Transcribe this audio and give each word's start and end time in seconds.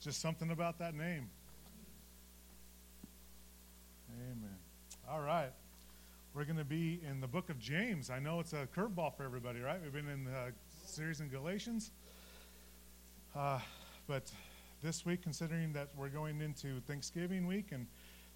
Just 0.00 0.22
something 0.22 0.50
about 0.50 0.78
that 0.78 0.94
name. 0.94 1.28
Amen. 4.10 4.56
All 5.06 5.20
right. 5.20 5.50
We're 6.32 6.44
going 6.44 6.56
to 6.56 6.64
be 6.64 7.02
in 7.06 7.20
the 7.20 7.26
book 7.26 7.50
of 7.50 7.58
James. 7.58 8.08
I 8.08 8.18
know 8.18 8.40
it's 8.40 8.54
a 8.54 8.66
curveball 8.74 9.14
for 9.14 9.24
everybody, 9.24 9.60
right? 9.60 9.78
We've 9.82 9.92
been 9.92 10.08
in 10.08 10.24
the 10.24 10.52
series 10.86 11.20
in 11.20 11.28
Galatians. 11.28 11.90
Uh, 13.36 13.58
but 14.06 14.32
this 14.82 15.04
week, 15.04 15.22
considering 15.22 15.74
that 15.74 15.88
we're 15.94 16.08
going 16.08 16.40
into 16.40 16.80
Thanksgiving 16.86 17.46
week, 17.46 17.66
and 17.72 17.86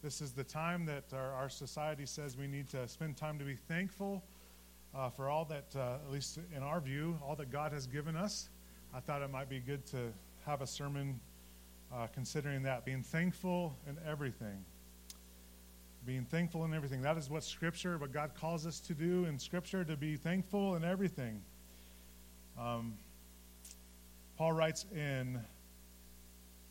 this 0.03 0.21
is 0.21 0.33
the 0.33 0.45
time 0.45 0.85
that 0.85 1.05
our, 1.15 1.33
our 1.33 1.49
society 1.49 2.05
says 2.05 2.37
we 2.37 2.47
need 2.47 2.69
to 2.71 2.87
spend 2.89 3.17
time 3.17 3.39
to 3.39 3.45
be 3.45 3.57
thankful 3.69 4.23
uh, 4.95 5.09
for 5.09 5.31
all 5.31 5.47
that, 5.47 5.75
uh, 5.75 5.95
at 6.05 6.13
least 6.13 6.39
in 6.55 6.63
our 6.63 6.81
view, 6.81 7.19
all 7.27 7.37
that 7.37 7.51
God 7.51 7.73
has 7.73 7.87
given 7.87 8.17
us. 8.17 8.51
I 8.95 9.01
thought 9.01 9.23
it 9.23 9.31
might 9.31 9.49
be 9.49 9.61
good 9.61 9.87
to 9.87 10.13
have 10.45 10.61
a 10.61 10.67
sermon 10.67 11.19
uh, 11.95 12.07
considering 12.13 12.63
that, 12.65 12.85
being 12.85 13.03
thankful 13.03 13.77
in 13.89 13.97
everything. 14.07 14.65
Being 16.07 16.25
thankful 16.25 16.65
in 16.65 16.75
everything. 16.75 17.03
That 17.03 17.17
is 17.17 17.31
what 17.31 17.45
Scripture, 17.45 17.97
what 17.99 18.13
God 18.13 18.33
calls 18.39 18.67
us 18.67 18.81
to 18.81 18.95
do 18.95 19.25
in 19.27 19.39
Scripture, 19.39 19.85
to 19.85 19.97
be 19.97 20.17
thankful 20.17 20.75
in 20.75 20.85
everything. 20.85 21.41
Um, 22.59 22.95
Paul 24.37 24.53
writes 24.53 24.87
in 24.95 25.41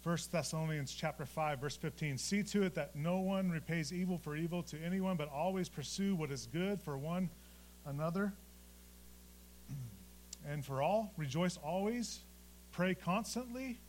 1 0.04 0.18
Thessalonians 0.32 0.94
chapter 0.94 1.26
5 1.26 1.60
verse 1.60 1.78
15 1.78 2.18
see 2.18 2.44
to 2.44 2.64
it 2.64 2.76
that 2.76 2.94
no 2.94 3.20
one 3.20 3.50
repays 3.50 3.94
evil 3.94 4.18
for 4.18 4.36
evil 4.36 4.62
to 4.64 4.78
anyone 4.84 5.16
but 5.16 5.32
always 5.32 5.70
pursue 5.70 6.14
what 6.14 6.30
is 6.30 6.48
good 6.52 6.82
for 6.82 6.98
one 6.98 7.30
another 7.86 8.34
and 10.48 10.66
for 10.66 10.82
all 10.82 11.14
rejoice 11.16 11.58
always 11.64 12.20
pray 12.74 12.94
constantly 12.94 13.80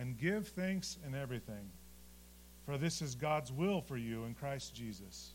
and 0.00 0.18
give 0.18 0.48
thanks 0.48 0.96
in 1.06 1.14
everything 1.14 1.70
for 2.64 2.78
this 2.78 3.02
is 3.02 3.14
God's 3.14 3.52
will 3.52 3.82
for 3.82 3.96
you 3.96 4.24
in 4.24 4.34
Christ 4.34 4.74
Jesus 4.74 5.32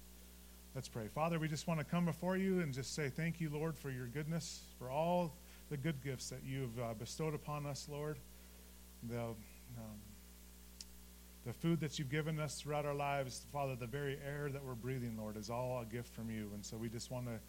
let's 0.74 0.90
pray 0.90 1.08
father 1.08 1.38
we 1.38 1.48
just 1.48 1.68
want 1.68 1.80
to 1.80 1.86
come 1.86 2.06
before 2.06 2.36
you 2.36 2.60
and 2.60 2.74
just 2.74 2.96
say 2.96 3.10
thank 3.10 3.40
you 3.40 3.50
lord 3.50 3.78
for 3.78 3.92
your 3.92 4.08
goodness 4.08 4.62
for 4.80 4.90
all 4.90 5.36
the 5.70 5.78
good 5.78 6.04
gifts 6.04 6.30
that 6.30 6.44
you've 6.44 6.78
uh, 6.80 6.94
bestowed 6.96 7.36
upon 7.36 7.66
us 7.66 7.88
lord 7.90 8.18
the 9.08 9.20
um, 9.20 9.36
the 11.46 11.54
food 11.54 11.80
that 11.80 12.00
you've 12.00 12.10
given 12.10 12.40
us 12.40 12.60
throughout 12.60 12.88
our 12.88 12.96
lives, 12.96 13.46
Father, 13.54 13.76
the 13.76 13.86
very 13.86 14.18
air 14.26 14.50
that 14.52 14.66
we're 14.66 14.74
breathing, 14.74 15.16
Lord, 15.16 15.38
is 15.38 15.52
all 15.52 15.80
a 15.80 15.86
gift 15.86 16.12
from 16.16 16.32
you. 16.32 16.50
And 16.56 16.66
so 16.66 16.76
we 16.76 16.90
just 16.90 17.12
want 17.12 17.28
to 17.28 17.40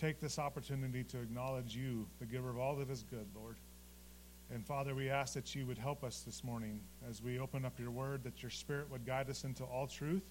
take 0.00 0.20
this 0.20 0.38
opportunity 0.38 1.04
to 1.04 1.20
acknowledge 1.20 1.76
you, 1.76 2.06
the 2.18 2.24
giver 2.24 2.48
of 2.48 2.58
all 2.58 2.76
that 2.76 2.88
is 2.88 3.02
good, 3.02 3.26
Lord. 3.34 3.56
And 4.52 4.66
Father, 4.66 4.94
we 4.94 5.08
ask 5.08 5.34
that 5.34 5.54
you 5.54 5.66
would 5.66 5.78
help 5.78 6.04
us 6.04 6.20
this 6.20 6.44
morning 6.44 6.80
as 7.08 7.22
we 7.22 7.38
open 7.38 7.64
up 7.64 7.78
your 7.80 7.90
word, 7.90 8.22
that 8.24 8.42
your 8.42 8.50
spirit 8.50 8.90
would 8.90 9.06
guide 9.06 9.30
us 9.30 9.44
into 9.44 9.64
all 9.64 9.86
truth. 9.86 10.24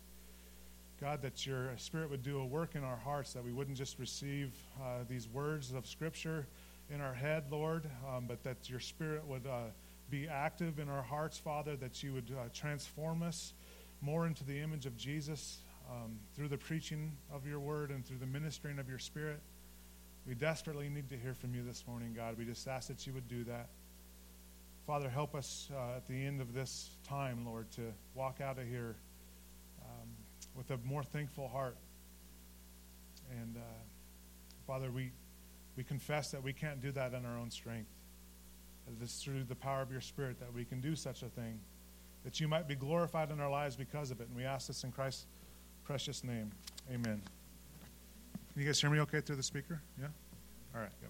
God, 1.00 1.24
that 1.24 1.48
your 1.48 1.72
spirit 1.78 2.12
would 2.12 2.22
do 2.22 2.40
a 2.40 2.46
work 2.46 2.76
in 2.76 2.84
our 2.84 2.98
hearts, 2.98 3.34
that 3.34 3.44
we 3.44 3.52
wouldn't 3.52 3.78
just 3.78 3.98
receive 3.98 4.54
uh, 4.80 5.00
these 5.10 5.28
words 5.28 5.72
of 5.72 5.88
Scripture 5.88 6.46
in 6.94 7.02
our 7.02 7.14
head, 7.14 7.46
Lord, 7.50 7.90
um, 8.08 8.26
but 8.28 8.44
that 8.44 8.70
your 8.70 8.80
spirit 8.80 9.26
would. 9.26 9.48
Uh, 9.48 9.72
be 10.12 10.28
active 10.28 10.78
in 10.78 10.90
our 10.90 11.02
hearts, 11.02 11.40
Father, 11.40 11.78
that 11.78 12.04
you 12.04 12.14
would 12.14 12.30
uh, 12.38 12.50
transform 12.54 13.24
us 13.24 13.54
more 14.02 14.28
into 14.28 14.44
the 14.44 14.60
image 14.60 14.86
of 14.86 14.98
Jesus 14.98 15.60
um, 15.90 16.20
through 16.36 16.50
the 16.50 16.58
preaching 16.58 17.14
of 17.34 17.48
your 17.48 17.60
word 17.60 17.92
and 17.92 18.06
through 18.06 18.18
the 18.18 18.26
ministering 18.26 18.78
of 18.78 18.90
your 18.90 19.00
spirit. 19.00 19.40
We 20.28 20.36
desperately 20.36 20.90
need 20.90 21.10
to 21.10 21.18
hear 21.18 21.34
from 21.34 21.56
you 21.56 21.64
this 21.64 21.86
morning, 21.88 22.14
God. 22.14 22.38
We 22.38 22.44
just 22.44 22.68
ask 22.68 22.90
that 22.90 23.08
you 23.08 23.14
would 23.14 23.30
do 23.30 23.46
that. 23.46 23.70
Father, 24.88 25.10
help 25.10 25.36
us 25.36 25.70
uh, 25.74 25.96
at 25.96 26.08
the 26.08 26.26
end 26.26 26.42
of 26.42 26.54
this 26.54 26.90
time, 27.08 27.46
Lord, 27.46 27.70
to 27.72 27.94
walk 28.16 28.42
out 28.42 28.58
of 28.58 28.68
here 28.68 28.96
um, 29.84 30.08
with 30.56 30.72
a 30.72 30.78
more 30.86 31.04
thankful 31.04 31.48
heart. 31.48 31.78
And 33.40 33.56
uh, 33.58 33.62
Father, 34.66 34.92
we, 34.92 35.12
we 35.78 35.84
confess 35.84 36.32
that 36.32 36.44
we 36.44 36.52
can't 36.52 36.82
do 36.82 36.92
that 36.92 37.14
in 37.14 37.26
our 37.26 37.38
own 37.38 37.52
strength. 37.52 37.90
It 38.88 39.04
is 39.04 39.14
through 39.24 39.44
the 39.44 39.56
power 39.56 39.82
of 39.82 39.92
your 39.92 40.02
Spirit 40.02 40.40
that 40.40 40.54
we 40.54 40.66
can 40.66 40.82
do 40.82 40.96
such 40.96 41.22
a 41.22 41.28
thing, 41.28 41.60
that 42.24 42.40
you 42.40 42.48
might 42.48 42.68
be 42.68 42.76
glorified 42.76 43.32
in 43.32 43.40
our 43.40 43.50
lives 43.50 43.76
because 43.76 44.12
of 44.12 44.20
it. 44.20 44.28
And 44.28 44.36
we 44.36 44.44
ask 44.44 44.68
this 44.68 44.84
in 44.84 44.92
Christ's 44.92 45.28
precious 45.86 46.24
name. 46.24 46.52
Amen. 46.90 47.22
Can 48.54 48.62
you 48.62 48.66
guys 48.66 48.82
hear 48.82 48.90
me 48.90 49.00
okay 49.02 49.22
through 49.22 49.38
the 49.38 49.44
speaker? 49.44 49.82
Yeah? 50.00 50.08
All 50.76 50.82
right, 50.82 50.92
good. 51.00 51.10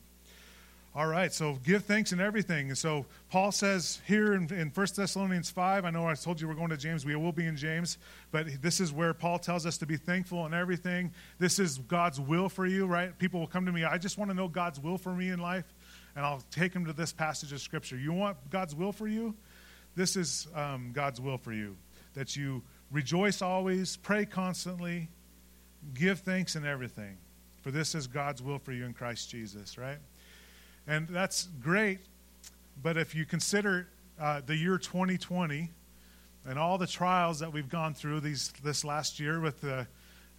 All 0.94 1.08
right, 1.08 1.32
so 1.32 1.58
give 1.64 1.86
thanks 1.86 2.12
in 2.12 2.20
everything. 2.20 2.68
And 2.68 2.78
so 2.78 3.06
Paul 3.30 3.54
says 3.54 4.02
here 4.06 4.34
in, 4.34 4.54
in 4.54 4.70
1 4.70 4.88
Thessalonians 4.94 5.50
5, 5.50 5.86
I 5.86 5.90
know 5.90 6.06
I 6.06 6.16
told 6.16 6.42
you 6.42 6.50
we're 6.50 6.54
going 6.54 6.70
to 6.70 6.76
James, 6.76 7.06
we 7.06 7.16
will 7.16 7.32
be 7.32 7.46
in 7.46 7.56
James, 7.56 7.98
but 8.32 8.62
this 8.62 8.82
is 8.82 8.92
where 8.92 9.14
Paul 9.14 9.40
tells 9.40 9.66
us 9.66 9.78
to 9.78 9.86
be 9.86 9.96
thankful 9.96 10.46
in 10.46 10.54
everything. 10.54 11.14
This 11.40 11.60
is 11.60 11.78
God's 11.78 12.20
will 12.20 12.50
for 12.50 12.66
you, 12.66 12.88
right? 12.88 13.18
People 13.18 13.40
will 13.40 13.48
come 13.48 13.66
to 13.68 13.72
me, 13.72 13.86
I 13.86 13.98
just 13.98 14.18
want 14.18 14.32
to 14.32 14.36
know 14.36 14.50
God's 14.50 14.82
will 14.82 14.98
for 14.98 15.14
me 15.14 15.30
in 15.30 15.40
life 15.40 15.74
and 16.18 16.26
I'll 16.26 16.44
take 16.52 16.74
them 16.74 16.86
to 16.86 16.94
this 16.94 17.14
passage 17.14 17.54
of 17.54 17.62
Scripture. 17.62 17.98
You 17.98 18.12
want 18.12 18.38
God's 18.50 18.76
will 18.76 18.92
for 18.92 19.08
you? 19.08 19.34
This 19.96 20.18
is 20.18 20.48
um, 20.54 20.92
God's 20.92 21.22
will 21.22 21.38
for 21.38 21.54
you 21.54 21.78
that 22.16 22.36
you 22.36 22.62
rejoice 22.92 23.42
always, 23.42 23.96
pray 23.96 24.26
constantly, 24.26 25.08
give 25.94 26.20
thanks 26.20 26.58
in 26.58 26.66
everything. 26.66 27.18
For 27.62 27.72
this 27.72 27.96
is 27.96 28.08
God's 28.08 28.42
will 28.42 28.60
for 28.60 28.74
you 28.74 28.84
in 28.84 28.94
Christ 28.94 29.30
Jesus, 29.30 29.78
right? 29.78 30.00
And 30.88 31.08
that's 31.08 31.48
great, 31.62 32.00
but 32.82 32.98
if 32.98 33.14
you 33.14 33.26
consider 33.26 33.88
uh, 34.20 34.42
the 34.46 34.56
year 34.56 34.78
2020 34.78 35.70
and 36.46 36.60
all 36.60 36.78
the 36.78 36.88
trials 36.88 37.40
that 37.40 37.54
we've 37.54 37.70
gone 37.70 37.94
through 37.94 38.20
these, 38.22 38.52
this 38.64 38.84
last 38.84 39.20
year 39.20 39.40
with 39.40 39.62
the 39.62 39.88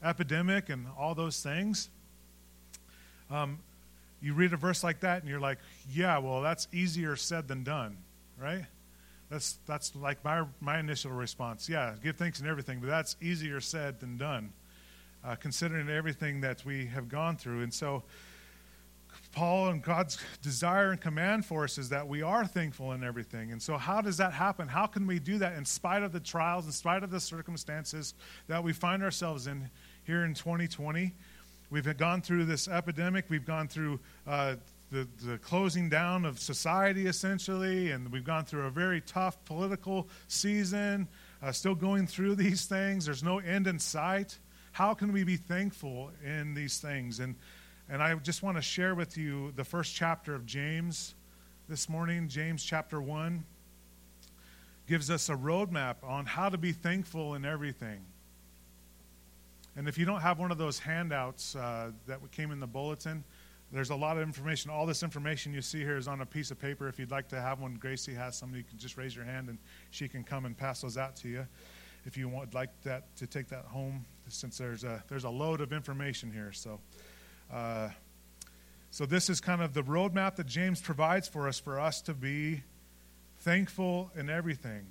epidemic 0.02 0.69
and 0.69 0.86
all 0.98 1.14
those 1.14 1.42
things, 1.42 1.88
um, 3.31 3.58
you 4.20 4.34
read 4.34 4.52
a 4.52 4.56
verse 4.56 4.84
like 4.84 5.00
that 5.00 5.20
and 5.20 5.31
you're 5.31 5.41
like, 5.41 5.58
yeah, 5.92 6.19
well, 6.19 6.42
that's 6.42 6.69
easier 6.72 7.16
said 7.16 7.48
than 7.48 7.64
done, 7.64 7.97
right? 8.41 8.64
That's, 9.31 9.58
that's 9.66 9.97
like 9.97 10.22
my, 10.25 10.44
my 10.60 10.78
initial 10.78 11.10
response. 11.10 11.69
Yeah, 11.69 11.94
give 12.02 12.16
thanks 12.16 12.41
and 12.41 12.48
everything, 12.48 12.81
but 12.81 12.88
that's 12.88 13.16
easier 13.22 13.60
said 13.60 13.98
than 13.98 14.19
done, 14.19 14.52
uh, 15.25 15.36
considering 15.36 15.88
everything 15.88 16.42
that 16.42 16.64
we 16.66 16.86
have 16.86 17.08
gone 17.08 17.36
through. 17.36 17.62
And 17.62 17.72
so, 17.72 18.02
Paul 19.32 19.69
and 19.69 19.82
God's 19.82 20.19
desire 20.43 20.91
and 20.91 21.00
command 21.00 21.47
for 21.47 21.65
us 21.65 21.78
is 21.78 21.88
that 21.88 22.06
we 22.06 22.22
are 22.22 22.47
thankful 22.47 22.93
in 22.93 23.03
everything. 23.03 23.50
And 23.50 23.60
so, 23.60 23.78
how 23.78 24.00
does 24.00 24.19
that 24.19 24.32
happen? 24.32 24.69
How 24.69 24.87
can 24.87 25.06
we 25.06 25.19
do 25.19 25.38
that 25.38 25.56
in 25.56 25.65
spite 25.65 26.03
of 26.03 26.12
the 26.12 26.20
trials, 26.20 26.66
in 26.66 26.72
spite 26.72 27.03
of 27.03 27.10
the 27.10 27.20
circumstances 27.20 28.15
that 28.47 28.62
we 28.62 28.72
find 28.72 29.03
ourselves 29.03 29.47
in 29.47 29.70
here 30.04 30.25
in 30.25 30.34
2020? 30.34 31.12
We've 31.70 31.97
gone 31.97 32.20
through 32.20 32.44
this 32.44 32.69
epidemic. 32.69 33.25
We've 33.31 33.47
gone 33.47 33.66
through 33.66 33.98
uh, 34.26 34.56
the, 34.91 35.09
the 35.25 35.38
closing 35.38 35.88
down 35.88 36.26
of 36.26 36.38
society, 36.38 37.06
essentially, 37.06 37.93
and 37.93 38.12
we've 38.12 38.25
gone 38.25 38.44
through 38.44 38.66
a 38.66 38.70
very 38.70 39.00
tough 39.00 39.43
political 39.47 40.09
season, 40.28 41.09
uh, 41.43 41.50
still 41.50 41.75
going 41.75 42.06
through 42.06 42.34
these 42.34 42.66
things. 42.66 43.06
There's 43.06 43.22
no 43.22 43.38
end 43.38 43.66
in 43.66 43.78
sight. 43.78 44.38
How 44.72 44.93
can 44.93 45.12
we 45.12 45.25
be 45.25 45.37
thankful 45.37 46.10
in 46.22 46.53
these 46.53 46.78
things? 46.78 47.20
And, 47.20 47.37
and 47.88 48.03
I 48.03 48.15
just 48.16 48.43
want 48.43 48.56
to 48.56 48.62
share 48.62 48.94
with 48.94 49.16
you 49.16 49.53
the 49.56 49.65
first 49.65 49.94
chapter 49.94 50.34
of 50.34 50.47
James 50.47 51.15
this 51.69 51.88
morning, 51.88 52.28
James 52.28 52.62
chapter 52.62 53.00
1 53.00 53.44
gives 54.87 55.10
us 55.10 55.28
a 55.28 55.34
roadmap 55.34 55.97
on 56.03 56.26
how 56.26 56.48
to 56.48 56.59
be 56.59 56.72
thankful 56.72 57.34
in 57.34 57.44
everything. 57.44 58.00
And 59.76 59.88
if 59.88 59.97
you 59.97 60.04
don't 60.04 60.20
have 60.20 60.38
one 60.38 60.50
of 60.50 60.59
those 60.59 60.78
handouts 60.78 61.56
uh, 61.56 61.93
that 62.06 62.19
came 62.32 62.50
in 62.50 62.60
the 62.60 62.66
bulletin, 62.66 63.25
there's 63.72 63.88
a 63.88 63.97
lot 63.97 64.19
of 64.19 64.22
information. 64.22 64.70
All 64.70 64.84
this 64.84 65.03
information 65.03 65.54
you 65.54 65.62
see 65.62 65.81
here 65.81 65.97
is 65.97 66.09
on 66.09 66.20
a 66.20 66.26
piece 66.26 66.50
of 66.50 66.60
paper. 66.60 66.88
If 66.88 66.99
you'd 66.99 67.10
like 67.10 67.28
to 67.28 67.41
have 67.41 67.60
one, 67.60 67.76
Gracie 67.76 68.12
has 68.12 68.37
some. 68.37 68.55
You 68.55 68.64
can 68.64 68.76
just 68.76 68.99
raise 68.99 69.17
your 69.17 69.25
hand 69.25 69.49
and 69.49 69.58
she 69.90 70.08
can 70.08 70.25
come 70.25 70.44
and 70.44 70.56
pass 70.56 70.82
those 70.82 70.99
out 70.99 71.17
to 71.17 71.28
you. 71.28 71.46
If 72.05 72.19
you 72.19 72.28
would 72.28 72.52
like 72.52 72.69
that 72.82 73.17
to 73.17 73.26
take 73.26 73.49
that 73.49 73.64
home, 73.64 74.05
since 74.28 74.58
there's 74.58 74.85
a 74.85 75.02
there's 75.08 75.25
a 75.25 75.31
load 75.31 75.61
of 75.61 75.73
information 75.73 76.31
here. 76.31 76.52
So, 76.52 76.81
uh, 77.50 77.88
so 78.90 79.06
this 79.06 79.30
is 79.30 79.40
kind 79.40 79.62
of 79.62 79.72
the 79.72 79.82
roadmap 79.82 80.36
that 80.36 80.46
James 80.46 80.82
provides 80.82 81.28
for 81.28 81.48
us 81.48 81.58
for 81.58 81.80
us 81.80 82.02
to 82.02 82.12
be 82.12 82.62
thankful 83.38 84.10
in 84.14 84.28
everything, 84.28 84.86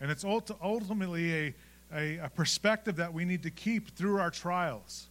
and 0.00 0.10
it's 0.10 0.24
ultimately 0.24 1.34
a 1.34 1.54
a, 1.94 2.18
a 2.18 2.28
perspective 2.30 2.96
that 2.96 3.12
we 3.12 3.24
need 3.24 3.42
to 3.44 3.50
keep 3.50 3.90
through 3.96 4.18
our 4.18 4.30
trials. 4.30 5.06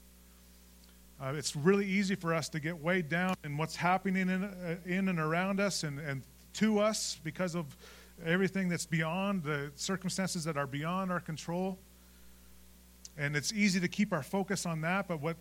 Uh, 1.21 1.33
it's 1.35 1.55
really 1.55 1.85
easy 1.85 2.15
for 2.15 2.33
us 2.33 2.49
to 2.49 2.59
get 2.59 2.81
weighed 2.81 3.07
down 3.07 3.35
in 3.43 3.57
what's 3.57 3.75
happening 3.75 4.29
in, 4.29 4.43
uh, 4.43 4.75
in 4.85 5.07
and 5.07 5.19
around 5.19 5.59
us 5.59 5.83
and, 5.83 5.99
and 5.99 6.21
to 6.53 6.79
us 6.79 7.19
because 7.23 7.55
of 7.55 7.65
everything 8.25 8.67
that's 8.67 8.85
beyond 8.85 9.43
the 9.43 9.71
circumstances 9.75 10.43
that 10.43 10.57
are 10.57 10.67
beyond 10.67 11.11
our 11.11 11.19
control. 11.19 11.77
And 13.17 13.35
it's 13.35 13.53
easy 13.53 13.79
to 13.79 13.87
keep 13.87 14.11
our 14.11 14.23
focus 14.23 14.65
on 14.65 14.81
that, 14.81 15.07
but 15.07 15.21
what 15.21 15.37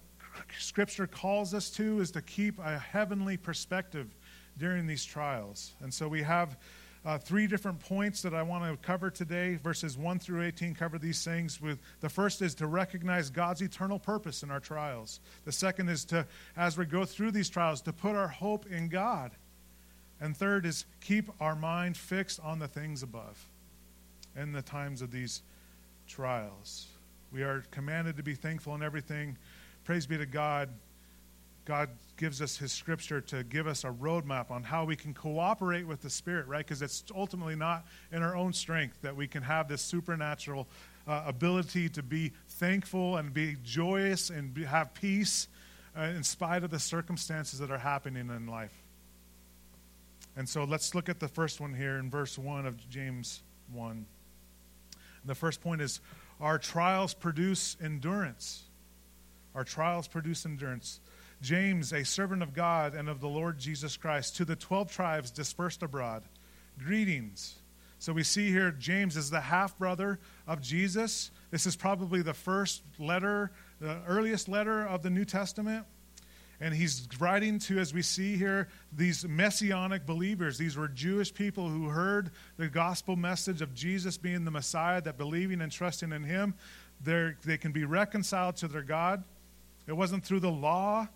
Scripture 0.58 1.06
calls 1.06 1.54
us 1.54 1.70
to 1.70 2.00
is 2.00 2.10
to 2.12 2.22
keep 2.22 2.58
a 2.58 2.78
heavenly 2.78 3.36
perspective 3.36 4.14
during 4.58 4.86
these 4.86 5.04
trials. 5.04 5.74
And 5.80 5.92
so 5.92 6.08
we 6.08 6.22
have 6.22 6.56
uh, 7.04 7.18
three 7.18 7.46
different 7.46 7.78
points 7.80 8.22
that 8.22 8.32
I 8.32 8.42
want 8.42 8.64
to 8.64 8.86
cover 8.86 9.10
today. 9.10 9.56
Verses 9.56 9.98
1 9.98 10.18
through 10.18 10.42
18 10.42 10.74
cover 10.74 10.98
these 10.98 11.22
things. 11.22 11.60
With 11.60 11.78
The 12.00 12.08
first 12.08 12.40
is 12.40 12.54
to 12.56 12.66
recognize 12.66 13.28
God's 13.30 13.60
eternal 13.60 13.98
purpose 13.98 14.42
in 14.42 14.50
our 14.50 14.60
trials. 14.60 15.20
The 15.44 15.52
second 15.52 15.90
is 15.90 16.04
to, 16.06 16.26
as 16.56 16.78
we 16.78 16.86
go 16.86 17.04
through 17.04 17.32
these 17.32 17.50
trials, 17.50 17.82
to 17.82 17.92
put 17.92 18.16
our 18.16 18.28
hope 18.28 18.66
in 18.70 18.88
God. 18.88 19.32
And 20.20 20.36
third 20.36 20.64
is 20.64 20.86
keep 21.02 21.28
our 21.40 21.54
mind 21.54 21.96
fixed 21.96 22.40
on 22.40 22.58
the 22.58 22.68
things 22.68 23.02
above 23.02 23.46
in 24.36 24.52
the 24.52 24.62
times 24.62 25.02
of 25.02 25.10
these 25.10 25.42
trials. 26.06 26.86
We 27.32 27.42
are 27.42 27.64
commanded 27.70 28.16
to 28.16 28.22
be 28.22 28.34
thankful 28.34 28.74
in 28.74 28.82
everything. 28.82 29.36
Praise 29.84 30.06
be 30.06 30.16
to 30.16 30.26
God. 30.26 30.70
God 31.66 31.90
gives 32.16 32.40
us 32.40 32.56
His 32.56 32.72
scripture 32.72 33.20
to 33.22 33.44
give 33.44 33.66
us 33.66 33.84
a 33.84 33.90
roadmap 33.90 34.50
on 34.50 34.62
how 34.62 34.84
we 34.84 34.96
can 34.96 35.12
cooperate 35.12 35.86
with 35.86 36.00
the 36.00 36.10
Spirit, 36.10 36.46
right? 36.46 36.66
Because 36.66 36.80
it's 36.80 37.04
ultimately 37.14 37.54
not 37.54 37.86
in 38.12 38.22
our 38.22 38.34
own 38.34 38.52
strength 38.52 39.00
that 39.02 39.14
we 39.14 39.26
can 39.26 39.42
have 39.42 39.68
this 39.68 39.82
supernatural 39.82 40.68
uh, 41.06 41.24
ability 41.26 41.88
to 41.90 42.02
be 42.02 42.32
thankful 42.48 43.16
and 43.16 43.32
be 43.34 43.56
joyous 43.62 44.30
and 44.30 44.54
be, 44.54 44.64
have 44.64 44.94
peace 44.94 45.48
uh, 45.96 46.02
in 46.02 46.22
spite 46.22 46.64
of 46.64 46.70
the 46.70 46.78
circumstances 46.78 47.58
that 47.58 47.70
are 47.70 47.78
happening 47.78 48.30
in 48.30 48.46
life. 48.46 48.74
And 50.36 50.48
so 50.48 50.64
let's 50.64 50.94
look 50.94 51.08
at 51.08 51.20
the 51.20 51.28
first 51.28 51.60
one 51.60 51.74
here 51.74 51.98
in 51.98 52.10
verse 52.10 52.38
1 52.38 52.66
of 52.66 52.88
James 52.88 53.42
1. 53.72 54.06
The 55.26 55.34
first 55.34 55.60
point 55.60 55.80
is 55.80 56.00
our 56.40 56.58
trials 56.58 57.14
produce 57.14 57.76
endurance. 57.82 58.64
Our 59.54 59.64
trials 59.64 60.08
produce 60.08 60.44
endurance. 60.46 61.00
James, 61.40 61.92
a 61.92 62.04
servant 62.04 62.42
of 62.42 62.54
God 62.54 62.94
and 62.94 63.08
of 63.08 63.20
the 63.20 63.28
Lord 63.28 63.58
Jesus 63.58 63.96
Christ, 63.96 64.36
to 64.36 64.44
the 64.44 64.56
12 64.56 64.90
tribes 64.90 65.30
dispersed 65.30 65.82
abroad, 65.82 66.22
greetings. 66.78 67.56
So 67.98 68.12
we 68.12 68.22
see 68.22 68.50
here 68.50 68.70
James 68.70 69.16
is 69.16 69.30
the 69.30 69.40
half 69.40 69.78
brother 69.78 70.18
of 70.46 70.60
Jesus. 70.60 71.30
This 71.50 71.66
is 71.66 71.76
probably 71.76 72.22
the 72.22 72.34
first 72.34 72.82
letter, 72.98 73.50
the 73.80 73.98
earliest 74.06 74.48
letter 74.48 74.86
of 74.86 75.02
the 75.02 75.10
New 75.10 75.24
Testament. 75.24 75.86
And 76.60 76.72
he's 76.72 77.08
writing 77.18 77.58
to, 77.60 77.78
as 77.78 77.92
we 77.92 78.00
see 78.00 78.36
here, 78.36 78.68
these 78.92 79.26
messianic 79.26 80.06
believers. 80.06 80.56
These 80.56 80.76
were 80.76 80.88
Jewish 80.88 81.34
people 81.34 81.68
who 81.68 81.88
heard 81.88 82.30
the 82.56 82.68
gospel 82.68 83.16
message 83.16 83.60
of 83.60 83.74
Jesus 83.74 84.16
being 84.16 84.44
the 84.44 84.50
Messiah, 84.50 85.02
that 85.02 85.18
believing 85.18 85.60
and 85.60 85.70
trusting 85.70 86.12
in 86.12 86.22
him, 86.22 86.54
they 87.02 87.58
can 87.58 87.72
be 87.72 87.84
reconciled 87.84 88.56
to 88.56 88.68
their 88.68 88.82
God. 88.82 89.24
It 89.86 89.92
wasn't 89.92 90.24
through 90.24 90.40
the 90.40 90.50
law 90.50 91.08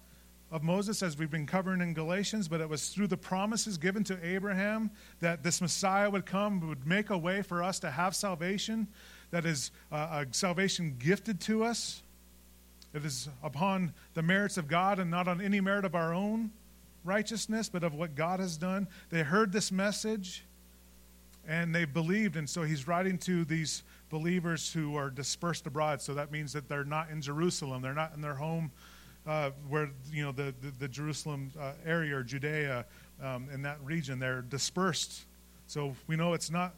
of 0.51 0.63
Moses, 0.63 1.03
as 1.03 1.19
we've 1.19 1.31
been 1.31 1.47
covering 1.47 1.81
in 1.81 1.93
Galatians, 1.93 2.49
but 2.49 2.61
it 2.61 2.69
was 2.69 2.89
through 2.89 3.09
the 3.09 3.17
promises 3.17 3.77
given 3.77 4.03
to 4.05 4.19
Abraham 4.27 4.91
that 5.21 5.43
this 5.43 5.61
Messiah 5.61 6.09
would 6.09 6.25
come, 6.25 6.67
would 6.67 6.87
make 6.87 7.11
a 7.11 7.19
way 7.19 7.43
for 7.43 7.63
us 7.63 7.79
to 7.81 7.91
have 7.91 8.17
salvation, 8.17 8.89
that 9.31 9.45
is 9.45 9.71
uh, 9.93 10.25
a 10.25 10.35
salvation 10.35 10.97
gifted 10.99 11.41
to 11.43 11.65
us. 11.65 12.03
It 12.95 13.05
is 13.05 13.29
upon 13.43 13.93
the 14.15 14.23
merits 14.23 14.57
of 14.57 14.69
God 14.69 14.99
and 14.99 15.11
not 15.11 15.29
on 15.29 15.43
any 15.43 15.61
merit 15.61 15.85
of 15.85 15.95
our 15.95 16.15
own 16.15 16.51
righteousness, 17.05 17.69
but 17.69 17.85
of 17.85 17.95
what 17.95 18.15
God 18.15 18.41
has 18.41 18.57
done. 18.57 18.89
They 19.11 19.23
heard 19.23 19.53
this 19.53 19.71
message 19.71 20.45
and 21.47 21.75
they 21.75 21.85
believed. 21.85 22.37
And 22.37 22.49
so 22.49 22.63
he's 22.63 22.89
writing 22.89 23.19
to 23.19 23.45
these 23.45 23.83
believers 24.11 24.73
who 24.73 24.97
are 24.97 25.11
dispersed 25.11 25.67
abroad. 25.67 26.01
So 26.01 26.15
that 26.15 26.31
means 26.31 26.53
that 26.53 26.69
they're 26.69 26.85
not 26.85 27.11
in 27.11 27.21
Jerusalem, 27.21 27.83
they're 27.83 27.95
not 27.95 28.15
in 28.15 28.21
their 28.21 28.35
home 28.35 28.71
uh, 29.29 29.51
where 29.69 29.91
you 30.11 30.25
know 30.25 30.33
the 30.33 30.55
the, 30.61 30.71
the 30.79 30.89
Jerusalem 30.89 31.53
uh, 31.61 31.73
area 31.85 32.17
or 32.17 32.23
Judea 32.23 32.87
um, 33.23 33.49
in 33.53 33.63
that 33.63 33.79
region. 33.85 34.19
They're 34.19 34.43
dispersed, 34.43 35.27
so 35.67 35.95
we 36.07 36.17
know 36.17 36.33
it's 36.33 36.51
not 36.51 36.75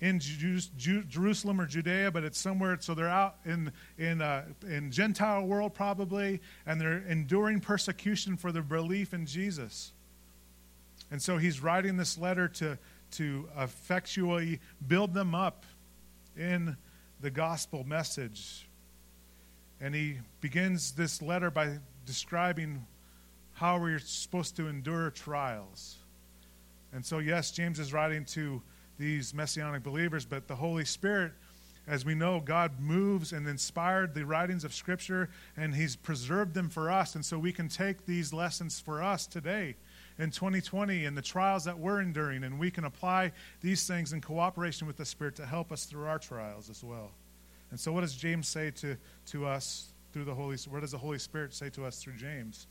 in 0.00 0.18
Ju- 0.18 0.58
Ju- 0.76 1.04
Jerusalem 1.04 1.60
or 1.60 1.66
Judea, 1.66 2.10
but 2.10 2.24
it's 2.24 2.38
somewhere. 2.38 2.76
So 2.80 2.94
they're 2.94 3.08
out 3.08 3.36
in 3.44 3.72
in 3.96 4.20
uh, 4.20 4.44
in 4.66 4.90
Gentile 4.90 5.46
world 5.46 5.72
probably, 5.74 6.40
and 6.66 6.80
they're 6.80 7.04
enduring 7.08 7.60
persecution 7.60 8.36
for 8.36 8.50
their 8.50 8.62
belief 8.62 9.14
in 9.14 9.24
Jesus. 9.24 9.92
And 11.10 11.22
so 11.22 11.38
he's 11.38 11.62
writing 11.62 11.96
this 11.96 12.18
letter 12.18 12.48
to 12.48 12.76
to 13.12 13.48
effectually 13.56 14.58
build 14.88 15.14
them 15.14 15.34
up 15.34 15.64
in 16.36 16.76
the 17.20 17.30
gospel 17.30 17.84
message 17.84 18.66
and 19.80 19.94
he 19.94 20.18
begins 20.40 20.92
this 20.92 21.20
letter 21.20 21.50
by 21.50 21.78
describing 22.06 22.86
how 23.52 23.78
we're 23.78 23.98
supposed 23.98 24.56
to 24.56 24.66
endure 24.66 25.10
trials. 25.10 25.96
And 26.92 27.04
so, 27.04 27.18
yes, 27.18 27.50
James 27.50 27.78
is 27.78 27.92
writing 27.92 28.24
to 28.26 28.62
these 28.98 29.34
messianic 29.34 29.82
believers, 29.82 30.24
but 30.24 30.48
the 30.48 30.54
Holy 30.54 30.84
Spirit, 30.84 31.32
as 31.86 32.04
we 32.04 32.14
know, 32.14 32.40
God 32.40 32.80
moves 32.80 33.32
and 33.32 33.46
inspired 33.48 34.14
the 34.14 34.24
writings 34.24 34.64
of 34.64 34.72
Scripture, 34.72 35.28
and 35.56 35.74
He's 35.74 35.96
preserved 35.96 36.54
them 36.54 36.70
for 36.70 36.90
us. 36.90 37.14
And 37.14 37.24
so 37.24 37.38
we 37.38 37.52
can 37.52 37.68
take 37.68 38.06
these 38.06 38.32
lessons 38.32 38.80
for 38.80 39.02
us 39.02 39.26
today 39.26 39.74
in 40.18 40.30
2020 40.30 41.04
and 41.04 41.16
the 41.16 41.22
trials 41.22 41.64
that 41.64 41.78
we're 41.78 42.00
enduring, 42.00 42.44
and 42.44 42.58
we 42.58 42.70
can 42.70 42.84
apply 42.84 43.32
these 43.60 43.86
things 43.86 44.12
in 44.12 44.20
cooperation 44.20 44.86
with 44.86 44.96
the 44.96 45.04
Spirit 45.04 45.36
to 45.36 45.46
help 45.46 45.72
us 45.72 45.84
through 45.84 46.06
our 46.06 46.18
trials 46.18 46.70
as 46.70 46.84
well. 46.84 47.10
And 47.70 47.80
so, 47.80 47.92
what 47.92 48.02
does 48.02 48.14
James 48.14 48.46
say 48.46 48.70
to, 48.70 48.96
to 49.26 49.46
us 49.46 49.88
through 50.12 50.24
the 50.24 50.34
Holy 50.34 50.56
Spirit? 50.56 50.74
What 50.74 50.80
does 50.82 50.92
the 50.92 50.98
Holy 50.98 51.18
Spirit 51.18 51.52
say 51.52 51.70
to 51.70 51.84
us 51.84 52.02
through 52.02 52.14
James? 52.14 52.66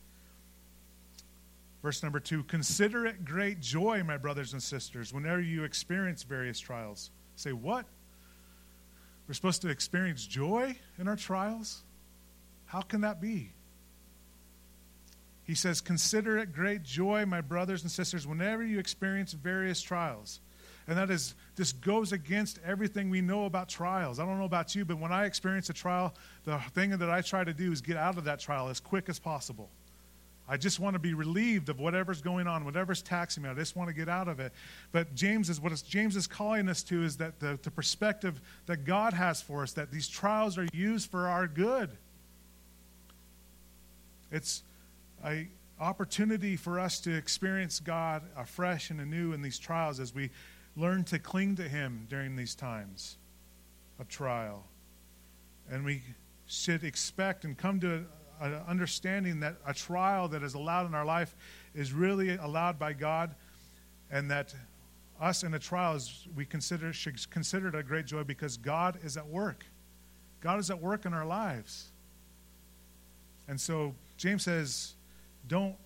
Verse 1.82 2.02
number 2.02 2.18
two 2.18 2.42
Consider 2.44 3.04
it 3.04 3.24
great 3.24 3.60
joy, 3.60 4.02
my 4.02 4.16
brothers 4.16 4.54
and 4.54 4.62
sisters, 4.62 5.12
whenever 5.12 5.40
you 5.40 5.64
experience 5.64 6.22
various 6.22 6.58
trials. 6.58 7.10
Say, 7.36 7.52
what? 7.52 7.84
We're 9.28 9.34
supposed 9.34 9.62
to 9.62 9.68
experience 9.68 10.26
joy 10.26 10.76
in 10.98 11.08
our 11.08 11.16
trials? 11.16 11.82
How 12.66 12.80
can 12.80 13.02
that 13.02 13.20
be? 13.20 13.52
He 15.44 15.54
says, 15.54 15.80
Consider 15.80 16.38
it 16.38 16.52
great 16.52 16.82
joy, 16.82 17.26
my 17.26 17.40
brothers 17.40 17.82
and 17.82 17.90
sisters, 17.90 18.26
whenever 18.26 18.64
you 18.64 18.78
experience 18.78 19.32
various 19.32 19.80
trials 19.80 20.40
and 20.86 20.98
that 20.98 21.10
is 21.10 21.34
this 21.56 21.72
goes 21.72 22.12
against 22.12 22.58
everything 22.64 23.08
we 23.10 23.20
know 23.20 23.46
about 23.46 23.68
trials. 23.68 24.18
I 24.18 24.26
don't 24.26 24.38
know 24.38 24.44
about 24.44 24.74
you, 24.74 24.84
but 24.84 24.98
when 24.98 25.12
I 25.12 25.24
experience 25.24 25.70
a 25.70 25.72
trial, 25.72 26.14
the 26.44 26.58
thing 26.74 26.90
that 26.90 27.10
I 27.10 27.22
try 27.22 27.44
to 27.44 27.54
do 27.54 27.72
is 27.72 27.80
get 27.80 27.96
out 27.96 28.18
of 28.18 28.24
that 28.24 28.40
trial 28.40 28.68
as 28.68 28.80
quick 28.80 29.08
as 29.08 29.18
possible. 29.18 29.70
I 30.46 30.58
just 30.58 30.78
want 30.78 30.92
to 30.92 30.98
be 30.98 31.14
relieved 31.14 31.70
of 31.70 31.80
whatever's 31.80 32.20
going 32.20 32.46
on, 32.46 32.66
whatever's 32.66 33.00
taxing 33.00 33.44
me. 33.44 33.48
I 33.48 33.54
just 33.54 33.76
want 33.76 33.88
to 33.88 33.94
get 33.94 34.10
out 34.10 34.28
of 34.28 34.40
it. 34.40 34.52
But 34.92 35.14
James 35.14 35.48
is 35.48 35.58
what 35.58 35.72
James 35.88 36.16
is 36.16 36.26
calling 36.26 36.68
us 36.68 36.82
to 36.84 37.02
is 37.02 37.16
that 37.16 37.40
the, 37.40 37.58
the 37.62 37.70
perspective 37.70 38.38
that 38.66 38.84
God 38.84 39.14
has 39.14 39.40
for 39.40 39.62
us, 39.62 39.72
that 39.72 39.90
these 39.90 40.06
trials 40.06 40.58
are 40.58 40.68
used 40.74 41.10
for 41.10 41.28
our 41.28 41.46
good. 41.46 41.88
It's 44.30 44.62
a 45.24 45.48
opportunity 45.80 46.56
for 46.56 46.78
us 46.78 47.00
to 47.00 47.14
experience 47.14 47.80
God 47.80 48.22
afresh 48.36 48.90
and 48.90 49.00
anew 49.00 49.32
in 49.32 49.42
these 49.42 49.58
trials 49.58 49.98
as 49.98 50.14
we 50.14 50.30
learn 50.76 51.04
to 51.04 51.18
cling 51.18 51.56
to 51.56 51.68
Him 51.68 52.06
during 52.08 52.36
these 52.36 52.54
times 52.54 53.16
of 53.98 54.08
trial. 54.08 54.64
And 55.70 55.84
we 55.84 56.02
should 56.46 56.84
expect 56.84 57.44
and 57.44 57.56
come 57.56 57.80
to 57.80 58.04
an 58.40 58.54
understanding 58.68 59.40
that 59.40 59.56
a 59.66 59.72
trial 59.72 60.28
that 60.28 60.42
is 60.42 60.54
allowed 60.54 60.86
in 60.86 60.94
our 60.94 61.04
life 61.04 61.34
is 61.74 61.92
really 61.92 62.36
allowed 62.36 62.78
by 62.78 62.92
God, 62.92 63.34
and 64.10 64.30
that 64.30 64.54
us 65.20 65.44
in 65.44 65.54
a 65.54 65.58
trial 65.58 65.94
is, 65.94 66.26
we 66.36 66.44
consider 66.44 66.92
should 66.92 67.30
consider 67.30 67.68
it 67.68 67.74
a 67.74 67.82
great 67.82 68.06
joy 68.06 68.24
because 68.24 68.56
God 68.56 68.98
is 69.02 69.16
at 69.16 69.26
work. 69.26 69.64
God 70.40 70.58
is 70.58 70.70
at 70.70 70.80
work 70.80 71.06
in 71.06 71.14
our 71.14 71.24
lives. 71.24 71.90
And 73.48 73.60
so 73.60 73.94
James 74.16 74.42
says, 74.42 74.94
don't 75.48 75.76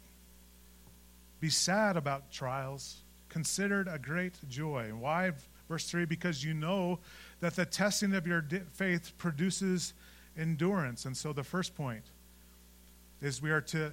be 1.41 1.51
sad 1.51 1.97
about 1.97 2.31
trials 2.31 3.03
considered 3.29 3.89
a 3.89 3.99
great 3.99 4.35
joy. 4.49 4.91
Why? 4.99 5.33
Verse 5.69 5.89
3 5.91 6.07
because 6.07 6.43
you 6.43 6.55
know 6.55 6.99
that 7.41 7.55
the 7.55 7.67
testing 7.67 8.15
of 8.15 8.27
your 8.27 8.45
faith 8.73 9.13
produces 9.19 9.93
endurance. 10.37 11.05
And 11.05 11.17
so 11.17 11.33
the 11.33 11.45
first 11.45 11.75
point 11.75 12.05
is 13.21 13.43
we 13.43 13.51
are 13.51 13.61
to, 13.61 13.93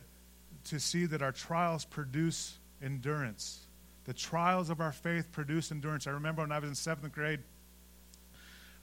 to 0.65 0.79
see 0.79 1.05
that 1.07 1.21
our 1.21 1.31
trials 1.31 1.85
produce 1.85 2.57
endurance. 2.81 3.59
The 4.05 4.13
trials 4.13 4.69
of 4.69 4.79
our 4.79 4.91
faith 4.91 5.31
produce 5.31 5.71
endurance. 5.71 6.07
I 6.07 6.11
remember 6.11 6.41
when 6.41 6.51
I 6.51 6.59
was 6.59 6.69
in 6.69 6.75
seventh 6.75 7.13
grade, 7.13 7.39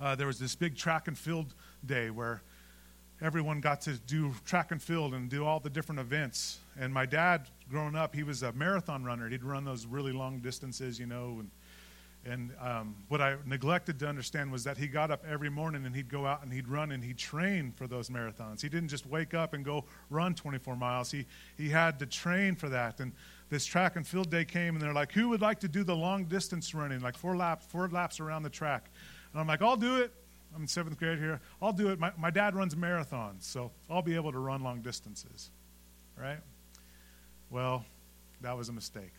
uh, 0.00 0.16
there 0.16 0.26
was 0.26 0.38
this 0.38 0.56
big 0.56 0.76
track 0.76 1.06
and 1.06 1.16
field 1.16 1.54
day 1.86 2.10
where 2.10 2.42
everyone 3.22 3.60
got 3.60 3.80
to 3.82 3.92
do 3.92 4.34
track 4.44 4.72
and 4.72 4.82
field 4.82 5.14
and 5.14 5.30
do 5.30 5.46
all 5.46 5.60
the 5.60 5.70
different 5.70 6.00
events. 6.00 6.58
And 6.78 6.92
my 6.92 7.06
dad, 7.06 7.48
growing 7.70 7.94
up, 7.94 8.14
he 8.14 8.24
was 8.24 8.42
a 8.42 8.52
marathon 8.52 9.04
runner. 9.04 9.28
He'd 9.28 9.44
run 9.44 9.64
those 9.64 9.86
really 9.86 10.12
long 10.12 10.40
distances, 10.40 10.98
you 10.98 11.06
know. 11.06 11.38
And, 11.40 11.50
and 12.24 12.50
um, 12.60 12.96
what 13.08 13.20
I 13.20 13.36
neglected 13.46 14.00
to 14.00 14.08
understand 14.08 14.50
was 14.50 14.64
that 14.64 14.76
he 14.76 14.88
got 14.88 15.12
up 15.12 15.24
every 15.24 15.50
morning 15.50 15.86
and 15.86 15.94
he'd 15.94 16.08
go 16.08 16.26
out 16.26 16.42
and 16.42 16.52
he'd 16.52 16.66
run 16.66 16.90
and 16.90 17.02
he'd 17.02 17.18
train 17.18 17.72
for 17.72 17.86
those 17.86 18.08
marathons. 18.10 18.60
He 18.60 18.68
didn't 18.68 18.88
just 18.88 19.06
wake 19.06 19.34
up 19.34 19.54
and 19.54 19.64
go 19.64 19.84
run 20.10 20.34
24 20.34 20.74
miles. 20.74 21.12
He, 21.12 21.26
he 21.56 21.68
had 21.68 22.00
to 22.00 22.06
train 22.06 22.56
for 22.56 22.68
that. 22.70 22.98
And 22.98 23.12
this 23.50 23.64
track 23.64 23.94
and 23.94 24.06
field 24.06 24.30
day 24.30 24.44
came, 24.44 24.74
and 24.74 24.82
they're 24.82 24.94
like, 24.94 25.12
"Who 25.12 25.28
would 25.28 25.42
like 25.42 25.60
to 25.60 25.68
do 25.68 25.84
the 25.84 25.94
long 25.94 26.24
distance 26.24 26.74
running, 26.74 27.00
like 27.00 27.18
four 27.18 27.36
laps, 27.36 27.66
four 27.66 27.86
laps 27.88 28.18
around 28.18 28.44
the 28.44 28.50
track?" 28.50 28.90
And 29.32 29.40
I'm 29.40 29.46
like, 29.46 29.60
"I'll 29.60 29.76
do 29.76 29.96
it." 29.96 30.10
I'm 30.54 30.62
in 30.62 30.68
seventh 30.68 30.98
grade 30.98 31.18
here. 31.18 31.40
I'll 31.60 31.72
do 31.72 31.88
it. 31.88 31.98
My, 31.98 32.12
my 32.18 32.30
dad 32.30 32.54
runs 32.54 32.74
marathons, 32.74 33.42
so 33.42 33.70
I'll 33.88 34.02
be 34.02 34.14
able 34.14 34.32
to 34.32 34.38
run 34.38 34.62
long 34.62 34.82
distances, 34.82 35.50
right? 36.16 36.40
Well, 37.50 37.84
that 38.40 38.56
was 38.56 38.68
a 38.68 38.72
mistake. 38.72 39.12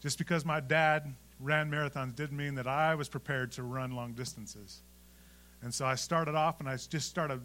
Just 0.00 0.18
because 0.18 0.44
my 0.44 0.60
dad 0.60 1.14
ran 1.40 1.70
marathons 1.70 2.14
didn't 2.14 2.36
mean 2.36 2.54
that 2.54 2.66
I 2.66 2.94
was 2.94 3.08
prepared 3.08 3.52
to 3.52 3.62
run 3.62 3.92
long 3.92 4.12
distances. 4.12 4.82
And 5.62 5.74
so 5.74 5.84
I 5.84 5.94
started 5.94 6.34
off 6.34 6.60
and 6.60 6.68
I 6.68 6.76
just 6.76 7.08
started 7.08 7.40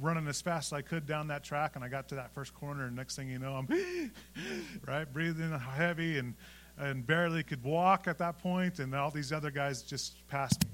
running 0.00 0.26
as 0.28 0.40
fast 0.40 0.72
as 0.72 0.72
I 0.74 0.82
could 0.82 1.06
down 1.06 1.28
that 1.28 1.42
track, 1.42 1.74
and 1.74 1.84
I 1.84 1.88
got 1.88 2.08
to 2.10 2.14
that 2.16 2.32
first 2.32 2.54
corner, 2.54 2.86
and 2.86 2.94
next 2.94 3.16
thing 3.16 3.28
you 3.28 3.38
know, 3.38 3.54
I'm 3.54 4.12
right 4.86 5.10
breathing 5.12 5.50
heavy 5.58 6.18
and 6.18 6.34
and 6.78 7.06
barely 7.06 7.42
could 7.42 7.62
walk 7.62 8.08
at 8.08 8.16
that 8.18 8.38
point, 8.38 8.78
and 8.78 8.94
all 8.94 9.10
these 9.10 9.32
other 9.32 9.50
guys 9.50 9.82
just 9.82 10.26
passed 10.28 10.64
me. 10.64 10.70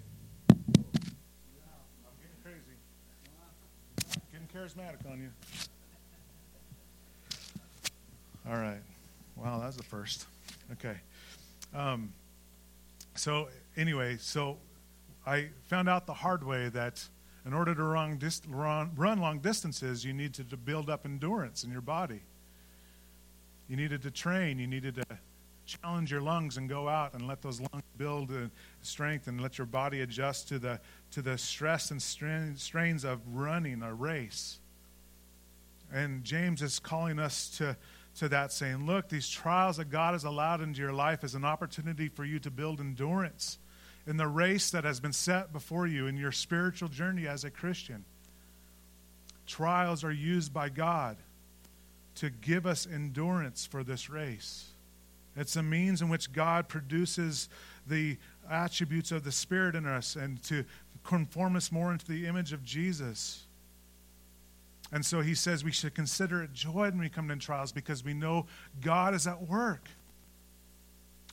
Charismatic 4.56 5.10
on 5.10 5.20
you. 5.20 5.30
All 8.48 8.56
right, 8.56 8.80
wow, 9.36 9.58
that 9.58 9.66
was 9.66 9.76
the 9.76 9.82
first. 9.82 10.26
Okay, 10.72 10.96
um, 11.74 12.12
so 13.16 13.48
anyway, 13.76 14.16
so 14.18 14.56
I 15.26 15.48
found 15.64 15.88
out 15.88 16.06
the 16.06 16.14
hard 16.14 16.44
way 16.44 16.68
that 16.70 17.04
in 17.44 17.52
order 17.52 17.74
to 17.74 17.82
run, 17.82 18.18
run, 18.48 19.20
long 19.20 19.40
distances, 19.40 20.04
you 20.04 20.12
needed 20.12 20.48
to 20.50 20.56
build 20.56 20.88
up 20.88 21.04
endurance 21.04 21.62
in 21.62 21.70
your 21.70 21.80
body. 21.80 22.22
You 23.68 23.76
needed 23.76 24.02
to 24.02 24.10
train. 24.10 24.58
You 24.58 24.66
needed 24.66 24.94
to 24.96 25.04
challenge 25.66 26.10
your 26.10 26.20
lungs 26.20 26.56
and 26.56 26.68
go 26.68 26.88
out 26.88 27.14
and 27.14 27.26
let 27.26 27.42
those 27.42 27.60
lungs 27.60 27.84
build 27.96 28.30
strength 28.82 29.26
and 29.26 29.40
let 29.40 29.58
your 29.58 29.66
body 29.66 30.00
adjust 30.00 30.48
to 30.48 30.58
the, 30.58 30.80
to 31.10 31.22
the 31.22 31.36
stress 31.36 31.90
and 31.90 32.00
strains 32.00 33.04
of 33.04 33.20
running 33.32 33.82
a 33.82 33.92
race. 33.92 34.58
And 35.92 36.24
James 36.24 36.62
is 36.62 36.78
calling 36.78 37.18
us 37.18 37.48
to, 37.58 37.76
to 38.18 38.28
that, 38.28 38.52
saying, 38.52 38.86
Look, 38.86 39.08
these 39.08 39.28
trials 39.28 39.76
that 39.76 39.90
God 39.90 40.14
has 40.14 40.24
allowed 40.24 40.60
into 40.60 40.80
your 40.80 40.92
life 40.92 41.24
is 41.24 41.34
an 41.34 41.44
opportunity 41.44 42.08
for 42.08 42.24
you 42.24 42.38
to 42.40 42.50
build 42.50 42.80
endurance 42.80 43.58
in 44.06 44.16
the 44.16 44.26
race 44.26 44.70
that 44.70 44.84
has 44.84 45.00
been 45.00 45.12
set 45.12 45.52
before 45.52 45.86
you 45.86 46.06
in 46.06 46.16
your 46.16 46.32
spiritual 46.32 46.88
journey 46.88 47.26
as 47.26 47.44
a 47.44 47.50
Christian. 47.50 48.04
Trials 49.46 50.04
are 50.04 50.12
used 50.12 50.52
by 50.52 50.68
God 50.68 51.16
to 52.16 52.30
give 52.30 52.66
us 52.66 52.86
endurance 52.86 53.66
for 53.66 53.84
this 53.84 54.08
race. 54.08 54.66
It's 55.36 55.56
a 55.56 55.62
means 55.62 56.00
in 56.00 56.08
which 56.08 56.32
God 56.32 56.68
produces 56.68 57.48
the 57.86 58.16
attributes 58.50 59.12
of 59.12 59.24
the 59.24 59.32
Spirit 59.32 59.74
in 59.74 59.86
us 59.86 60.16
and 60.16 60.42
to 60.44 60.64
conform 61.04 61.56
us 61.56 61.70
more 61.70 61.92
into 61.92 62.06
the 62.06 62.26
image 62.26 62.52
of 62.52 62.64
Jesus. 62.64 63.44
And 64.92 65.04
so 65.04 65.20
he 65.20 65.34
says 65.34 65.64
we 65.64 65.72
should 65.72 65.94
consider 65.94 66.42
it 66.42 66.52
joy 66.52 66.90
when 66.90 66.98
we 66.98 67.08
come 67.08 67.28
to 67.28 67.36
trials 67.36 67.72
because 67.72 68.04
we 68.04 68.14
know 68.14 68.46
God 68.80 69.14
is 69.14 69.26
at 69.26 69.48
work. 69.48 69.88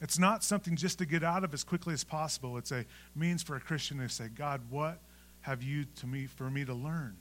It's 0.01 0.19
not 0.19 0.43
something 0.43 0.75
just 0.75 0.97
to 0.97 1.05
get 1.05 1.23
out 1.23 1.43
of 1.43 1.53
as 1.53 1.63
quickly 1.63 1.93
as 1.93 2.03
possible. 2.03 2.57
It's 2.57 2.71
a 2.71 2.85
means 3.15 3.41
for 3.41 3.55
a 3.55 3.59
Christian 3.59 3.99
to 3.99 4.09
say, 4.09 4.27
God, 4.27 4.61
what 4.69 4.99
have 5.41 5.63
you 5.63 5.85
to 5.97 6.07
me 6.07 6.25
for 6.25 6.49
me 6.49 6.65
to 6.65 6.73
learn? 6.73 7.15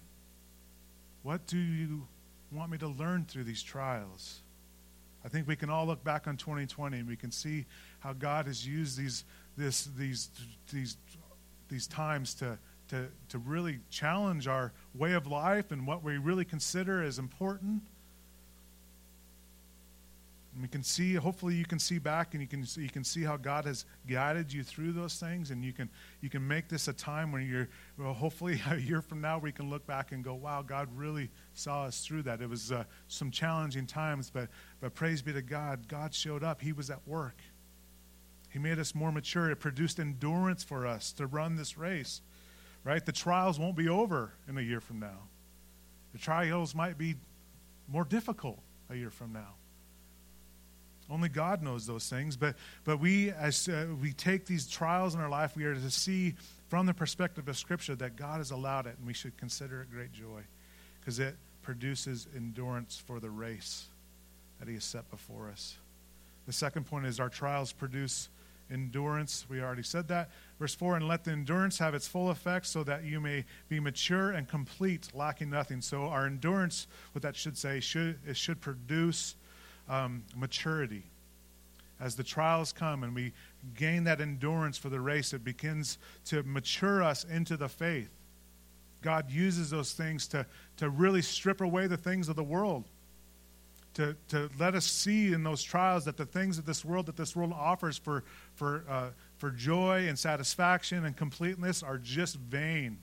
What 1.22 1.46
do 1.46 1.58
you 1.58 2.08
want 2.50 2.72
me 2.72 2.78
to 2.78 2.88
learn 2.88 3.24
through 3.24 3.44
these 3.44 3.62
trials? 3.62 4.40
I 5.25 5.29
think 5.29 5.47
we 5.47 5.57
can 5.57 5.71
all 5.71 5.87
look 5.87 6.02
back 6.02 6.26
on 6.26 6.37
2020 6.37 6.99
and 6.99 7.09
we 7.09 7.17
can 7.17 7.31
see 7.31 7.67
how 8.00 8.12
God 8.12 8.47
has 8.47 8.67
used 8.67 8.99
these 8.99 9.25
this 9.57 9.85
these 9.97 10.31
these 10.73 10.97
these 11.69 11.87
times 11.87 12.35
to 12.35 12.59
to 12.88 13.09
to 13.29 13.38
really 13.38 13.81
challenge 13.91 14.49
our 14.49 14.73
way 14.95 15.12
of 15.12 15.26
life 15.26 15.71
and 15.71 15.87
what 15.87 16.02
we 16.02 16.19
really 16.19 16.45
consider 16.45 17.02
as 17.02 17.19
important 17.19 17.83
and 20.52 20.61
we 20.61 20.68
can 20.68 20.82
see, 20.82 21.14
hopefully, 21.14 21.54
you 21.54 21.64
can 21.64 21.78
see 21.78 21.99
back 21.99 22.35
and 22.35 22.42
you 22.42 22.47
can, 22.47 22.66
you 22.76 22.90
can 22.90 23.04
see 23.04 23.23
how 23.23 23.38
God 23.38 23.64
has 23.64 23.87
guided 24.06 24.52
you 24.52 24.62
through 24.62 24.92
those 24.92 25.16
things. 25.16 25.50
And 25.50 25.64
you 25.64 25.73
can, 25.73 25.88
you 26.21 26.28
can 26.28 26.47
make 26.47 26.68
this 26.68 26.88
a 26.88 26.92
time 26.92 27.32
when 27.32 27.49
you're, 27.49 27.71
well, 27.99 28.12
hopefully, 28.12 28.61
a 28.71 28.76
year 28.76 29.00
from 29.00 29.23
now, 29.23 29.38
we 29.38 29.50
can 29.50 29.71
look 29.71 29.87
back 29.87 30.12
and 30.12 30.23
go, 30.23 30.35
wow, 30.35 30.61
God 30.61 30.88
really 30.94 31.30
saw 31.54 31.85
us 31.85 32.04
through 32.04 32.25
that. 32.25 32.42
It 32.42 32.50
was 32.50 32.71
uh, 32.71 32.85
some 33.09 33.30
challenging 33.30 33.87
times, 33.87 34.28
but, 34.28 34.49
but 34.80 34.94
praise 34.94 35.23
be 35.23 35.32
to 35.32 35.40
God. 35.40 35.88
God 35.88 36.14
showed 36.14 36.44
up, 36.44 36.61
He 36.61 36.73
was 36.73 36.90
at 36.90 37.00
work. 37.06 37.40
He 38.50 38.59
made 38.59 38.78
us 38.78 38.94
more 38.94 39.11
mature. 39.11 39.50
It 39.50 39.56
produced 39.56 39.99
endurance 39.99 40.62
for 40.62 40.87
us 40.87 41.12
to 41.12 41.26
run 41.26 41.56
this 41.56 41.78
race, 41.78 42.21
right? 42.85 43.04
The 43.04 43.12
trials 43.12 43.59
won't 43.59 43.76
be 43.76 43.88
over 43.88 44.35
in 44.47 44.59
a 44.59 44.62
year 44.62 44.82
from 44.82 45.00
now. 45.00 45.28
The 46.12 46.18
trials 46.18 46.75
might 46.75 46.99
be 46.99 47.14
more 47.88 48.04
difficult 48.04 48.59
a 48.90 48.97
year 48.97 49.09
from 49.09 49.32
now. 49.32 49.54
Only 51.12 51.28
God 51.28 51.62
knows 51.62 51.87
those 51.87 52.09
things. 52.09 52.37
But, 52.38 52.57
but 52.85 52.99
we, 52.99 53.31
as 53.33 53.69
uh, 53.69 53.87
we 54.00 54.12
take 54.12 54.47
these 54.47 54.66
trials 54.66 55.14
in 55.14 55.21
our 55.21 55.28
life, 55.28 55.54
we 55.54 55.64
are 55.64 55.75
to 55.75 55.90
see 55.90 56.35
from 56.69 56.87
the 56.87 56.95
perspective 56.95 57.47
of 57.49 57.59
Scripture 57.59 57.95
that 57.97 58.16
God 58.16 58.38
has 58.38 58.50
allowed 58.50 58.87
it, 58.87 58.97
and 58.97 59.07
we 59.07 59.12
should 59.12 59.37
consider 59.37 59.83
it 59.83 59.90
great 59.90 60.12
joy 60.12 60.40
because 60.99 61.19
it 61.19 61.37
produces 61.61 62.26
endurance 62.35 63.02
for 63.07 63.21
the 63.21 63.28
race 63.28 63.88
that 64.59 64.69
He 64.69 64.75
has 64.75 64.85
set 64.85 65.11
before 65.11 65.50
us. 65.50 65.76
The 66.47 66.52
second 66.52 66.87
point 66.87 67.04
is 67.04 67.21
our 67.21 67.28
trials 67.28 67.73
produce 67.73 68.31
endurance. 68.71 69.45
We 69.50 69.61
already 69.61 69.83
said 69.83 70.09
that. 70.09 70.31
Verse 70.59 70.75
4 70.75 70.97
And 70.97 71.09
let 71.09 71.25
the 71.25 71.33
endurance 71.33 71.78
have 71.78 71.95
its 71.95 72.09
full 72.09 72.31
effect 72.31 72.66
so 72.66 72.83
that 72.85 73.04
you 73.04 73.21
may 73.21 73.45
be 73.69 73.81
mature 73.81 74.31
and 74.31 74.49
complete, 74.49 75.11
lacking 75.14 75.50
nothing. 75.50 75.83
So, 75.83 76.07
our 76.07 76.26
endurance, 76.26 76.87
what 77.12 77.23
that 77.23 77.37
should 77.37 77.59
say, 77.59 77.81
should, 77.81 78.19
it 78.26 78.37
should 78.37 78.62
produce 78.62 79.37
um, 79.88 80.24
maturity. 80.36 81.04
As 82.00 82.16
the 82.16 82.24
trials 82.24 82.72
come 82.72 83.04
and 83.04 83.14
we 83.14 83.32
gain 83.76 84.04
that 84.04 84.20
endurance 84.20 84.76
for 84.76 84.88
the 84.88 85.00
race, 85.00 85.32
it 85.32 85.44
begins 85.44 85.98
to 86.26 86.42
mature 86.42 87.02
us 87.02 87.24
into 87.24 87.56
the 87.56 87.68
faith. 87.68 88.10
God 89.02 89.30
uses 89.30 89.70
those 89.70 89.92
things 89.92 90.26
to, 90.28 90.46
to 90.78 90.88
really 90.88 91.22
strip 91.22 91.60
away 91.60 91.86
the 91.86 91.96
things 91.96 92.28
of 92.28 92.36
the 92.36 92.42
world, 92.42 92.84
to, 93.94 94.16
to 94.28 94.48
let 94.58 94.74
us 94.74 94.86
see 94.86 95.32
in 95.32 95.42
those 95.42 95.62
trials 95.62 96.04
that 96.06 96.16
the 96.16 96.24
things 96.24 96.58
of 96.58 96.64
this 96.64 96.84
world 96.84 97.06
that 97.06 97.16
this 97.16 97.36
world 97.36 97.52
offers 97.52 97.98
for, 97.98 98.24
for, 98.54 98.84
uh, 98.88 99.08
for 99.36 99.50
joy 99.50 100.06
and 100.08 100.18
satisfaction 100.18 101.04
and 101.04 101.16
completeness 101.16 101.82
are 101.82 101.98
just 101.98 102.36
vain. 102.36 102.98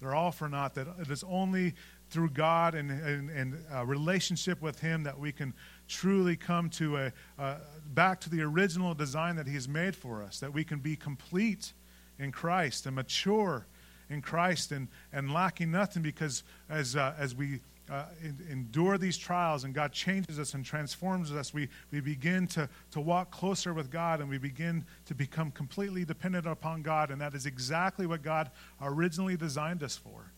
They're 0.00 0.14
all 0.14 0.32
for 0.32 0.48
naught. 0.48 0.74
That 0.74 0.88
it 0.98 1.10
is 1.10 1.24
only 1.24 1.74
through 2.10 2.30
God 2.30 2.74
and, 2.74 2.90
and, 2.90 3.30
and 3.30 3.64
a 3.72 3.86
relationship 3.86 4.60
with 4.60 4.80
Him 4.80 5.04
that 5.04 5.18
we 5.18 5.30
can 5.30 5.54
truly 5.88 6.36
come 6.36 6.70
to 6.70 6.96
a, 6.96 7.12
uh, 7.38 7.56
back 7.94 8.20
to 8.20 8.30
the 8.30 8.42
original 8.42 8.94
design 8.94 9.36
that 9.36 9.46
He 9.46 9.54
has 9.54 9.68
made 9.68 9.94
for 9.96 10.22
us, 10.22 10.40
that 10.40 10.52
we 10.52 10.64
can 10.64 10.78
be 10.78 10.96
complete 10.96 11.72
in 12.18 12.32
Christ 12.32 12.86
and 12.86 12.96
mature 12.96 13.66
in 14.10 14.20
Christ 14.20 14.72
and, 14.72 14.88
and 15.12 15.32
lacking 15.32 15.70
nothing 15.70 16.02
because 16.02 16.44
as, 16.68 16.96
uh, 16.96 17.14
as 17.18 17.34
we 17.34 17.60
uh, 17.90 18.04
endure 18.50 18.98
these 18.98 19.16
trials 19.16 19.64
and 19.64 19.74
God 19.74 19.92
changes 19.92 20.38
us 20.38 20.54
and 20.54 20.64
transforms 20.64 21.32
us, 21.32 21.52
we, 21.52 21.68
we 21.90 22.00
begin 22.00 22.46
to, 22.48 22.68
to 22.92 23.00
walk 23.00 23.30
closer 23.30 23.74
with 23.74 23.90
God 23.90 24.20
and 24.20 24.28
we 24.28 24.38
begin 24.38 24.84
to 25.06 25.14
become 25.14 25.50
completely 25.50 26.04
dependent 26.04 26.46
upon 26.46 26.82
God. 26.82 27.10
And 27.10 27.20
that 27.20 27.34
is 27.34 27.46
exactly 27.46 28.06
what 28.06 28.22
God 28.22 28.50
originally 28.80 29.36
designed 29.36 29.82
us 29.82 29.96
for 29.96 30.32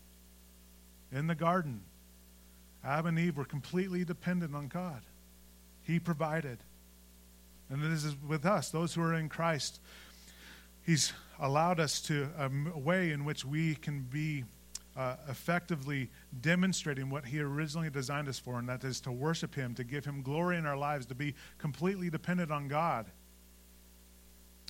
in 1.11 1.27
the 1.27 1.35
garden, 1.35 1.81
Adam 2.83 3.05
and 3.07 3.19
Eve 3.19 3.37
were 3.37 3.45
completely 3.45 4.03
dependent 4.03 4.53
on 4.53 4.67
God. 4.67 5.01
He 5.85 5.99
provided. 5.99 6.57
And 7.69 7.81
this 7.81 8.03
is 8.03 8.15
with 8.27 8.45
us, 8.45 8.69
those 8.69 8.93
who 8.93 9.01
are 9.01 9.13
in 9.13 9.29
Christ. 9.29 9.79
He's 10.83 11.13
allowed 11.39 11.79
us 11.79 11.99
to 12.01 12.27
um, 12.37 12.71
a 12.73 12.79
way 12.79 13.11
in 13.11 13.25
which 13.25 13.43
we 13.43 13.75
can 13.75 14.01
be 14.01 14.43
uh, 14.95 15.15
effectively 15.29 16.09
demonstrating 16.41 17.09
what 17.09 17.25
He 17.25 17.39
originally 17.39 17.89
designed 17.89 18.27
us 18.27 18.39
for, 18.39 18.59
and 18.59 18.69
that 18.69 18.83
is 18.83 19.01
to 19.01 19.11
worship 19.11 19.53
Him, 19.53 19.75
to 19.75 19.83
give 19.83 20.05
Him 20.05 20.21
glory 20.21 20.57
in 20.57 20.65
our 20.65 20.77
lives, 20.77 21.05
to 21.07 21.15
be 21.15 21.33
completely 21.57 22.09
dependent 22.09 22.51
on 22.51 22.67
God. 22.67 23.05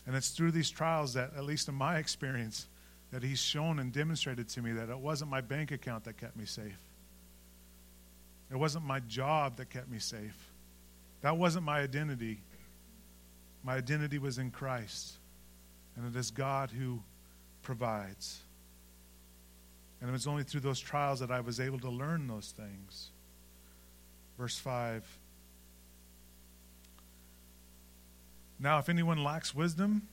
And 0.07 0.15
it's 0.15 0.29
through 0.29 0.51
these 0.51 0.69
trials 0.69 1.13
that, 1.13 1.31
at 1.35 1.43
least 1.43 1.67
in 1.67 1.75
my 1.75 1.97
experience, 1.97 2.67
that 3.11 3.23
He's 3.23 3.39
shown 3.39 3.79
and 3.79 3.91
demonstrated 3.91 4.49
to 4.49 4.61
me 4.61 4.71
that 4.73 4.89
it 4.89 4.97
wasn't 4.97 5.29
my 5.29 5.41
bank 5.41 5.71
account 5.71 6.05
that 6.05 6.17
kept 6.17 6.35
me 6.35 6.45
safe. 6.45 6.79
It 8.51 8.57
wasn't 8.57 8.85
my 8.85 8.99
job 9.01 9.57
that 9.57 9.69
kept 9.69 9.89
me 9.89 9.99
safe. 9.99 10.51
That 11.25 11.37
wasn't 11.37 11.65
my 11.65 11.79
identity. 11.79 12.37
My 13.63 13.77
identity 13.77 14.19
was 14.19 14.37
in 14.37 14.51
Christ. 14.51 15.13
And 15.95 16.05
it 16.05 16.15
is 16.19 16.29
God 16.29 16.69
who 16.69 17.01
provides. 17.63 18.41
And 19.99 20.07
it 20.11 20.13
was 20.13 20.27
only 20.27 20.43
through 20.43 20.59
those 20.59 20.79
trials 20.79 21.21
that 21.21 21.31
I 21.31 21.39
was 21.39 21.59
able 21.59 21.79
to 21.79 21.89
learn 21.89 22.27
those 22.27 22.53
things. 22.55 23.09
Verse 24.37 24.59
5 24.59 25.03
Now, 28.59 28.77
if 28.77 28.87
anyone 28.87 29.23
lacks 29.23 29.55
wisdom, 29.55 30.03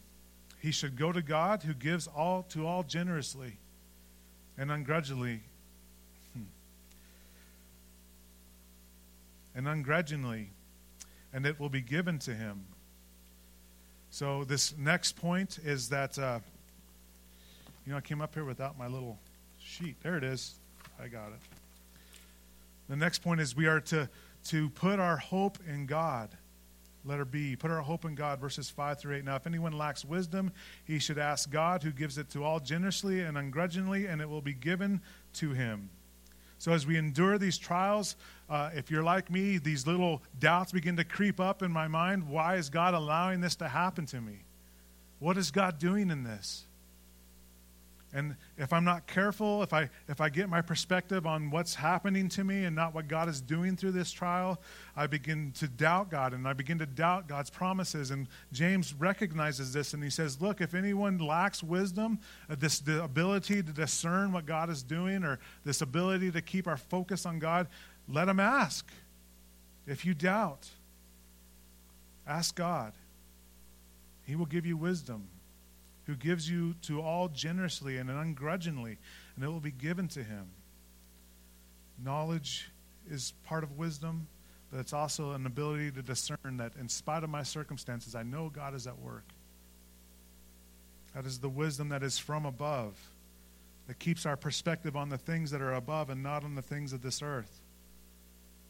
he 0.60 0.70
should 0.70 0.96
go 0.96 1.12
to 1.12 1.20
God 1.20 1.62
who 1.62 1.74
gives 1.74 2.06
all 2.06 2.44
to 2.44 2.66
all 2.66 2.84
generously 2.84 3.58
and 4.56 4.72
ungrudgingly. 4.72 5.42
Hmm, 6.32 6.44
and 9.54 9.68
ungrudgingly, 9.68 10.52
and 11.32 11.46
it 11.46 11.58
will 11.58 11.68
be 11.68 11.80
given 11.80 12.18
to 12.20 12.34
him. 12.34 12.64
So, 14.10 14.44
this 14.44 14.76
next 14.76 15.16
point 15.16 15.58
is 15.64 15.88
that, 15.88 16.18
uh, 16.18 16.40
you 17.86 17.92
know, 17.92 17.98
I 17.98 18.02
came 18.02 18.20
up 18.20 18.34
here 18.34 18.44
without 18.44 18.78
my 18.78 18.86
little 18.86 19.18
sheet. 19.58 19.96
There 20.02 20.16
it 20.16 20.24
is. 20.24 20.54
I 21.02 21.08
got 21.08 21.28
it. 21.28 21.40
The 22.88 22.96
next 22.96 23.20
point 23.20 23.40
is 23.40 23.56
we 23.56 23.66
are 23.66 23.80
to, 23.80 24.08
to 24.48 24.68
put 24.70 25.00
our 25.00 25.16
hope 25.16 25.58
in 25.66 25.86
God. 25.86 26.28
Letter 27.04 27.24
B, 27.24 27.56
put 27.56 27.70
our 27.70 27.80
hope 27.80 28.04
in 28.04 28.14
God, 28.14 28.38
verses 28.38 28.70
5 28.70 29.00
through 29.00 29.16
8. 29.16 29.24
Now, 29.24 29.36
if 29.36 29.46
anyone 29.46 29.72
lacks 29.72 30.04
wisdom, 30.04 30.52
he 30.84 30.98
should 30.98 31.18
ask 31.18 31.50
God, 31.50 31.82
who 31.82 31.90
gives 31.90 32.16
it 32.18 32.30
to 32.30 32.44
all 32.44 32.60
generously 32.60 33.20
and 33.20 33.36
ungrudgingly, 33.36 34.06
and 34.06 34.20
it 34.20 34.28
will 34.28 34.42
be 34.42 34.52
given 34.52 35.00
to 35.34 35.50
him. 35.50 35.90
So, 36.62 36.70
as 36.70 36.86
we 36.86 36.96
endure 36.96 37.38
these 37.38 37.58
trials, 37.58 38.14
uh, 38.48 38.70
if 38.72 38.88
you're 38.88 39.02
like 39.02 39.32
me, 39.32 39.58
these 39.58 39.84
little 39.84 40.22
doubts 40.38 40.70
begin 40.70 40.96
to 40.96 41.02
creep 41.02 41.40
up 41.40 41.60
in 41.60 41.72
my 41.72 41.88
mind. 41.88 42.28
Why 42.28 42.54
is 42.54 42.70
God 42.70 42.94
allowing 42.94 43.40
this 43.40 43.56
to 43.56 43.66
happen 43.66 44.06
to 44.06 44.20
me? 44.20 44.44
What 45.18 45.36
is 45.36 45.50
God 45.50 45.80
doing 45.80 46.08
in 46.08 46.22
this? 46.22 46.66
And 48.14 48.36
if 48.58 48.74
I'm 48.74 48.84
not 48.84 49.06
careful, 49.06 49.62
if 49.62 49.72
I, 49.72 49.88
if 50.06 50.20
I 50.20 50.28
get 50.28 50.50
my 50.50 50.60
perspective 50.60 51.26
on 51.26 51.50
what's 51.50 51.74
happening 51.74 52.28
to 52.30 52.44
me 52.44 52.64
and 52.64 52.76
not 52.76 52.94
what 52.94 53.08
God 53.08 53.26
is 53.26 53.40
doing 53.40 53.74
through 53.74 53.92
this 53.92 54.12
trial, 54.12 54.60
I 54.94 55.06
begin 55.06 55.52
to 55.52 55.66
doubt 55.66 56.10
God 56.10 56.34
and 56.34 56.46
I 56.46 56.52
begin 56.52 56.78
to 56.80 56.86
doubt 56.86 57.26
God's 57.26 57.48
promises. 57.48 58.10
And 58.10 58.28
James 58.52 58.92
recognizes 58.92 59.72
this 59.72 59.94
and 59.94 60.04
he 60.04 60.10
says, 60.10 60.42
Look, 60.42 60.60
if 60.60 60.74
anyone 60.74 61.18
lacks 61.18 61.62
wisdom, 61.62 62.18
uh, 62.50 62.56
this 62.58 62.80
the 62.80 63.02
ability 63.02 63.62
to 63.62 63.72
discern 63.72 64.30
what 64.30 64.44
God 64.44 64.68
is 64.68 64.82
doing, 64.82 65.24
or 65.24 65.38
this 65.64 65.80
ability 65.80 66.30
to 66.32 66.42
keep 66.42 66.66
our 66.66 66.76
focus 66.76 67.24
on 67.24 67.38
God, 67.38 67.66
let 68.08 68.28
him 68.28 68.40
ask. 68.40 68.90
If 69.86 70.04
you 70.04 70.12
doubt, 70.12 70.68
ask 72.26 72.54
God. 72.54 72.92
He 74.26 74.36
will 74.36 74.46
give 74.46 74.66
you 74.66 74.76
wisdom 74.76 75.28
who 76.06 76.14
gives 76.14 76.50
you 76.50 76.74
to 76.82 77.00
all 77.00 77.28
generously 77.28 77.98
and 77.98 78.10
ungrudgingly, 78.10 78.98
and 79.36 79.44
it 79.44 79.48
will 79.48 79.60
be 79.60 79.70
given 79.70 80.08
to 80.08 80.22
him. 80.22 80.46
Knowledge 82.02 82.70
is 83.08 83.32
part 83.44 83.62
of 83.62 83.78
wisdom, 83.78 84.26
but 84.70 84.80
it's 84.80 84.92
also 84.92 85.32
an 85.32 85.46
ability 85.46 85.90
to 85.92 86.02
discern 86.02 86.56
that 86.56 86.72
in 86.80 86.88
spite 86.88 87.22
of 87.22 87.30
my 87.30 87.42
circumstances, 87.42 88.14
I 88.14 88.22
know 88.22 88.48
God 88.48 88.74
is 88.74 88.86
at 88.86 88.98
work. 88.98 89.24
That 91.14 91.26
is 91.26 91.38
the 91.38 91.48
wisdom 91.48 91.90
that 91.90 92.02
is 92.02 92.18
from 92.18 92.46
above, 92.46 92.94
that 93.86 93.98
keeps 93.98 94.24
our 94.24 94.36
perspective 94.36 94.96
on 94.96 95.10
the 95.10 95.18
things 95.18 95.50
that 95.50 95.60
are 95.60 95.74
above 95.74 96.10
and 96.10 96.22
not 96.22 96.42
on 96.42 96.54
the 96.54 96.62
things 96.62 96.92
of 96.92 97.02
this 97.02 97.22
earth. 97.22 97.60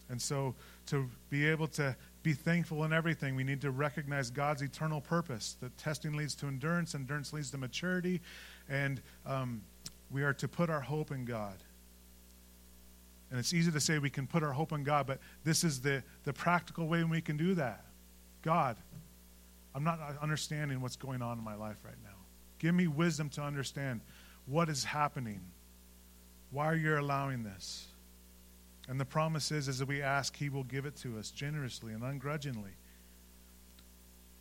And 0.09 0.21
so 0.21 0.55
to 0.87 1.09
be 1.31 1.47
able 1.49 1.69
to 1.69 1.97
be 2.23 2.33
thankful 2.33 2.85
in 2.85 2.93
everything. 2.93 3.35
We 3.35 3.45
need 3.45 3.61
to 3.63 3.71
recognize 3.71 4.31
God's 4.31 4.63
eternal 4.63 5.01
purpose. 5.01 5.57
That 5.61 5.77
testing 5.79 6.13
leads 6.13 6.35
to 6.37 6.47
endurance, 6.47 6.95
endurance 6.95 7.33
leads 7.33 7.51
to 7.51 7.59
maturity, 7.59 8.21
and 8.69 9.01
um, 9.27 9.63
we 10.11 10.23
are 10.23 10.35
to 10.35 10.49
put 10.49 10.71
our 10.71 10.81
hope 10.81 11.11
in 11.11 11.25
God. 11.25 11.57
And 13.31 13.39
it's 13.39 13.55
easy 13.55 13.73
to 13.73 13.81
say 13.81 13.99
we 13.99 14.11
can 14.11 14.27
put 14.27 14.43
our 14.43 14.53
hope 14.53 14.73
in 14.73 14.85
God, 14.85 15.07
but 15.07 15.19
this 15.43 15.65
is 15.65 15.81
the, 15.81 16.03
the 16.25 16.33
practical 16.33 16.87
way 16.87 17.03
we 17.03 17.23
can 17.23 17.37
do 17.37 17.55
that. 17.55 17.85
God, 18.43 18.77
I'm 19.75 19.85
not 19.85 19.99
understanding 20.21 20.81
what's 20.81 20.97
going 20.97 21.23
on 21.23 21.39
in 21.39 21.45
my 21.45 21.55
life 21.55 21.79
right 21.83 21.95
now. 22.05 22.11
Give 22.59 22.75
me 22.75 22.87
wisdom 22.87 23.31
to 23.31 23.43
understand 23.43 24.03
what 24.47 24.69
is 24.69 24.85
happening. 24.85 25.41
Why 26.51 26.67
are 26.67 26.77
you 26.77 26.99
allowing 26.99 27.43
this? 27.43 27.87
And 28.89 28.99
the 28.99 29.05
promise 29.05 29.53
is, 29.53 29.79
that 29.79 29.87
we 29.87 30.03
ask, 30.03 30.37
He 30.37 30.49
will 30.49 30.65
give 30.65 30.87
it 30.87 30.97
to 30.97 31.19
us 31.19 31.31
generously 31.31 31.93
and 31.93 32.03
ungrudgingly. 32.03 32.73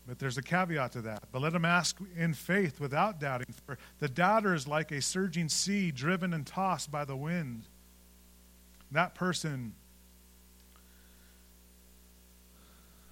But 0.08 0.20
there's 0.20 0.38
a 0.38 0.42
caveat 0.42 0.94
to 0.94 1.02
that. 1.04 1.24
But 1.32 1.42
let 1.42 1.54
him 1.54 1.64
ask 1.64 1.98
in 2.18 2.34
faith 2.34 2.80
without 2.80 3.20
doubting. 3.20 3.54
For 3.66 3.78
the 4.00 4.10
doubter 4.10 4.54
is 4.54 4.68
like 4.68 4.92
a 4.92 5.02
surging 5.02 5.48
sea 5.48 5.92
driven 5.92 6.34
and 6.34 6.46
tossed 6.46 6.92
by 6.92 7.06
the 7.06 7.16
wind. 7.16 7.64
That 8.92 9.16
person 9.16 9.74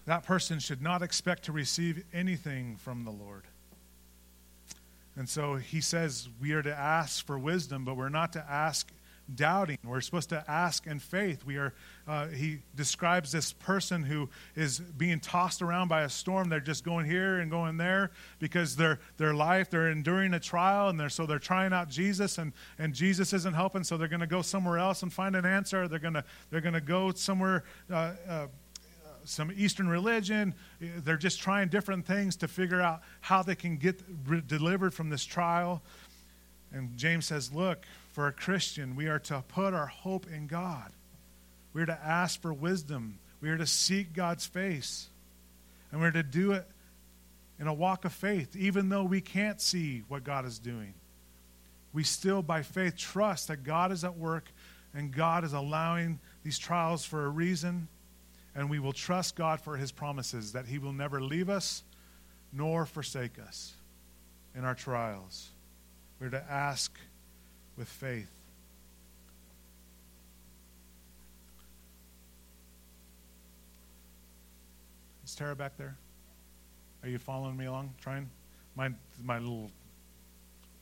that 0.05 0.23
person 0.23 0.57
should 0.57 0.81
not 0.81 1.03
expect 1.03 1.43
to 1.43 1.51
receive 1.51 2.03
anything 2.11 2.77
from 2.77 3.05
the 3.05 3.11
Lord. 3.11 3.43
And 5.15 5.29
so 5.29 5.57
he 5.57 5.81
says 5.81 6.27
we 6.41 6.53
are 6.53 6.63
to 6.63 6.75
ask 6.75 7.23
for 7.23 7.37
wisdom, 7.37 7.85
but 7.85 7.95
we're 7.95 8.09
not 8.09 8.33
to 8.33 8.43
ask 8.49 8.91
doubting. 9.35 9.77
We're 9.83 10.01
supposed 10.01 10.29
to 10.29 10.43
ask 10.47 10.87
in 10.87 10.99
faith. 10.99 11.45
We 11.45 11.57
are. 11.57 11.73
Uh, 12.07 12.27
he 12.27 12.59
describes 12.75 13.31
this 13.31 13.53
person 13.53 14.03
who 14.03 14.29
is 14.55 14.79
being 14.79 15.19
tossed 15.19 15.61
around 15.61 15.87
by 15.87 16.03
a 16.03 16.09
storm. 16.09 16.49
They're 16.49 16.59
just 16.59 16.83
going 16.83 17.05
here 17.05 17.39
and 17.39 17.51
going 17.51 17.77
there 17.77 18.11
because 18.39 18.75
their 18.75 18.99
their 19.17 19.33
life 19.33 19.69
they're 19.69 19.89
enduring 19.89 20.33
a 20.33 20.39
trial 20.39 20.89
and 20.89 20.99
they're 20.99 21.09
so 21.09 21.25
they're 21.25 21.39
trying 21.39 21.73
out 21.73 21.89
Jesus 21.89 22.37
and 22.37 22.53
and 22.77 22.93
Jesus 22.93 23.33
isn't 23.33 23.53
helping. 23.53 23.83
So 23.83 23.97
they're 23.97 24.07
going 24.07 24.19
to 24.21 24.27
go 24.27 24.41
somewhere 24.41 24.77
else 24.77 25.03
and 25.03 25.13
find 25.13 25.35
an 25.35 25.45
answer. 25.45 25.87
They're 25.87 25.99
going 25.99 26.15
to 26.15 26.23
they're 26.49 26.61
to 26.61 26.81
go 26.81 27.11
somewhere. 27.13 27.63
Uh, 27.89 28.13
uh, 28.27 28.47
some 29.25 29.51
Eastern 29.55 29.87
religion. 29.87 30.55
They're 30.79 31.17
just 31.17 31.39
trying 31.39 31.69
different 31.69 32.05
things 32.05 32.35
to 32.37 32.47
figure 32.47 32.81
out 32.81 33.01
how 33.21 33.43
they 33.43 33.55
can 33.55 33.77
get 33.77 34.01
re- 34.25 34.41
delivered 34.45 34.93
from 34.93 35.09
this 35.09 35.23
trial. 35.23 35.83
And 36.71 36.95
James 36.97 37.25
says, 37.25 37.53
Look, 37.53 37.85
for 38.19 38.27
a 38.27 38.33
Christian, 38.33 38.97
we 38.97 39.07
are 39.07 39.17
to 39.17 39.41
put 39.47 39.73
our 39.73 39.85
hope 39.85 40.27
in 40.27 40.45
God. 40.45 40.91
We 41.71 41.81
are 41.81 41.85
to 41.85 41.97
ask 42.03 42.41
for 42.41 42.51
wisdom. 42.51 43.17
We 43.39 43.47
are 43.47 43.57
to 43.57 43.65
seek 43.65 44.11
God's 44.11 44.45
face. 44.45 45.07
And 45.89 46.01
we're 46.01 46.11
to 46.11 46.21
do 46.21 46.51
it 46.51 46.67
in 47.61 47.67
a 47.67 47.73
walk 47.73 48.03
of 48.03 48.11
faith, 48.11 48.57
even 48.57 48.89
though 48.89 49.05
we 49.05 49.21
can't 49.21 49.61
see 49.61 50.03
what 50.09 50.25
God 50.25 50.45
is 50.45 50.59
doing. 50.59 50.95
We 51.93 52.03
still, 52.03 52.41
by 52.41 52.61
faith, 52.61 52.97
trust 52.97 53.47
that 53.47 53.63
God 53.63 53.93
is 53.93 54.03
at 54.03 54.17
work 54.17 54.51
and 54.93 55.15
God 55.15 55.45
is 55.45 55.53
allowing 55.53 56.19
these 56.43 56.59
trials 56.59 57.05
for 57.05 57.25
a 57.25 57.29
reason. 57.29 57.87
And 58.53 58.69
we 58.69 58.79
will 58.79 58.91
trust 58.91 59.37
God 59.37 59.61
for 59.61 59.77
his 59.77 59.93
promises 59.93 60.51
that 60.51 60.65
he 60.65 60.77
will 60.77 60.91
never 60.91 61.21
leave 61.21 61.49
us 61.49 61.85
nor 62.51 62.85
forsake 62.85 63.39
us 63.39 63.71
in 64.53 64.65
our 64.65 64.75
trials. 64.75 65.51
We're 66.19 66.31
to 66.31 66.43
ask 66.51 66.99
with 67.79 67.87
faith. 67.87 68.29
Is 75.23 75.33
Tara 75.33 75.55
back 75.55 75.77
there? 75.77 75.95
Are 77.01 77.07
you 77.07 77.17
following 77.17 77.55
me 77.55 77.65
along? 77.65 77.93
Trying? 78.01 78.29
My, 78.75 78.89
my 79.23 79.39
little 79.39 79.71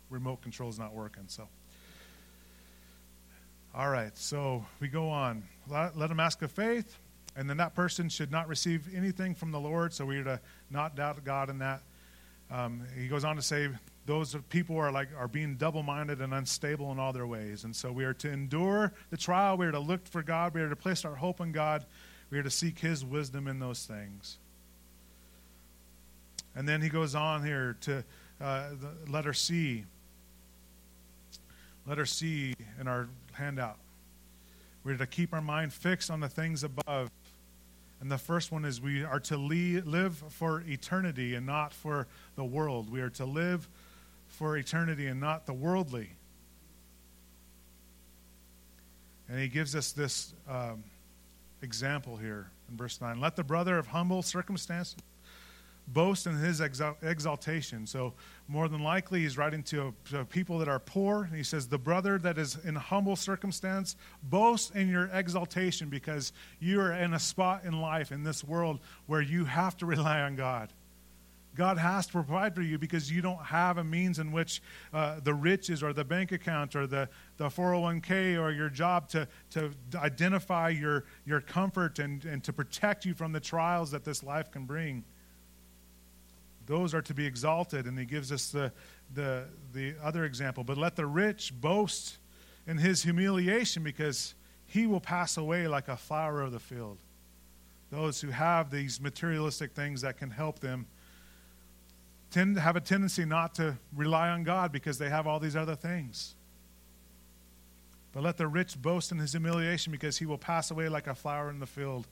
remote 0.10 0.41
control 0.41 0.69
is 0.69 0.79
not 0.79 0.95
working, 0.95 1.25
so. 1.27 1.47
All 3.75 3.89
right, 3.89 4.17
so 4.17 4.65
we 4.79 4.88
go 4.88 5.07
on. 5.10 5.43
Let, 5.69 5.95
let 5.95 6.10
him 6.10 6.19
ask 6.19 6.41
of 6.41 6.51
faith, 6.51 6.97
and 7.36 7.47
then 7.47 7.57
that 7.57 7.75
person 7.75 8.10
should 8.10 8.31
not 8.31 8.47
receive 8.47 8.88
anything 8.95 9.36
from 9.36 9.51
the 9.51 9.60
Lord, 9.60 9.93
so 9.93 10.03
we 10.03 10.17
are 10.17 10.23
to 10.23 10.39
not 10.71 10.95
doubt 10.95 11.23
God 11.23 11.51
in 11.51 11.60
that. 11.60 11.83
Um, 12.49 12.83
he 12.97 13.07
goes 13.07 13.23
on 13.23 13.36
to 13.36 13.41
say, 13.41 13.69
those 14.05 14.36
people 14.49 14.77
are 14.77 14.91
like 14.91 15.10
are 15.17 15.27
being 15.27 15.55
double-minded 15.55 16.21
and 16.21 16.33
unstable 16.33 16.91
in 16.93 16.99
all 16.99 17.12
their 17.12 17.27
ways. 17.27 17.65
And 17.65 17.75
so 17.75 17.91
we 17.91 18.05
are 18.05 18.13
to 18.15 18.31
endure 18.31 18.93
the 19.10 19.17
trial. 19.17 19.57
We 19.57 19.65
are 19.65 19.71
to 19.71 19.79
look 19.79 20.07
for 20.07 20.23
god. 20.23 20.53
We 20.53 20.62
are 20.62 20.69
to 20.69 20.75
place 20.75 21.03
our 21.03 21.15
hope 21.15 21.41
in 21.41 21.51
god. 21.51 21.86
We 22.29 22.39
are 22.39 22.43
to 22.43 22.49
seek 22.49 22.79
his 22.79 23.03
wisdom 23.03 23.47
in 23.47 23.60
those 23.60 23.86
things. 23.86 24.38
And 26.55 26.67
then 26.67 26.81
he 26.81 26.89
goes 26.89 27.15
on 27.15 27.45
here 27.45 27.75
to 27.81 28.03
uh, 28.41 28.69
the 28.79 29.12
letter 29.12 29.33
c. 29.33 29.83
Letter 31.86 32.05
c 32.05 32.55
in 32.79 32.88
our 32.88 33.10
handout. 33.33 33.77
We're 34.83 34.97
to 34.97 35.05
keep 35.05 35.33
our 35.33 35.41
mind 35.41 35.73
fixed 35.73 36.10
on 36.10 36.21
the 36.21 36.29
things 36.29 36.63
above 36.63 37.10
and 37.99 38.12
the 38.12 38.17
first 38.17 38.51
one 38.51 38.63
is 38.63 38.79
we 38.79 39.03
are 39.03 39.19
to 39.21 39.38
live 39.38 40.23
for 40.29 40.62
eternity 40.67 41.36
and 41.36 41.45
not 41.45 41.73
for 41.73 42.07
the 42.36 42.45
world 42.45 42.91
we 42.91 43.01
are 43.01 43.10
to 43.10 43.25
live 43.25 43.67
for 44.27 44.57
eternity 44.57 45.07
and 45.07 45.19
not 45.19 45.45
the 45.45 45.53
worldly. 45.53 46.12
And 49.29 49.39
he 49.39 49.47
gives 49.47 49.75
us 49.75 49.91
this 49.91 50.33
um, 50.47 50.83
example 51.62 52.17
here 52.17 52.49
in 52.69 52.77
verse 52.77 53.01
9. 53.01 53.19
Let 53.19 53.36
the 53.36 53.43
brother 53.43 53.77
of 53.77 53.88
humble 53.88 54.21
circumstance 54.21 54.95
boast 55.88 56.28
in 56.28 56.36
his 56.38 56.62
exaltation. 56.62 57.88
So, 57.88 58.13
more 58.47 58.67
than 58.67 58.82
likely, 58.82 59.21
he's 59.21 59.38
writing 59.38 59.63
to, 59.63 59.93
to 60.12 60.26
people 60.26 60.60
that 60.60 60.67
are 60.67 60.80
poor. 60.80 61.26
He 61.26 61.43
says, 61.43 61.67
The 61.67 61.78
brother 61.78 62.17
that 62.19 62.38
is 62.38 62.58
in 62.63 62.76
humble 62.76 63.15
circumstance, 63.15 63.95
boast 64.23 64.76
in 64.76 64.89
your 64.89 65.10
exaltation 65.13 65.89
because 65.89 66.34
you 66.60 66.80
are 66.82 66.93
in 66.93 67.13
a 67.13 67.19
spot 67.19 67.63
in 67.65 67.82
life, 67.82 68.12
in 68.12 68.23
this 68.23 68.43
world, 68.43 68.80
where 69.06 69.21
you 69.21 69.45
have 69.45 69.76
to 69.78 69.86
rely 69.86 70.21
on 70.21 70.36
God. 70.36 70.71
God 71.58 71.80
has 71.80 72.06
to 72.06 72.12
provide 72.12 72.54
for 72.54 72.62
you 72.62 72.78
because 72.78 73.12
you 73.12 73.21
don't 73.21 73.43
have 73.43 73.80
a 73.80 73.84
means 73.84 74.19
in 74.19 74.32
which 74.32 74.62
uh, 74.93 75.19
the 75.23 75.34
riches 75.34 75.82
or 75.82 75.91
the 75.91 76.06
bank 76.06 76.32
account 76.32 76.76
or 76.76 76.86
the, 76.86 77.10
the 77.38 77.45
401k 77.45 78.39
or 78.39 78.52
your 78.52 78.69
job 78.69 79.10
to, 79.10 79.28
to 79.50 79.71
identify 79.95 80.69
your, 80.69 81.06
your 81.26 81.41
comfort 81.41 81.97
and, 81.97 82.23
and 82.26 82.43
to 82.43 82.54
protect 82.54 83.06
you 83.06 83.15
from 83.15 83.32
the 83.32 83.39
trials 83.39 83.89
that 83.89 84.06
this 84.06 84.21
life 84.21 84.52
can 84.52 84.65
bring. 84.65 85.04
Those 86.67 86.93
are 86.93 87.01
to 87.01 87.13
be 87.13 87.25
exalted. 87.25 87.86
And 87.86 87.97
he 87.97 88.06
gives 88.06 88.32
us 88.32 88.51
the, 88.51 88.71
the, 89.13 89.45
the 89.73 89.95
other 90.03 90.25
example. 90.25 90.63
But 90.63 90.77
let 90.77 90.95
the 90.95 91.06
rich 91.06 91.51
boast 91.60 92.17
in 92.67 92.77
his 92.77 93.01
humiliation 93.01 93.84
because 93.84 94.36
he 94.65 94.86
will 94.86 94.99
pass 94.99 95.38
away 95.38 95.67
like 95.67 95.88
a 95.88 95.97
flower 95.97 96.41
of 96.41 96.51
the 96.51 96.60
field. 96.60 96.99
Those 97.89 98.21
who 98.21 98.30
have 98.30 98.69
these 98.69 98.99
materialistic 98.99 99.71
things 99.71 100.01
that 100.01 100.17
can 100.17 100.30
help 100.30 100.60
them 100.60 100.86
tend 102.32 102.56
to 102.56 102.62
have 102.62 102.75
a 102.75 102.82
tendency 102.82 103.23
not 103.23 103.56
to 103.56 103.77
rely 103.95 104.30
on 104.30 104.43
God 104.43 104.71
because 104.73 104.97
they 104.97 105.10
have 105.10 105.25
all 105.25 105.39
these 105.39 105.56
other 105.56 105.75
things. 105.75 106.36
But 108.12 108.23
let 108.23 108.38
the 108.38 108.47
rich 108.47 108.82
boast 108.82 109.12
in 109.12 109.19
his 109.19 109.32
humiliation 109.32 109.91
because 109.91 110.17
he 110.17 110.25
will 110.25 110.38
pass 110.38 110.69
away 110.71 110.89
like 110.89 111.08
a 111.08 111.15
flower 111.15 111.49
in 111.49 111.60
the 111.60 111.65
field. 111.65 112.08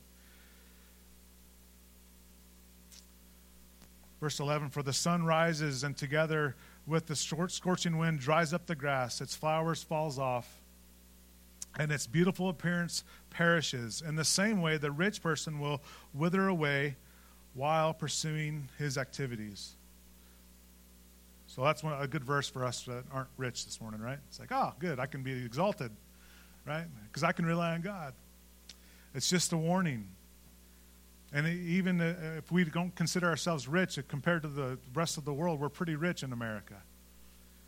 Verse 4.20 4.40
11 4.40 4.70
For 4.70 4.82
the 4.82 4.92
sun 4.92 5.24
rises, 5.24 5.84
and 5.84 5.96
together 5.96 6.56
with 6.86 7.06
the 7.06 7.16
scorching 7.16 7.98
wind 7.98 8.20
dries 8.20 8.52
up 8.52 8.66
the 8.66 8.74
grass, 8.74 9.20
its 9.20 9.34
flowers 9.34 9.82
falls 9.82 10.18
off, 10.18 10.48
and 11.78 11.90
its 11.92 12.06
beautiful 12.06 12.48
appearance 12.48 13.04
perishes. 13.30 14.02
In 14.06 14.16
the 14.16 14.24
same 14.24 14.62
way, 14.62 14.78
the 14.78 14.90
rich 14.90 15.22
person 15.22 15.60
will 15.60 15.82
wither 16.14 16.48
away 16.48 16.96
while 17.54 17.92
pursuing 17.92 18.68
his 18.78 18.96
activities. 18.98 19.74
So 21.46 21.62
that's 21.62 21.82
one, 21.82 22.00
a 22.00 22.06
good 22.06 22.24
verse 22.24 22.48
for 22.48 22.64
us 22.64 22.82
that 22.82 23.04
aren't 23.12 23.28
rich 23.36 23.64
this 23.64 23.80
morning, 23.80 24.00
right? 24.00 24.18
It's 24.28 24.38
like, 24.38 24.52
oh, 24.52 24.72
good, 24.78 24.98
I 24.98 25.06
can 25.06 25.22
be 25.22 25.32
exalted, 25.44 25.90
right? 26.66 26.84
Because 27.06 27.22
I 27.22 27.32
can 27.32 27.46
rely 27.46 27.74
on 27.74 27.80
God. 27.80 28.12
It's 29.14 29.30
just 29.30 29.52
a 29.52 29.56
warning. 29.56 30.08
And 31.32 31.46
even 31.46 32.00
uh, 32.00 32.36
if 32.38 32.50
we 32.52 32.64
don't 32.64 32.94
consider 32.94 33.26
ourselves 33.26 33.68
rich 33.68 33.98
compared 34.08 34.42
to 34.42 34.48
the 34.48 34.78
rest 34.94 35.18
of 35.18 35.24
the 35.24 35.32
world, 35.32 35.60
we're 35.60 35.68
pretty 35.68 35.96
rich 35.96 36.22
in 36.22 36.32
America. 36.32 36.76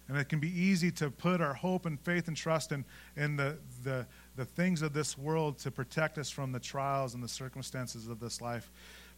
And 0.08 0.16
it 0.16 0.28
can 0.28 0.40
be 0.40 0.48
easy 0.48 0.90
to 0.92 1.10
put 1.10 1.40
our 1.40 1.52
hope 1.52 1.84
and 1.84 2.00
faith 2.00 2.28
and 2.28 2.36
trust 2.36 2.72
in, 2.72 2.84
in 3.16 3.36
the, 3.36 3.58
the, 3.84 4.06
the 4.36 4.46
things 4.46 4.80
of 4.80 4.94
this 4.94 5.18
world 5.18 5.58
to 5.58 5.70
protect 5.70 6.16
us 6.16 6.30
from 6.30 6.50
the 6.50 6.60
trials 6.60 7.14
and 7.14 7.22
the 7.22 7.28
circumstances 7.28 8.08
of 8.08 8.18
this 8.18 8.40
life. 8.40 8.70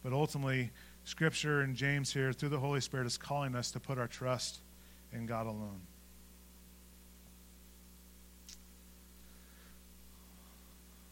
But 0.03 0.11
ultimately, 0.11 0.71
Scripture 1.05 1.61
and 1.61 1.75
James 1.75 2.11
here, 2.11 2.33
through 2.33 2.49
the 2.49 2.59
Holy 2.59 2.81
Spirit, 2.81 3.07
is 3.07 3.17
calling 3.17 3.55
us 3.55 3.71
to 3.71 3.79
put 3.79 3.97
our 3.97 4.07
trust 4.07 4.59
in 5.13 5.25
God 5.25 5.45
alone. 5.45 5.81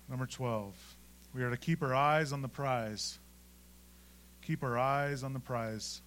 Number 0.09 0.25
12, 0.25 0.73
we 1.33 1.43
are 1.43 1.49
to 1.49 1.57
keep 1.57 1.81
our 1.81 1.93
eyes 1.93 2.31
on 2.31 2.41
the 2.41 2.47
prize. 2.47 3.19
Keep 4.41 4.63
our 4.63 4.77
eyes 4.77 5.23
on 5.23 5.33
the 5.33 5.39
prize. 5.39 6.01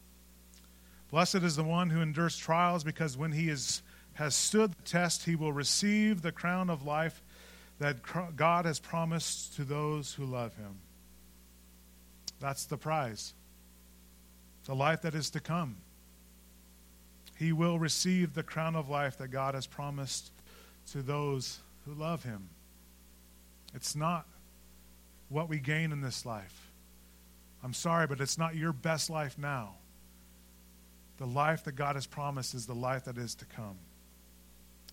Blessed 1.11 1.37
is 1.37 1.57
the 1.57 1.65
one 1.65 1.91
who 1.91 2.01
endures 2.01 2.37
trials, 2.37 2.85
because 2.85 3.17
when 3.17 3.33
he 3.33 3.49
is, 3.49 3.83
has 4.15 4.35
stood 4.35 4.73
the 4.73 4.83
test, 4.83 5.25
he 5.25 5.37
will 5.37 5.53
receive 5.53 6.23
the 6.23 6.33
crown 6.33 6.71
of 6.71 6.85
life 6.85 7.23
that 7.79 7.97
God 8.37 8.65
has 8.65 8.81
promised 8.81 9.55
to 9.57 9.65
those 9.65 10.15
who 10.15 10.25
love 10.25 10.55
him. 10.57 10.77
That's 12.41 12.65
the 12.65 12.77
prize, 12.77 13.35
the 14.65 14.75
life 14.75 15.03
that 15.03 15.15
is 15.15 15.31
to 15.31 15.41
come. 15.41 15.77
He 17.39 17.53
will 17.53 17.79
receive 17.79 18.35
the 18.35 18.43
crown 18.43 18.75
of 18.77 18.89
life 18.89 19.19
that 19.19 19.29
God 19.29 19.55
has 19.55 19.67
promised 19.67 20.31
to 20.93 21.03
those 21.03 21.61
who 21.85 21.95
love 21.95 22.25
him. 22.25 22.49
It's 23.75 23.95
not 23.97 24.27
what 25.33 25.49
we 25.49 25.59
gain 25.59 25.93
in 25.93 26.01
this 26.01 26.27
life. 26.27 26.71
I'm 27.65 27.75
sorry, 27.75 28.07
but 28.07 28.21
it's 28.21 28.39
not 28.39 28.55
your 28.55 28.73
best 28.73 29.09
life 29.09 29.39
now. 29.39 29.75
The 31.19 31.27
life 31.27 31.65
that 31.65 31.73
God 31.73 31.95
has 31.95 32.07
promised 32.07 32.55
is 32.55 32.67
the 32.67 32.75
life 32.75 33.05
that 33.05 33.17
is 33.17 33.35
to 33.37 33.45
come. 33.45 33.77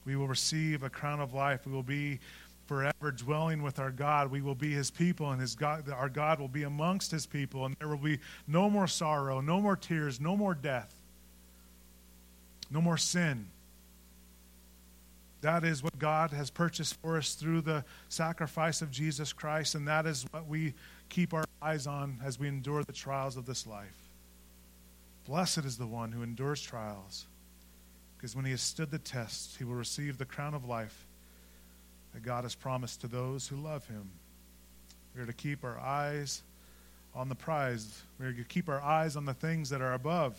We 0.06 0.16
will 0.16 0.28
receive 0.28 0.84
a 0.84 0.90
crown 0.90 1.20
of 1.20 1.34
life. 1.34 1.66
We 1.66 1.72
will 1.72 1.84
be 1.84 2.20
forever 2.68 3.12
dwelling 3.12 3.64
with 3.64 3.80
our 3.80 3.90
God. 3.90 4.30
We 4.30 4.42
will 4.42 4.56
be 4.56 4.72
his 4.72 4.92
people, 4.92 5.32
and 5.32 5.42
his 5.42 5.56
God, 5.56 5.90
our 5.90 6.10
God 6.10 6.40
will 6.40 6.48
be 6.48 6.64
amongst 6.64 7.12
his 7.12 7.26
people, 7.26 7.66
and 7.66 7.76
there 7.80 7.88
will 7.88 7.98
be 7.98 8.20
no 8.48 8.70
more 8.70 8.88
sorrow, 8.88 9.42
no 9.42 9.60
more 9.60 9.76
tears, 9.76 10.22
no 10.22 10.38
more 10.38 10.54
death, 10.54 10.94
no 12.70 12.80
more 12.80 12.98
sin. 12.98 13.48
That 15.42 15.64
is 15.64 15.82
what 15.82 15.98
God 15.98 16.32
has 16.32 16.50
purchased 16.50 17.00
for 17.02 17.18
us 17.18 17.34
through 17.34 17.62
the 17.62 17.86
sacrifice 18.10 18.82
of 18.82 18.92
Jesus 18.92 19.32
Christ, 19.32 19.76
and 19.76 19.88
that 19.88 20.06
is 20.06 20.26
what 20.32 20.48
we 20.48 20.74
keep 21.08 21.34
our 21.34 21.46
eyes 21.62 21.88
on 21.88 22.20
as 22.24 22.38
we 22.40 22.48
endure 22.48 22.84
the 22.84 22.92
trials 22.92 23.38
of 23.38 23.46
this 23.46 23.66
life. 23.66 24.10
Blessed 25.26 25.60
is 25.60 25.78
the 25.78 25.88
one 25.88 26.12
who 26.12 26.24
endures 26.24 26.62
trials, 26.62 27.26
because 28.18 28.36
when 28.36 28.46
he 28.46 28.52
has 28.52 28.62
stood 28.62 28.92
the 28.92 29.00
test, 29.00 29.58
he 29.58 29.64
will 29.64 29.76
receive 29.76 30.18
the 30.18 30.26
crown 30.26 30.54
of 30.54 30.66
life 30.66 31.06
that 32.14 32.24
God 32.24 32.44
has 32.44 32.56
promised 32.56 33.02
to 33.02 33.08
those 33.08 33.48
who 33.48 33.56
love 33.56 33.88
him. 33.88 34.10
We 35.16 35.22
are 35.22 35.26
to 35.26 35.34
keep 35.34 35.64
our 35.64 35.80
eyes 35.80 36.42
on 37.16 37.30
the 37.30 37.36
prize, 37.36 38.04
we 38.20 38.26
are 38.26 38.34
to 38.34 38.44
keep 38.44 38.68
our 38.68 38.82
eyes 38.82 39.16
on 39.16 39.26
the 39.26 39.34
things 39.34 39.70
that 39.70 39.82
are 39.82 39.94
above. 39.94 40.38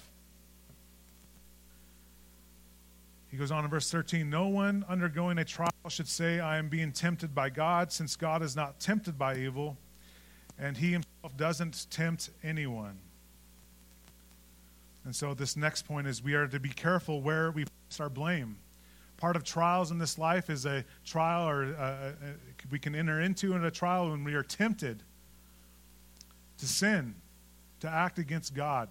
He 3.31 3.37
goes 3.37 3.51
on 3.51 3.65
in 3.65 3.71
verse 3.71 3.91
13 3.91 4.29
No 4.29 4.49
one 4.49 4.85
undergoing 4.89 5.39
a 5.39 5.45
trial 5.45 5.71
should 5.89 6.09
say, 6.09 6.41
I 6.41 6.59
am 6.59 6.69
being 6.69 6.93
tempted 6.93 7.35
by 7.35 7.51
God, 7.51 7.93
since 7.93 8.17
God 8.17 8.43
is 8.43 8.57
not 8.57 8.81
tempted 8.81 9.19
by 9.19 9.37
evil, 9.37 9.77
and 10.59 10.77
he 10.77 10.93
himself 10.93 11.37
doesn't 11.37 11.87
tempt 11.91 12.31
anyone. 12.43 12.99
And 15.05 15.15
so, 15.15 15.33
this 15.33 15.57
next 15.57 15.83
point 15.83 16.07
is 16.07 16.23
we 16.23 16.35
are 16.35 16.47
to 16.49 16.61
be 16.61 16.69
careful 16.69 17.23
where 17.23 17.51
we 17.51 17.65
place 17.65 18.01
our 18.01 18.11
blame. 18.11 18.57
Part 19.17 19.37
of 19.37 19.45
trials 19.45 19.91
in 19.91 19.99
this 19.99 20.19
life 20.19 20.51
is 20.51 20.67
a 20.67 20.85
trial, 21.05 21.49
or 21.49 21.75
uh, 21.79 21.83
uh, 21.83 22.13
we 22.71 22.79
can 22.79 22.95
enter 22.95 23.21
into 23.21 23.55
in 23.55 23.65
a 23.65 23.71
trial 23.71 24.11
when 24.11 24.25
we 24.25 24.35
are 24.35 24.43
tempted 24.43 25.03
to 26.59 26.67
sin, 26.67 27.15
to 27.81 27.89
act 27.89 28.19
against 28.19 28.55
God, 28.55 28.89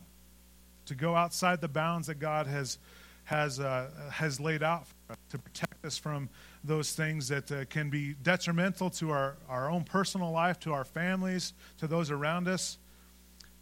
to 0.86 0.96
go 0.96 1.16
outside 1.16 1.62
the 1.62 1.68
bounds 1.68 2.08
that 2.08 2.20
God 2.20 2.48
has, 2.48 2.80
has, 3.30 3.60
uh, 3.60 3.90
has 4.12 4.40
laid 4.40 4.64
out 4.64 4.86
to 5.30 5.38
protect 5.38 5.86
us 5.86 5.98
from 5.98 6.30
those 6.64 6.94
things 6.94 7.28
that 7.28 7.52
uh, 7.52 7.66
can 7.66 7.90
be 7.90 8.16
detrimental 8.24 8.90
to 8.90 9.12
our, 9.12 9.38
our 9.48 9.70
own 9.70 9.84
personal 9.84 10.32
life, 10.32 10.60
to 10.60 10.74
our 10.74 10.86
families, 10.86 11.54
to 11.78 11.88
those 11.88 12.12
around 12.12 12.48
us 12.48 12.78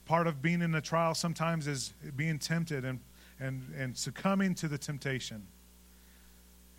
part 0.08 0.26
of 0.26 0.42
being 0.42 0.62
in 0.62 0.74
a 0.74 0.82
trial 0.82 1.14
sometimes 1.14 1.68
is 1.68 1.94
being 2.16 2.40
tempted 2.40 2.86
and, 2.86 3.00
and, 3.40 3.62
and 3.78 3.96
succumbing 3.96 4.56
to 4.56 4.68
the 4.68 4.78
temptation. 4.78 5.46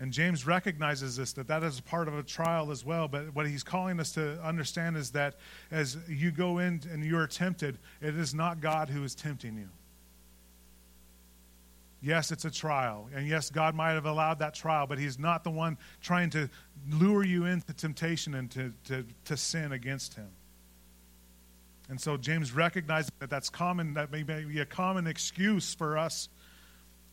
And 0.00 0.12
James 0.12 0.46
recognizes 0.46 1.16
this, 1.16 1.32
that 1.34 1.48
that 1.48 1.62
is 1.62 1.80
part 1.80 2.08
of 2.08 2.16
a 2.16 2.22
trial 2.22 2.70
as 2.70 2.84
well. 2.84 3.08
But 3.08 3.34
what 3.34 3.46
he's 3.46 3.64
calling 3.64 4.00
us 4.00 4.12
to 4.12 4.40
understand 4.42 4.96
is 4.96 5.10
that 5.10 5.34
as 5.70 5.98
you 6.08 6.30
go 6.30 6.58
in 6.58 6.80
and 6.90 7.04
you 7.04 7.18
are 7.18 7.26
tempted, 7.26 7.78
it 8.00 8.16
is 8.16 8.32
not 8.32 8.60
God 8.60 8.88
who 8.88 9.04
is 9.04 9.14
tempting 9.14 9.56
you. 9.56 9.68
Yes, 12.00 12.30
it's 12.30 12.44
a 12.44 12.50
trial. 12.50 13.08
And 13.14 13.26
yes, 13.26 13.50
God 13.50 13.74
might 13.74 13.92
have 13.92 14.06
allowed 14.06 14.38
that 14.38 14.54
trial, 14.54 14.86
but 14.86 14.98
He's 14.98 15.18
not 15.18 15.42
the 15.42 15.50
one 15.50 15.76
trying 16.00 16.30
to 16.30 16.48
lure 16.88 17.24
you 17.24 17.44
into 17.44 17.72
temptation 17.72 18.34
and 18.34 18.50
to, 18.52 18.72
to, 18.84 19.04
to 19.24 19.36
sin 19.36 19.72
against 19.72 20.14
Him. 20.14 20.28
And 21.88 22.00
so 22.00 22.16
James 22.16 22.52
recognizes 22.52 23.10
that 23.18 23.30
that's 23.30 23.48
common, 23.48 23.94
that 23.94 24.12
may 24.12 24.22
be 24.22 24.60
a 24.60 24.66
common 24.66 25.06
excuse 25.06 25.74
for 25.74 25.96
us 25.96 26.28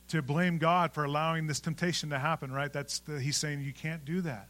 to 0.10 0.21
blame 0.21 0.58
God 0.58 0.93
for 0.93 1.04
allowing 1.04 1.48
this 1.48 1.60
temptation 1.60 2.10
to 2.12 2.19
happen, 2.19 2.52
right? 2.52 2.71
That's 2.71 3.00
the, 3.00 3.19
he's 3.19 3.38
saying 3.38 3.62
you 3.62 3.74
can't 3.74 4.06
do 4.06 4.21
that. 4.21 4.50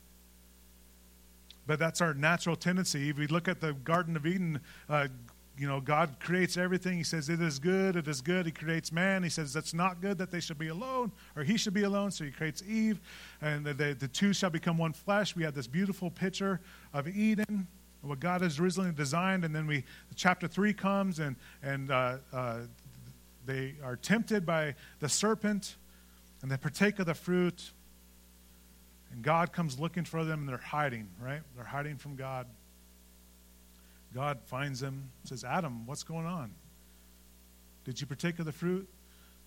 But 1.67 1.80
that's 1.80 2.02
our 2.02 2.13
natural 2.13 2.56
tendency. 2.56 3.10
If 3.10 3.17
we 3.17 3.28
look 3.28 3.48
at 3.48 3.62
the 3.62 3.74
Garden 3.74 4.15
of 4.17 4.26
Eden, 4.26 4.60
uh, 4.89 5.08
you 5.57 5.67
know, 5.67 5.79
God 5.79 6.17
creates 6.19 6.57
everything. 6.57 6.97
He 6.97 7.03
says, 7.03 7.29
It 7.29 7.41
is 7.41 7.59
good, 7.59 7.95
it 7.95 8.07
is 8.07 8.21
good. 8.21 8.45
He 8.45 8.51
creates 8.51 8.91
man. 8.91 9.23
He 9.23 9.29
says, 9.29 9.53
That's 9.53 9.73
not 9.73 10.01
good 10.01 10.17
that 10.17 10.31
they 10.31 10.39
should 10.39 10.57
be 10.57 10.67
alone, 10.67 11.11
or 11.35 11.43
he 11.43 11.57
should 11.57 11.73
be 11.73 11.83
alone. 11.83 12.11
So 12.11 12.25
he 12.25 12.31
creates 12.31 12.61
Eve, 12.67 12.99
and 13.41 13.65
the, 13.65 13.95
the, 13.97 14.07
two 14.07 14.33
shall 14.33 14.49
become 14.49 14.77
one 14.77 14.93
flesh. 14.93 15.35
We 15.35 15.43
have 15.43 15.55
this 15.55 15.67
beautiful 15.67 16.11
picture 16.11 16.59
of 16.93 17.07
Eden 17.07 17.67
what 18.05 18.19
God 18.19 18.41
has 18.41 18.59
originally 18.59 18.91
designed. 18.91 19.43
And 19.43 19.55
then 19.55 19.67
we, 19.67 19.83
chapter 20.15 20.47
3 20.47 20.73
comes 20.73 21.19
and, 21.19 21.35
and 21.63 21.91
uh, 21.91 22.17
uh, 22.31 22.59
they 23.45 23.75
are 23.83 23.95
tempted 23.95 24.45
by 24.45 24.75
the 24.99 25.09
serpent 25.09 25.75
and 26.41 26.51
they 26.51 26.57
partake 26.57 26.99
of 26.99 27.05
the 27.05 27.13
fruit. 27.13 27.71
And 29.11 29.23
God 29.23 29.51
comes 29.51 29.79
looking 29.79 30.03
for 30.03 30.23
them 30.23 30.41
and 30.41 30.49
they're 30.49 30.57
hiding, 30.57 31.07
right? 31.21 31.41
They're 31.55 31.65
hiding 31.65 31.97
from 31.97 32.15
God. 32.15 32.47
God 34.15 34.39
finds 34.45 34.82
him, 34.82 35.10
says, 35.25 35.43
Adam, 35.43 35.86
what's 35.86 36.04
going 36.04 36.25
on? 36.25 36.51
Did 37.84 37.99
you 37.99 38.08
partake 38.08 38.39
of 38.39 38.45
the 38.45 38.54
fruit? 38.54 38.88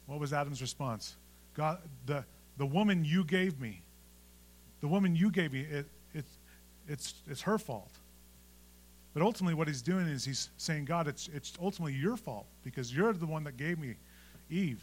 What 0.06 0.20
was 0.20 0.34
Adam's 0.34 0.60
response? 0.60 1.16
God, 1.54 1.78
the, 2.04 2.24
the 2.58 2.66
woman 2.66 3.02
you 3.04 3.24
gave 3.24 3.58
me, 3.58 3.80
the 4.80 4.88
woman 4.88 5.16
you 5.16 5.30
gave 5.30 5.54
me, 5.54 5.62
it, 5.62 5.86
it, 6.12 6.24
it's, 6.86 7.14
it's 7.26 7.40
her 7.42 7.58
fault. 7.58 7.90
But 9.14 9.22
ultimately, 9.22 9.54
what 9.54 9.68
he's 9.68 9.82
doing 9.82 10.06
is 10.06 10.24
he's 10.24 10.50
saying, 10.58 10.84
God, 10.84 11.08
it's, 11.08 11.28
it's 11.32 11.54
ultimately 11.60 11.94
your 11.94 12.18
fault 12.18 12.46
because 12.62 12.94
you're 12.94 13.12
the 13.14 13.26
one 13.26 13.44
that 13.44 13.56
gave 13.56 13.78
me 13.78 13.94
Eve. 14.50 14.82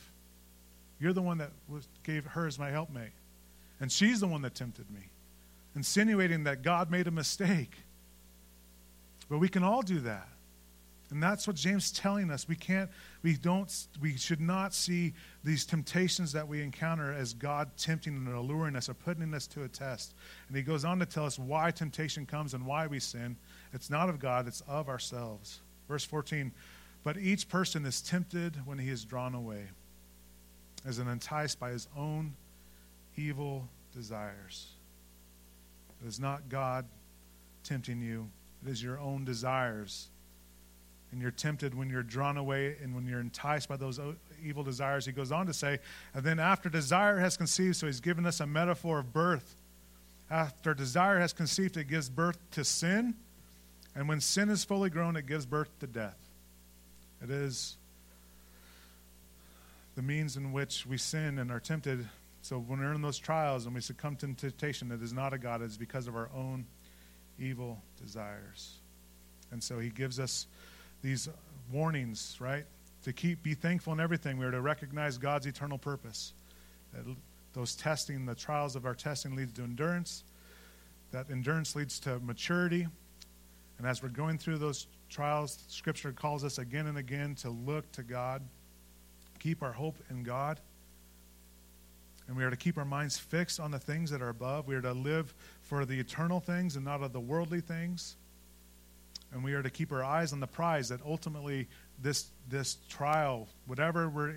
You're 0.99 1.13
the 1.13 1.21
one 1.21 1.37
that 1.37 1.51
was, 1.69 1.87
gave 2.03 2.25
her 2.25 2.47
as 2.47 2.57
my 2.57 2.71
helpmate. 2.71 3.11
And 3.79 3.91
she's 3.91 4.19
the 4.19 4.27
one 4.27 4.41
that 4.41 4.55
tempted 4.55 4.89
me, 4.89 5.11
insinuating 5.75 6.45
that 6.45 6.63
God 6.63 6.89
made 6.89 7.05
a 7.07 7.11
mistake. 7.11 7.75
But 9.29 9.39
we 9.39 9.49
can 9.49 9.63
all 9.63 9.81
do 9.81 9.99
that. 10.01 10.27
And 11.11 11.21
that's 11.21 11.45
what 11.45 11.55
James 11.55 11.85
is 11.85 11.91
telling 11.91 12.31
us. 12.31 12.47
We 12.47 12.55
can't, 12.55 12.89
we 13.21 13.35
don't, 13.35 13.71
we 14.01 14.17
should 14.17 14.41
not 14.41 14.73
see 14.73 15.13
these 15.43 15.63
temptations 15.63 16.31
that 16.31 16.47
we 16.47 16.61
encounter 16.63 17.13
as 17.13 17.33
God 17.33 17.69
tempting 17.77 18.15
and 18.15 18.27
alluring 18.27 18.75
us 18.75 18.89
or 18.89 18.95
putting 18.95 19.33
us 19.33 19.45
to 19.47 19.63
a 19.63 19.67
test. 19.67 20.15
And 20.47 20.57
he 20.57 20.63
goes 20.63 20.83
on 20.83 20.97
to 20.99 21.05
tell 21.05 21.25
us 21.25 21.37
why 21.37 21.69
temptation 21.69 22.25
comes 22.25 22.55
and 22.55 22.65
why 22.65 22.87
we 22.87 22.99
sin. 22.99 23.37
It's 23.71 23.91
not 23.91 24.09
of 24.09 24.19
God, 24.19 24.47
it's 24.47 24.61
of 24.67 24.89
ourselves. 24.89 25.61
Verse 25.87 26.03
14, 26.03 26.51
but 27.03 27.17
each 27.17 27.47
person 27.47 27.85
is 27.85 28.01
tempted 28.01 28.57
when 28.65 28.79
he 28.79 28.89
is 28.89 29.05
drawn 29.05 29.35
away, 29.35 29.67
as 30.87 30.97
an 30.97 31.07
enticed 31.07 31.59
by 31.59 31.69
his 31.69 31.87
own 31.95 32.33
evil 33.15 33.69
desires. 33.93 34.69
It 36.03 36.07
is 36.07 36.19
not 36.19 36.49
God 36.49 36.85
tempting 37.63 38.01
you, 38.01 38.27
it 38.65 38.71
is 38.71 38.81
your 38.81 38.99
own 38.99 39.25
desires 39.25 40.07
and 41.11 41.21
you're 41.21 41.31
tempted 41.31 41.73
when 41.73 41.89
you're 41.89 42.03
drawn 42.03 42.35
away 42.35 42.75
and 42.83 42.93
when 42.93 43.07
you're 43.07 43.21
enticed 43.21 43.69
by 43.69 43.77
those 43.77 44.01
evil 44.43 44.63
desires. 44.63 45.05
He 45.05 45.13
goes 45.13 45.31
on 45.31 45.45
to 45.45 45.53
say, 45.53 45.79
and 46.13 46.25
then 46.25 46.39
after 46.39 46.67
desire 46.67 47.19
has 47.19 47.37
conceived, 47.37 47.77
so 47.77 47.87
he's 47.87 48.01
given 48.01 48.25
us 48.25 48.41
a 48.41 48.45
metaphor 48.45 48.99
of 48.99 49.13
birth. 49.13 49.55
After 50.29 50.73
desire 50.73 51.19
has 51.19 51.31
conceived, 51.31 51.77
it 51.77 51.87
gives 51.87 52.09
birth 52.09 52.37
to 52.51 52.65
sin. 52.65 53.13
And 53.95 54.09
when 54.09 54.19
sin 54.19 54.49
is 54.49 54.65
fully 54.65 54.89
grown, 54.89 55.15
it 55.15 55.25
gives 55.25 55.45
birth 55.45 55.69
to 55.79 55.87
death. 55.87 56.17
It 57.23 57.29
is 57.29 57.77
the 59.95 60.01
means 60.01 60.35
in 60.35 60.51
which 60.51 60.85
we 60.85 60.97
sin 60.97 61.39
and 61.39 61.49
are 61.49 61.61
tempted. 61.61 62.05
So 62.41 62.59
when 62.59 62.79
we're 62.79 62.93
in 62.93 63.01
those 63.01 63.19
trials 63.19 63.65
and 63.65 63.73
we 63.73 63.79
succumb 63.79 64.17
to 64.17 64.33
temptation, 64.33 64.91
it 64.91 65.01
is 65.01 65.13
not 65.13 65.33
a 65.33 65.37
God, 65.37 65.61
it 65.61 65.65
is 65.65 65.77
because 65.77 66.07
of 66.07 66.15
our 66.17 66.29
own 66.35 66.65
evil 67.39 67.81
desires. 68.01 68.77
And 69.51 69.63
so 69.63 69.79
he 69.79 69.89
gives 69.89 70.19
us 70.19 70.47
these 71.01 71.29
warnings, 71.71 72.37
right? 72.39 72.65
To 73.03 73.13
keep, 73.13 73.43
be 73.43 73.53
thankful 73.53 73.93
in 73.93 73.99
everything. 73.99 74.37
We 74.37 74.45
are 74.45 74.51
to 74.51 74.61
recognize 74.61 75.17
God's 75.17 75.45
eternal 75.45 75.77
purpose. 75.77 76.33
That 76.93 77.15
those 77.53 77.75
testing, 77.75 78.25
the 78.25 78.35
trials 78.35 78.75
of 78.75 78.85
our 78.85 78.95
testing 78.95 79.35
leads 79.35 79.53
to 79.53 79.63
endurance. 79.63 80.23
That 81.11 81.29
endurance 81.29 81.75
leads 81.75 81.99
to 82.01 82.19
maturity. 82.19 82.87
And 83.77 83.87
as 83.87 84.01
we're 84.01 84.09
going 84.09 84.37
through 84.37 84.57
those 84.57 84.87
trials, 85.09 85.57
Scripture 85.67 86.11
calls 86.11 86.43
us 86.43 86.57
again 86.57 86.87
and 86.87 86.97
again 86.97 87.35
to 87.35 87.49
look 87.49 87.89
to 87.93 88.03
God, 88.03 88.41
keep 89.39 89.61
our 89.61 89.71
hope 89.71 89.95
in 90.09 90.23
God. 90.23 90.59
And 92.27 92.35
we 92.35 92.43
are 92.43 92.49
to 92.49 92.57
keep 92.57 92.77
our 92.77 92.85
minds 92.85 93.17
fixed 93.17 93.59
on 93.59 93.71
the 93.71 93.79
things 93.79 94.09
that 94.11 94.21
are 94.21 94.29
above. 94.29 94.67
We 94.67 94.75
are 94.75 94.81
to 94.81 94.93
live 94.93 95.33
for 95.61 95.85
the 95.85 95.99
eternal 95.99 96.39
things 96.39 96.75
and 96.75 96.83
not 96.83 97.03
of 97.03 97.13
the 97.13 97.19
worldly 97.19 97.61
things 97.61 98.15
and 99.35 99.43
we 99.43 99.53
are 99.53 99.61
to 99.61 99.69
keep 99.69 99.91
our 99.91 100.03
eyes 100.03 100.31
on 100.31 100.39
the 100.39 100.47
prize 100.47 100.89
that 100.89 101.01
ultimately 101.05 101.67
this 102.01 102.27
this 102.49 102.77
trial, 102.87 103.49
whatever 103.67 104.07
we're 104.07 104.33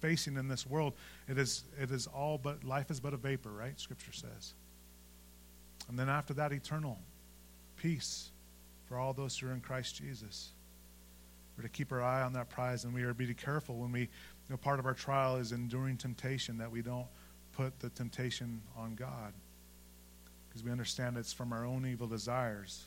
facing 0.00 0.36
in 0.36 0.48
this 0.48 0.66
world, 0.66 0.92
it 1.28 1.38
is 1.38 1.64
it 1.80 1.90
is 1.90 2.06
all 2.06 2.36
but 2.36 2.62
life 2.62 2.90
is 2.90 3.00
but 3.00 3.14
a 3.14 3.16
vapor, 3.16 3.50
right? 3.50 3.80
Scripture 3.80 4.12
says. 4.12 4.52
And 5.88 5.98
then 5.98 6.10
after 6.10 6.34
that, 6.34 6.52
eternal 6.52 6.98
peace 7.78 8.30
for 8.86 8.98
all 8.98 9.14
those 9.14 9.38
who 9.38 9.48
are 9.48 9.54
in 9.54 9.60
Christ 9.60 9.96
Jesus. 9.96 10.50
We're 11.56 11.62
to 11.62 11.70
keep 11.70 11.90
our 11.90 12.02
eye 12.02 12.20
on 12.20 12.34
that 12.34 12.50
prize, 12.50 12.84
and 12.84 12.92
we 12.92 13.02
are 13.04 13.08
to 13.08 13.14
be 13.14 13.32
careful 13.34 13.76
when 13.76 13.92
we. 13.92 14.08
You 14.48 14.54
know, 14.54 14.56
part 14.56 14.78
of 14.78 14.86
our 14.86 14.94
trial 14.94 15.36
is 15.36 15.52
enduring 15.52 15.98
temptation 15.98 16.58
that 16.58 16.70
we 16.70 16.80
don't 16.80 17.06
put 17.52 17.78
the 17.80 17.90
temptation 17.90 18.62
on 18.76 18.94
God, 18.94 19.32
because 20.48 20.64
we 20.64 20.70
understand 20.70 21.16
it's 21.18 21.32
from 21.32 21.52
our 21.52 21.66
own 21.66 21.84
evil 21.86 22.06
desires. 22.06 22.84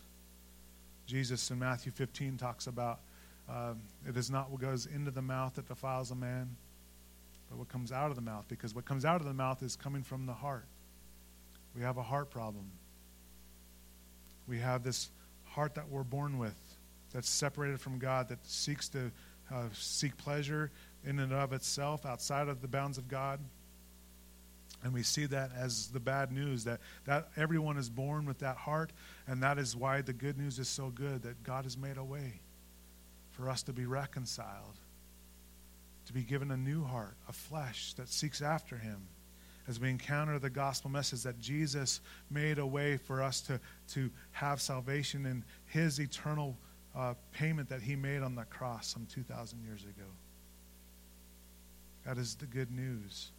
Jesus 1.06 1.52
in 1.52 1.60
Matthew 1.60 1.91
15 1.91 2.38
talks 2.38 2.67
about 2.67 3.00
um, 3.50 3.82
it 4.08 4.17
is 4.17 4.32
not 4.32 4.50
what 4.50 4.62
goes 4.62 4.86
into 4.86 5.12
the 5.12 5.21
mouth 5.21 5.56
that 5.56 5.67
defiles 5.67 6.10
a 6.10 6.15
man, 6.15 6.56
but 7.50 7.60
what 7.60 7.67
comes 7.67 7.91
out 7.91 8.10
of 8.10 8.15
the 8.15 8.21
mouth, 8.21 8.45
because 8.47 8.74
what 8.74 8.86
comes 8.86 9.06
out 9.06 9.19
of 9.19 9.28
the 9.28 9.34
mouth 9.34 9.62
is 9.62 9.76
coming 9.76 10.04
from 10.04 10.26
the 10.26 10.34
heart. 10.34 10.65
We 11.76 11.82
have 11.84 11.97
a 11.97 12.04
heart 12.04 12.32
problem. 12.32 12.71
We 14.47 14.60
have 14.60 14.84
this 14.84 15.10
heart 15.45 15.76
that 15.76 15.89
we're 15.89 16.04
born 16.04 16.38
with 16.38 16.58
that's 17.13 17.30
separated 17.30 17.80
from 17.82 18.00
God, 18.00 18.30
that 18.30 18.45
seeks 18.45 18.89
to 18.89 19.12
uh, 19.54 19.65
seek 19.74 20.15
pleasure 20.17 20.71
in 21.05 21.19
and 21.19 21.33
of 21.33 21.53
itself 21.53 22.05
outside 22.05 22.47
of 22.47 22.61
the 22.61 22.67
bounds 22.67 22.97
of 22.97 23.07
God. 23.07 23.39
And 24.83 24.93
we 24.93 25.03
see 25.03 25.25
that 25.27 25.51
as 25.55 25.87
the 25.87 25.99
bad 25.99 26.31
news 26.31 26.63
that, 26.63 26.79
that 27.05 27.29
everyone 27.37 27.77
is 27.77 27.89
born 27.89 28.25
with 28.25 28.39
that 28.39 28.57
heart, 28.57 28.91
and 29.27 29.41
that 29.43 29.57
is 29.57 29.75
why 29.75 30.01
the 30.01 30.13
good 30.13 30.37
news 30.37 30.57
is 30.57 30.67
so 30.67 30.89
good 30.89 31.21
that 31.23 31.43
God 31.43 31.65
has 31.65 31.77
made 31.77 31.97
a 31.97 32.03
way 32.03 32.39
for 33.31 33.49
us 33.49 33.61
to 33.63 33.73
be 33.73 33.85
reconciled, 33.85 34.79
to 36.07 36.13
be 36.13 36.23
given 36.23 36.51
a 36.51 36.57
new 36.57 36.83
heart, 36.83 37.15
a 37.29 37.33
flesh 37.33 37.93
that 37.93 38.09
seeks 38.09 38.41
after 38.41 38.75
Him. 38.75 39.07
As 39.67 39.79
we 39.79 39.89
encounter 39.89 40.39
the 40.39 40.49
gospel 40.49 40.89
message 40.89 41.21
that 41.23 41.39
Jesus 41.39 42.01
made 42.31 42.57
a 42.57 42.65
way 42.65 42.97
for 42.97 43.21
us 43.21 43.41
to, 43.41 43.59
to 43.89 44.09
have 44.31 44.59
salvation 44.59 45.27
in 45.27 45.43
His 45.67 45.99
eternal 45.99 46.57
uh, 46.95 47.13
payment 47.31 47.69
that 47.69 47.81
He 47.81 47.95
made 47.95 48.23
on 48.23 48.33
the 48.33 48.43
cross 48.45 48.87
some 48.87 49.05
2,000 49.05 49.63
years 49.63 49.83
ago. 49.83 50.07
That 52.05 52.17
is 52.17 52.35
the 52.35 52.45
good 52.45 52.71
news 52.71 53.31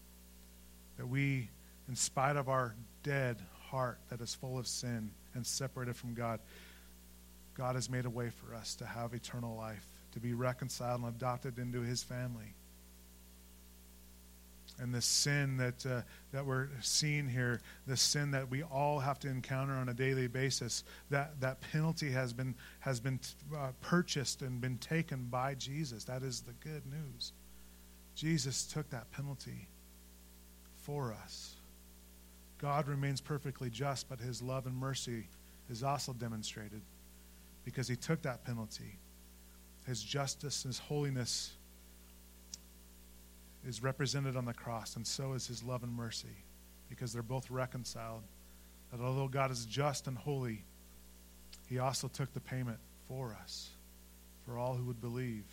that 0.97 1.07
we, 1.07 1.49
in 1.89 1.97
spite 1.97 2.37
of 2.37 2.49
our 2.49 2.75
dead 3.03 3.39
heart 3.71 3.99
that 4.11 4.21
is 4.21 4.35
full 4.35 4.59
of 4.59 4.67
sin 4.67 5.11
and 5.35 5.47
separated 5.47 5.97
from 5.97 6.15
God, 6.15 6.41
God 7.55 7.75
has 7.75 7.91
made 7.91 8.05
a 8.05 8.11
way 8.11 8.31
for 8.31 8.55
us 8.55 8.75
to 8.77 8.87
have 8.87 9.15
eternal 9.15 9.57
life, 9.57 9.89
to 10.13 10.21
be 10.21 10.33
reconciled 10.33 11.01
and 11.03 11.09
adopted 11.09 11.59
into 11.59 11.81
his 11.81 12.03
family. 12.03 12.55
And 14.79 14.95
the 14.95 15.03
sin 15.03 15.59
that, 15.59 15.85
uh, 15.85 16.01
that 16.33 16.47
we're 16.47 16.69
seeing 16.81 17.29
here, 17.29 17.61
the 17.87 17.97
sin 17.97 18.31
that 18.31 18.51
we 18.51 18.63
all 18.63 18.99
have 19.01 19.19
to 19.21 19.29
encounter 19.29 19.75
on 19.75 19.89
a 19.89 19.95
daily 19.95 20.29
basis, 20.29 20.83
that, 21.11 21.39
that 21.41 21.61
penalty 21.73 22.11
has 22.11 22.33
been, 22.33 22.55
has 22.81 22.99
been 22.99 23.21
uh, 23.55 23.69
purchased 23.83 24.41
and 24.41 24.61
been 24.61 24.79
taken 24.79 25.29
by 25.31 25.55
Jesus. 25.55 26.05
That 26.05 26.23
is 26.23 26.41
the 26.41 26.55
good 26.69 26.83
news. 26.87 27.33
Jesus 28.15 28.65
took 28.67 28.89
that 28.91 29.11
penalty 29.13 29.69
for 30.77 31.13
us. 31.25 31.55
God 32.59 32.87
remains 32.87 33.21
perfectly 33.21 33.71
just, 33.71 34.09
but 34.09 34.21
his 34.21 34.41
love 34.43 34.67
and 34.67 34.77
mercy 34.77 35.27
is 35.71 35.83
also 35.83 36.13
demonstrated 36.13 36.81
because 37.65 37.89
he 37.89 37.97
took 37.97 38.23
that 38.23 38.45
penalty. 38.45 38.99
His 39.87 40.03
justice, 40.03 40.65
and 40.65 40.73
his 40.73 40.79
holiness 40.79 41.53
is 43.67 43.83
represented 43.83 44.37
on 44.37 44.45
the 44.45 44.55
cross, 44.55 44.97
and 44.97 45.07
so 45.07 45.33
is 45.33 45.47
his 45.47 45.63
love 45.63 45.83
and 45.83 45.93
mercy 45.93 46.37
because 46.89 47.13
they're 47.13 47.23
both 47.23 47.51
reconciled. 47.51 48.23
That 48.93 49.01
although 49.01 49.29
God 49.29 49.51
is 49.51 49.65
just 49.67 50.07
and 50.07 50.17
holy, 50.17 50.65
he 51.69 51.79
also 51.79 52.09
took 52.09 52.33
the 52.35 52.41
payment 52.41 52.79
for 53.09 53.37
us, 53.43 53.71
for 54.45 54.59
all 54.59 54.75
who 54.75 54.85
would 54.85 55.01
believe. 55.01 55.45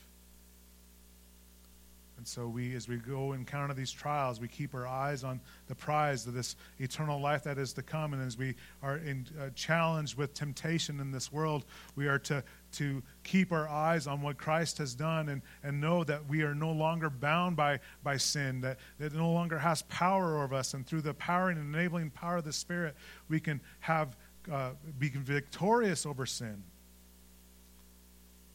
And 2.19 2.27
so 2.27 2.49
we, 2.49 2.75
as 2.75 2.89
we 2.89 2.97
go 2.97 3.31
encounter 3.31 3.73
these 3.73 3.93
trials, 3.93 4.41
we 4.41 4.49
keep 4.49 4.75
our 4.75 4.85
eyes 4.85 5.23
on 5.23 5.39
the 5.67 5.73
prize 5.73 6.27
of 6.27 6.33
this 6.33 6.57
eternal 6.77 7.21
life 7.21 7.43
that 7.45 7.57
is 7.57 7.71
to 7.71 7.81
come. 7.81 8.11
And 8.13 8.21
as 8.21 8.37
we 8.37 8.55
are 8.83 8.97
in, 8.97 9.25
uh, 9.39 9.51
challenged 9.55 10.17
with 10.17 10.33
temptation 10.33 10.99
in 10.99 11.11
this 11.11 11.31
world, 11.31 11.63
we 11.95 12.09
are 12.09 12.19
to, 12.19 12.43
to 12.73 13.01
keep 13.23 13.53
our 13.53 13.69
eyes 13.69 14.05
on 14.05 14.21
what 14.21 14.37
Christ 14.37 14.79
has 14.79 14.93
done 14.95 15.29
and, 15.29 15.41
and 15.63 15.79
know 15.79 16.03
that 16.03 16.27
we 16.27 16.41
are 16.41 16.53
no 16.53 16.73
longer 16.73 17.09
bound 17.09 17.55
by, 17.55 17.79
by 18.03 18.17
sin, 18.17 18.59
that, 18.59 18.79
that 18.99 19.13
it 19.13 19.17
no 19.17 19.31
longer 19.31 19.57
has 19.57 19.83
power 19.83 20.43
over 20.43 20.55
us. 20.55 20.73
And 20.73 20.85
through 20.85 21.03
the 21.03 21.13
power 21.13 21.51
and 21.51 21.57
enabling 21.57 22.09
power 22.09 22.35
of 22.35 22.43
the 22.43 22.51
Spirit, 22.51 22.97
we 23.29 23.39
can 23.39 23.61
have 23.79 24.17
uh, 24.51 24.71
be 24.99 25.07
victorious 25.07 26.05
over 26.05 26.25
sin 26.25 26.63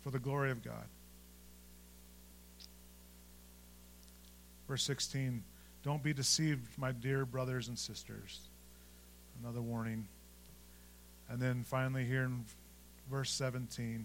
for 0.02 0.10
the 0.10 0.18
glory 0.18 0.50
of 0.50 0.62
God. 0.62 0.84
Verse 4.74 4.82
16 4.82 5.40
Don't 5.84 6.02
be 6.02 6.12
deceived, 6.12 6.66
my 6.76 6.90
dear 6.90 7.24
brothers 7.24 7.68
and 7.68 7.78
sisters. 7.78 8.40
Another 9.40 9.62
warning. 9.62 10.08
And 11.30 11.40
then 11.40 11.62
finally, 11.62 12.04
here 12.04 12.24
in 12.24 12.44
verse 13.08 13.30
17, 13.30 14.04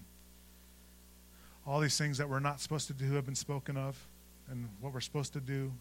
all 1.66 1.80
these 1.80 1.98
things 1.98 2.20
that 2.20 2.30
we're 2.30 2.40
not 2.40 2.62
supposed 2.62 2.86
to 2.86 2.94
do 2.94 3.14
have 3.14 3.26
been 3.26 3.34
spoken 3.34 3.78
of 3.78 3.98
and 4.52 4.70
what 4.80 4.94
we're 4.94 5.00
supposed 5.00 5.34
to 5.34 5.40
do. 5.40 5.72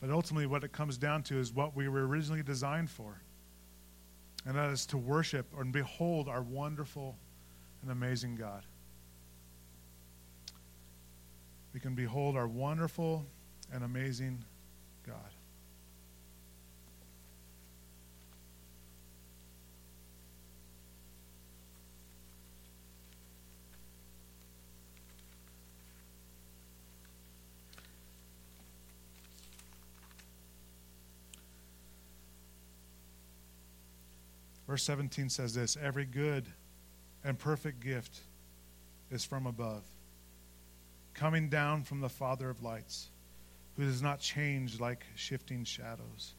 But 0.00 0.08
ultimately, 0.08 0.46
what 0.46 0.64
it 0.64 0.72
comes 0.72 0.96
down 0.96 1.22
to 1.24 1.38
is 1.38 1.52
what 1.52 1.76
we 1.76 1.86
were 1.86 2.06
originally 2.06 2.42
designed 2.42 2.88
for. 2.88 3.20
And 4.46 4.56
that 4.56 4.70
is 4.70 4.86
to 4.86 4.96
worship 4.96 5.44
and 5.58 5.74
behold 5.74 6.26
our 6.26 6.40
wonderful 6.40 7.16
and 7.82 7.90
amazing 7.90 8.36
God. 8.36 8.62
We 11.74 11.80
can 11.80 11.94
behold 11.94 12.34
our 12.34 12.48
wonderful 12.48 13.26
and 13.72 13.84
amazing 13.84 14.44
God. 15.06 15.16
Verse 34.70 34.84
17 34.84 35.28
says 35.30 35.52
this 35.52 35.76
Every 35.82 36.04
good 36.04 36.46
and 37.24 37.36
perfect 37.36 37.80
gift 37.80 38.20
is 39.10 39.24
from 39.24 39.48
above, 39.48 39.82
coming 41.12 41.48
down 41.48 41.82
from 41.82 42.00
the 42.00 42.08
Father 42.08 42.48
of 42.48 42.62
lights, 42.62 43.08
who 43.80 43.86
does 43.86 44.02
not 44.02 44.20
change 44.20 44.78
like 44.78 45.06
shifting 45.14 45.64
shadows. 45.64 46.34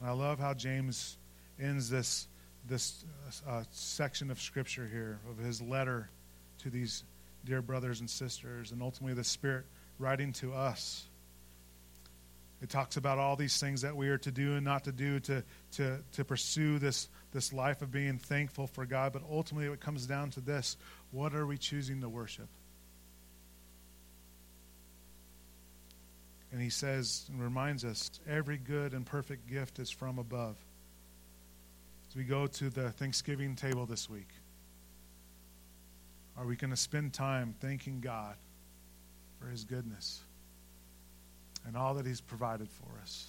And 0.00 0.08
I 0.08 0.12
love 0.12 0.40
how 0.40 0.52
James 0.52 1.16
ends 1.60 1.88
this, 1.88 2.26
this 2.68 3.04
uh, 3.48 3.62
section 3.70 4.32
of 4.32 4.40
Scripture 4.40 4.88
here, 4.90 5.20
of 5.30 5.38
his 5.38 5.62
letter 5.62 6.10
to 6.62 6.70
these 6.70 7.04
dear 7.44 7.62
brothers 7.62 8.00
and 8.00 8.10
sisters, 8.10 8.72
and 8.72 8.82
ultimately 8.82 9.14
the 9.14 9.22
Spirit 9.22 9.64
writing 10.00 10.32
to 10.32 10.52
us. 10.52 11.04
It 12.60 12.68
talks 12.68 12.96
about 12.96 13.18
all 13.18 13.36
these 13.36 13.60
things 13.60 13.82
that 13.82 13.94
we 13.94 14.08
are 14.08 14.18
to 14.18 14.32
do 14.32 14.56
and 14.56 14.64
not 14.64 14.82
to 14.84 14.92
do 14.92 15.20
to, 15.20 15.44
to, 15.74 16.00
to 16.14 16.24
pursue 16.24 16.80
this 16.80 17.08
this 17.32 17.52
life 17.52 17.80
of 17.80 17.92
being 17.92 18.18
thankful 18.18 18.66
for 18.66 18.84
God, 18.84 19.12
but 19.12 19.22
ultimately 19.30 19.72
it 19.72 19.78
comes 19.78 20.04
down 20.04 20.30
to 20.30 20.40
this 20.40 20.76
what 21.12 21.32
are 21.32 21.46
we 21.46 21.58
choosing 21.58 22.00
to 22.00 22.08
worship? 22.08 22.48
And 26.52 26.60
he 26.60 26.70
says 26.70 27.26
and 27.30 27.42
reminds 27.42 27.84
us 27.84 28.10
every 28.28 28.56
good 28.56 28.92
and 28.92 29.06
perfect 29.06 29.48
gift 29.48 29.78
is 29.78 29.90
from 29.90 30.18
above. 30.18 30.56
As 32.08 32.16
we 32.16 32.24
go 32.24 32.46
to 32.46 32.70
the 32.70 32.90
Thanksgiving 32.90 33.54
table 33.54 33.86
this 33.86 34.10
week, 34.10 34.28
are 36.36 36.44
we 36.44 36.56
going 36.56 36.70
to 36.70 36.76
spend 36.76 37.12
time 37.12 37.54
thanking 37.60 38.00
God 38.00 38.34
for 39.38 39.48
his 39.48 39.64
goodness 39.64 40.20
and 41.66 41.76
all 41.76 41.94
that 41.94 42.06
he's 42.06 42.20
provided 42.20 42.68
for 42.68 43.00
us? 43.00 43.28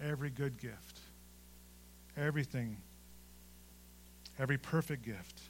Every 0.00 0.30
good 0.30 0.58
gift, 0.58 1.00
everything 2.16 2.78
Every 4.38 4.58
perfect 4.58 5.04
gift 5.04 5.40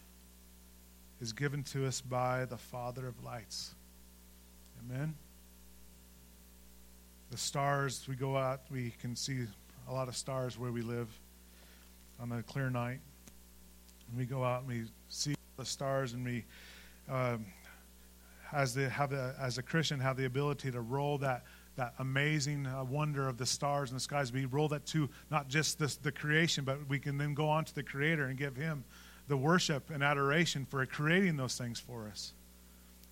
is 1.20 1.32
given 1.32 1.64
to 1.64 1.86
us 1.86 2.00
by 2.00 2.44
the 2.44 2.56
Father 2.56 3.06
of 3.08 3.24
lights. 3.24 3.74
Amen. 4.84 5.14
The 7.30 7.36
stars, 7.36 8.06
we 8.08 8.14
go 8.14 8.36
out, 8.36 8.62
we 8.70 8.94
can 9.00 9.16
see 9.16 9.46
a 9.88 9.92
lot 9.92 10.08
of 10.08 10.16
stars 10.16 10.58
where 10.58 10.72
we 10.72 10.82
live 10.82 11.08
on 12.20 12.32
a 12.32 12.42
clear 12.42 12.70
night. 12.70 13.00
And 14.08 14.18
we 14.18 14.24
go 14.24 14.44
out 14.44 14.60
and 14.60 14.68
we 14.68 14.84
see 15.08 15.34
the 15.56 15.64
stars, 15.64 16.12
and 16.12 16.24
we, 16.24 16.44
um, 17.08 17.46
as, 18.52 18.74
the, 18.74 18.88
have 18.88 19.12
as 19.12 19.58
a 19.58 19.62
Christian, 19.62 19.98
have 20.00 20.16
the 20.16 20.26
ability 20.26 20.70
to 20.70 20.80
roll 20.80 21.18
that 21.18 21.44
that 21.76 21.94
amazing 21.98 22.66
uh, 22.66 22.82
wonder 22.84 23.28
of 23.28 23.36
the 23.36 23.46
stars 23.46 23.90
and 23.90 23.96
the 23.96 24.02
skies. 24.02 24.32
We 24.32 24.46
roll 24.46 24.68
that 24.68 24.86
to 24.86 25.08
not 25.30 25.48
just 25.48 25.78
this, 25.78 25.96
the 25.96 26.10
creation, 26.10 26.64
but 26.64 26.88
we 26.88 26.98
can 26.98 27.18
then 27.18 27.34
go 27.34 27.48
on 27.48 27.64
to 27.66 27.74
the 27.74 27.82
Creator 27.82 28.24
and 28.26 28.38
give 28.38 28.56
Him 28.56 28.84
the 29.28 29.36
worship 29.36 29.90
and 29.90 30.02
adoration 30.02 30.64
for 30.64 30.84
creating 30.86 31.36
those 31.36 31.56
things 31.56 31.78
for 31.78 32.08
us. 32.08 32.32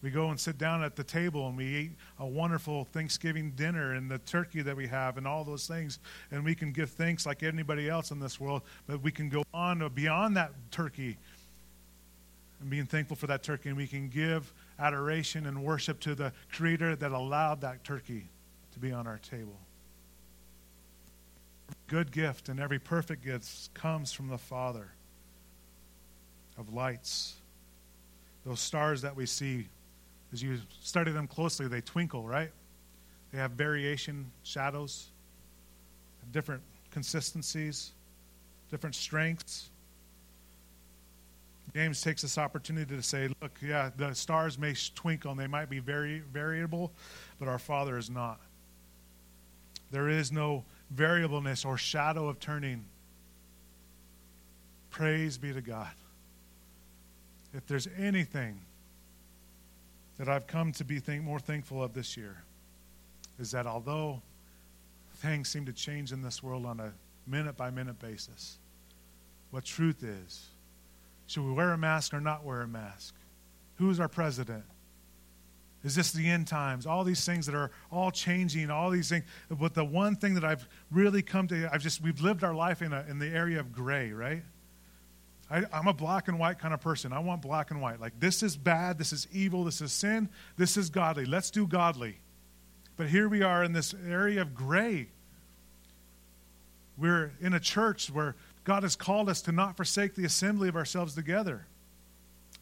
We 0.04 0.10
go 0.10 0.28
and 0.28 0.38
sit 0.38 0.58
down 0.58 0.84
at 0.84 0.96
the 0.96 1.02
table 1.02 1.48
and 1.48 1.56
we 1.56 1.64
eat 1.64 1.92
a 2.18 2.26
wonderful 2.26 2.84
Thanksgiving 2.84 3.52
dinner 3.52 3.94
and 3.94 4.10
the 4.10 4.18
turkey 4.18 4.60
that 4.60 4.76
we 4.76 4.86
have 4.86 5.16
and 5.16 5.26
all 5.26 5.44
those 5.44 5.66
things. 5.66 5.98
And 6.30 6.44
we 6.44 6.54
can 6.54 6.72
give 6.72 6.90
thanks 6.90 7.24
like 7.24 7.42
anybody 7.42 7.88
else 7.88 8.10
in 8.10 8.20
this 8.20 8.38
world, 8.38 8.60
but 8.86 9.02
we 9.02 9.10
can 9.10 9.30
go 9.30 9.44
on 9.54 9.88
beyond 9.94 10.36
that 10.36 10.52
turkey 10.70 11.16
and 12.60 12.68
being 12.68 12.84
thankful 12.84 13.16
for 13.16 13.26
that 13.28 13.42
turkey. 13.42 13.70
And 13.70 13.78
we 13.78 13.86
can 13.86 14.10
give 14.10 14.52
adoration 14.78 15.46
and 15.46 15.64
worship 15.64 16.00
to 16.00 16.14
the 16.14 16.34
Creator 16.52 16.96
that 16.96 17.12
allowed 17.12 17.62
that 17.62 17.82
turkey 17.82 18.28
to 18.74 18.78
be 18.78 18.92
on 18.92 19.06
our 19.06 19.18
table. 19.18 19.58
Good 21.86 22.12
gift 22.12 22.50
and 22.50 22.60
every 22.60 22.78
perfect 22.78 23.24
gift 23.24 23.72
comes 23.72 24.12
from 24.12 24.28
the 24.28 24.36
Father 24.36 24.90
of 26.58 26.74
lights. 26.74 27.36
Those 28.44 28.60
stars 28.60 29.00
that 29.00 29.16
we 29.16 29.24
see, 29.24 29.68
as 30.34 30.42
you 30.42 30.58
study 30.80 31.12
them 31.12 31.28
closely, 31.28 31.68
they 31.68 31.80
twinkle, 31.80 32.26
right? 32.26 32.50
They 33.32 33.38
have 33.38 33.52
variation, 33.52 34.32
shadows, 34.42 35.06
different 36.32 36.60
consistencies, 36.90 37.92
different 38.68 38.96
strengths. 38.96 39.70
James 41.72 42.00
takes 42.00 42.22
this 42.22 42.36
opportunity 42.36 42.96
to 42.96 43.02
say, 43.02 43.28
look, 43.40 43.56
yeah, 43.64 43.90
the 43.96 44.12
stars 44.12 44.58
may 44.58 44.74
twinkle 44.96 45.30
and 45.30 45.38
they 45.38 45.46
might 45.46 45.70
be 45.70 45.78
very 45.78 46.20
variable, 46.32 46.92
but 47.38 47.46
our 47.46 47.58
Father 47.58 47.96
is 47.96 48.10
not. 48.10 48.40
There 49.92 50.08
is 50.08 50.32
no 50.32 50.64
variableness 50.90 51.64
or 51.64 51.78
shadow 51.78 52.28
of 52.28 52.40
turning. 52.40 52.84
Praise 54.90 55.38
be 55.38 55.52
to 55.52 55.60
God. 55.60 55.92
If 57.52 57.66
there's 57.68 57.86
anything 57.96 58.58
that 60.18 60.28
I've 60.28 60.46
come 60.46 60.72
to 60.72 60.84
be 60.84 60.98
think, 60.98 61.24
more 61.24 61.38
thankful 61.38 61.82
of 61.82 61.92
this 61.94 62.16
year, 62.16 62.44
is 63.38 63.50
that 63.50 63.66
although 63.66 64.22
things 65.16 65.48
seem 65.48 65.66
to 65.66 65.72
change 65.72 66.12
in 66.12 66.22
this 66.22 66.42
world 66.42 66.66
on 66.66 66.80
a 66.80 66.92
minute 67.26 67.56
by 67.56 67.70
minute 67.70 67.98
basis, 67.98 68.58
what 69.50 69.64
truth 69.64 70.02
is 70.02 70.48
should 71.26 71.44
we 71.44 71.52
wear 71.52 71.72
a 71.72 71.78
mask 71.78 72.12
or 72.12 72.20
not 72.20 72.44
wear 72.44 72.62
a 72.62 72.68
mask? 72.68 73.14
Who 73.76 73.90
is 73.90 73.98
our 73.98 74.08
president? 74.08 74.64
Is 75.82 75.94
this 75.94 76.12
the 76.12 76.28
end 76.28 76.46
times? 76.46 76.86
All 76.86 77.04
these 77.04 77.24
things 77.24 77.46
that 77.46 77.54
are 77.54 77.70
all 77.90 78.10
changing, 78.10 78.70
all 78.70 78.90
these 78.90 79.08
things. 79.08 79.24
But 79.50 79.74
the 79.74 79.84
one 79.84 80.16
thing 80.16 80.34
that 80.34 80.44
I've 80.44 80.66
really 80.90 81.22
come 81.22 81.46
to, 81.48 81.68
I've 81.72 81.82
just, 81.82 82.02
we've 82.02 82.20
lived 82.20 82.42
our 82.42 82.54
life 82.54 82.82
in, 82.82 82.92
a, 82.92 83.04
in 83.08 83.18
the 83.18 83.28
area 83.28 83.60
of 83.60 83.72
gray, 83.72 84.12
right? 84.12 84.42
I, 85.54 85.62
I'm 85.72 85.86
a 85.86 85.92
black 85.92 86.26
and 86.26 86.36
white 86.36 86.58
kind 86.58 86.74
of 86.74 86.80
person. 86.80 87.12
I 87.12 87.20
want 87.20 87.40
black 87.40 87.70
and 87.70 87.80
white. 87.80 88.00
Like, 88.00 88.18
this 88.18 88.42
is 88.42 88.56
bad, 88.56 88.98
this 88.98 89.12
is 89.12 89.28
evil, 89.32 89.62
this 89.62 89.80
is 89.80 89.92
sin, 89.92 90.28
this 90.56 90.76
is 90.76 90.90
godly. 90.90 91.26
Let's 91.26 91.52
do 91.52 91.68
godly. 91.68 92.18
But 92.96 93.08
here 93.08 93.28
we 93.28 93.42
are 93.42 93.62
in 93.62 93.72
this 93.72 93.94
area 94.08 94.42
of 94.42 94.54
gray. 94.54 95.08
We're 96.98 97.32
in 97.40 97.54
a 97.54 97.60
church 97.60 98.10
where 98.10 98.34
God 98.64 98.82
has 98.82 98.96
called 98.96 99.28
us 99.28 99.42
to 99.42 99.52
not 99.52 99.76
forsake 99.76 100.16
the 100.16 100.24
assembly 100.24 100.68
of 100.68 100.74
ourselves 100.74 101.14
together. 101.14 101.66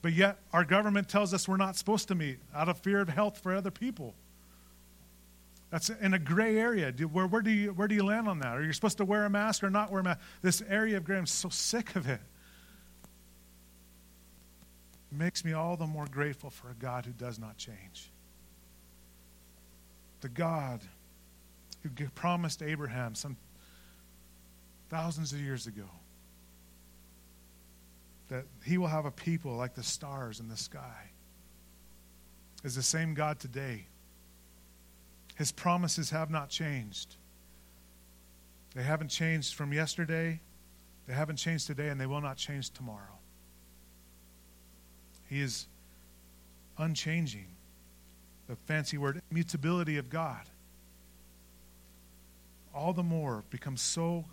But 0.02 0.12
yet, 0.12 0.38
our 0.52 0.64
government 0.64 1.08
tells 1.08 1.32
us 1.32 1.48
we're 1.48 1.56
not 1.56 1.76
supposed 1.76 2.08
to 2.08 2.14
meet 2.14 2.40
out 2.54 2.68
of 2.68 2.78
fear 2.80 3.00
of 3.00 3.08
health 3.08 3.38
for 3.38 3.54
other 3.54 3.70
people. 3.70 4.14
That's 5.70 5.88
in 5.88 6.12
a 6.12 6.18
gray 6.18 6.58
area. 6.58 6.92
Do, 6.92 7.08
where, 7.08 7.26
where, 7.26 7.40
do 7.40 7.50
you, 7.50 7.70
where 7.70 7.88
do 7.88 7.94
you 7.94 8.04
land 8.04 8.28
on 8.28 8.40
that? 8.40 8.58
Are 8.58 8.62
you 8.62 8.72
supposed 8.74 8.98
to 8.98 9.06
wear 9.06 9.24
a 9.24 9.30
mask 9.30 9.64
or 9.64 9.70
not 9.70 9.90
wear 9.90 10.00
a 10.00 10.04
mask? 10.04 10.20
This 10.42 10.62
area 10.68 10.98
of 10.98 11.04
gray, 11.04 11.16
I'm 11.16 11.24
so 11.24 11.48
sick 11.48 11.96
of 11.96 12.06
it. 12.06 12.20
Makes 15.14 15.44
me 15.44 15.52
all 15.52 15.76
the 15.76 15.86
more 15.86 16.06
grateful 16.10 16.48
for 16.48 16.70
a 16.70 16.74
God 16.74 17.04
who 17.04 17.12
does 17.12 17.38
not 17.38 17.58
change. 17.58 18.10
The 20.22 20.30
God 20.30 20.80
who 21.82 21.90
promised 22.14 22.62
Abraham 22.62 23.14
some 23.14 23.36
thousands 24.88 25.32
of 25.32 25.40
years 25.40 25.66
ago 25.66 25.84
that 28.28 28.46
he 28.64 28.78
will 28.78 28.86
have 28.86 29.04
a 29.04 29.10
people 29.10 29.54
like 29.56 29.74
the 29.74 29.82
stars 29.82 30.40
in 30.40 30.48
the 30.48 30.56
sky 30.56 31.10
is 32.64 32.74
the 32.74 32.82
same 32.82 33.12
God 33.12 33.38
today. 33.38 33.86
His 35.34 35.52
promises 35.52 36.10
have 36.10 36.30
not 36.30 36.48
changed. 36.48 37.16
They 38.74 38.82
haven't 38.82 39.08
changed 39.08 39.54
from 39.54 39.72
yesterday, 39.72 40.40
they 41.06 41.12
haven't 41.12 41.36
changed 41.36 41.66
today, 41.66 41.88
and 41.88 42.00
they 42.00 42.06
will 42.06 42.22
not 42.22 42.38
change 42.38 42.70
tomorrow. 42.70 43.18
He 45.32 45.40
is 45.40 45.66
unchanging. 46.76 47.46
The 48.48 48.56
fancy 48.66 48.98
word, 48.98 49.22
immutability 49.30 49.96
of 49.96 50.10
God. 50.10 50.42
All 52.74 52.92
the 52.92 53.02
more 53.02 53.42
becomes 53.48 53.80
so 53.80 54.26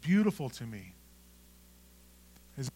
beautiful 0.00 0.48
to 0.50 0.64
me 0.64 0.92
his 2.56 2.70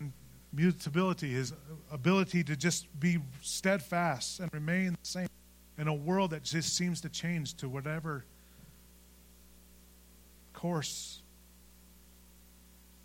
mutability, 0.52 1.32
his 1.32 1.52
ability 1.92 2.42
to 2.44 2.56
just 2.56 2.88
be 2.98 3.18
steadfast 3.42 4.40
and 4.40 4.52
remain 4.52 4.90
the 4.90 4.98
same 5.02 5.28
in 5.78 5.86
a 5.86 5.94
world 5.94 6.32
that 6.32 6.42
just 6.42 6.76
seems 6.76 7.00
to 7.02 7.08
change 7.08 7.54
to 7.54 7.68
whatever 7.68 8.24
course. 10.52 11.22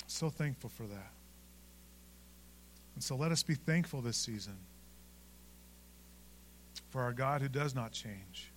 So 0.07 0.31
thankful 0.31 0.71
for 0.71 0.87
that. 0.87 1.11
And 2.95 3.03
so 3.03 3.15
let 3.15 3.31
us 3.31 3.43
be 3.43 3.55
thankful 3.55 4.01
this 4.01 4.17
season 4.17 4.57
for 6.89 7.01
our 7.01 7.13
God 7.13 7.41
who 7.41 7.49
does 7.49 7.75
not 7.75 7.91
change. 7.91 8.51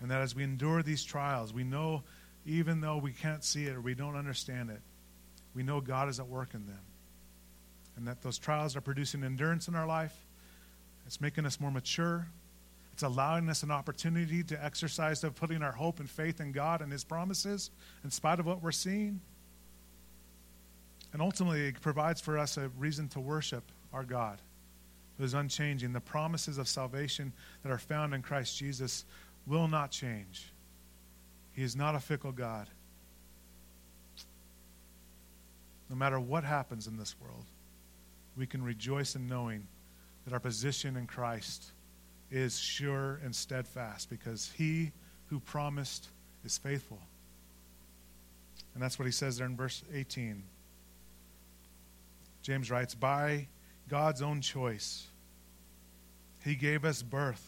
And 0.00 0.10
that 0.10 0.22
as 0.22 0.34
we 0.34 0.42
endure 0.42 0.82
these 0.82 1.04
trials, 1.04 1.52
we 1.52 1.64
know, 1.64 2.02
even 2.46 2.80
though 2.80 2.96
we 2.96 3.12
can't 3.12 3.44
see 3.44 3.66
it 3.66 3.74
or 3.74 3.80
we 3.80 3.94
don't 3.94 4.16
understand 4.16 4.70
it, 4.70 4.80
we 5.54 5.62
know 5.62 5.80
God 5.80 6.08
is 6.08 6.18
at 6.18 6.28
work 6.28 6.54
in 6.54 6.66
them. 6.66 6.80
And 7.96 8.06
that 8.08 8.22
those 8.22 8.38
trials 8.38 8.76
are 8.76 8.80
producing 8.80 9.24
endurance 9.24 9.68
in 9.68 9.74
our 9.74 9.86
life. 9.86 10.14
It's 11.06 11.20
making 11.20 11.46
us 11.46 11.60
more 11.60 11.70
mature. 11.70 12.26
It's 12.92 13.02
allowing 13.02 13.48
us 13.48 13.62
an 13.62 13.70
opportunity 13.70 14.42
to 14.44 14.64
exercise 14.64 15.22
of 15.24 15.34
putting 15.34 15.62
our 15.62 15.72
hope 15.72 16.00
and 16.00 16.08
faith 16.08 16.40
in 16.40 16.52
God 16.52 16.80
and 16.80 16.90
His 16.90 17.04
promises 17.04 17.70
in 18.04 18.10
spite 18.10 18.38
of 18.40 18.46
what 18.46 18.62
we're 18.62 18.72
seeing. 18.72 19.20
And 21.16 21.22
ultimately, 21.22 21.68
it 21.68 21.80
provides 21.80 22.20
for 22.20 22.36
us 22.36 22.58
a 22.58 22.68
reason 22.76 23.08
to 23.08 23.20
worship 23.20 23.64
our 23.90 24.04
God 24.04 24.38
who 25.16 25.24
is 25.24 25.32
unchanging. 25.32 25.94
The 25.94 25.98
promises 25.98 26.58
of 26.58 26.68
salvation 26.68 27.32
that 27.62 27.72
are 27.72 27.78
found 27.78 28.12
in 28.12 28.20
Christ 28.20 28.58
Jesus 28.58 29.06
will 29.46 29.66
not 29.66 29.90
change. 29.90 30.52
He 31.54 31.62
is 31.62 31.74
not 31.74 31.94
a 31.94 32.00
fickle 32.00 32.32
God. 32.32 32.68
No 35.88 35.96
matter 35.96 36.20
what 36.20 36.44
happens 36.44 36.86
in 36.86 36.98
this 36.98 37.16
world, 37.18 37.46
we 38.36 38.46
can 38.46 38.62
rejoice 38.62 39.16
in 39.16 39.26
knowing 39.26 39.68
that 40.26 40.34
our 40.34 40.38
position 40.38 40.98
in 40.98 41.06
Christ 41.06 41.72
is 42.30 42.58
sure 42.58 43.20
and 43.24 43.34
steadfast 43.34 44.10
because 44.10 44.52
he 44.54 44.92
who 45.28 45.40
promised 45.40 46.10
is 46.44 46.58
faithful. 46.58 47.00
And 48.74 48.82
that's 48.82 48.98
what 48.98 49.06
he 49.06 49.12
says 49.12 49.38
there 49.38 49.46
in 49.46 49.56
verse 49.56 49.82
18. 49.94 50.42
James 52.46 52.70
writes, 52.70 52.94
By 52.94 53.48
God's 53.88 54.22
own 54.22 54.40
choice, 54.40 55.08
he 56.44 56.54
gave 56.54 56.84
us 56.84 57.02
birth. 57.02 57.44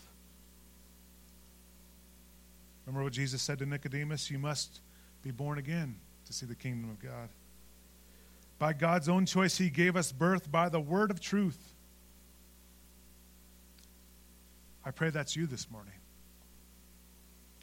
Remember 2.85 3.05
what 3.05 3.13
Jesus 3.13 3.41
said 3.41 3.61
to 3.61 3.67
Nicodemus? 3.67 4.29
You 4.29 4.41
must 4.41 4.81
be 5.23 5.31
born 5.31 5.59
again 5.59 5.95
to 6.27 6.33
see 6.33 6.47
the 6.47 6.57
kingdom 6.57 6.91
of 6.91 7.01
God. 7.01 7.29
By 8.59 8.73
God's 8.73 9.09
own 9.09 9.25
choice, 9.25 9.57
he 9.57 9.71
gave 9.71 9.95
us 9.95 10.11
birth 10.11 10.51
by 10.51 10.69
the 10.69 10.81
word 10.81 11.13
of 11.13 11.21
truth 11.21 11.75
I 14.89 14.91
pray 14.91 15.11
that's 15.11 15.37
you 15.37 15.47
this 15.47 15.71
morning. 15.71 15.93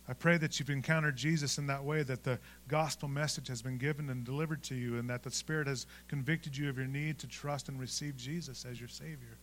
I 0.07 0.13
pray 0.13 0.37
that 0.37 0.59
you've 0.59 0.69
encountered 0.69 1.15
Jesus 1.15 1.57
in 1.57 1.65
that 1.67 1.83
way, 1.83 2.03
that 2.03 2.23
the 2.23 2.37
gospel 2.67 3.09
message 3.09 3.47
has 3.47 3.63
been 3.63 3.77
given 3.77 4.09
and 4.09 4.23
delivered 4.23 4.61
to 4.63 4.75
you, 4.75 4.99
and 4.99 5.09
that 5.09 5.23
the 5.23 5.31
Spirit 5.31 5.67
has 5.67 5.87
convicted 6.07 6.55
you 6.55 6.69
of 6.69 6.77
your 6.77 6.85
need 6.85 7.17
to 7.19 7.27
trust 7.27 7.69
and 7.69 7.79
receive 7.79 8.15
Jesus 8.15 8.65
as 8.69 8.79
your 8.79 8.89
Savior. 8.89 9.37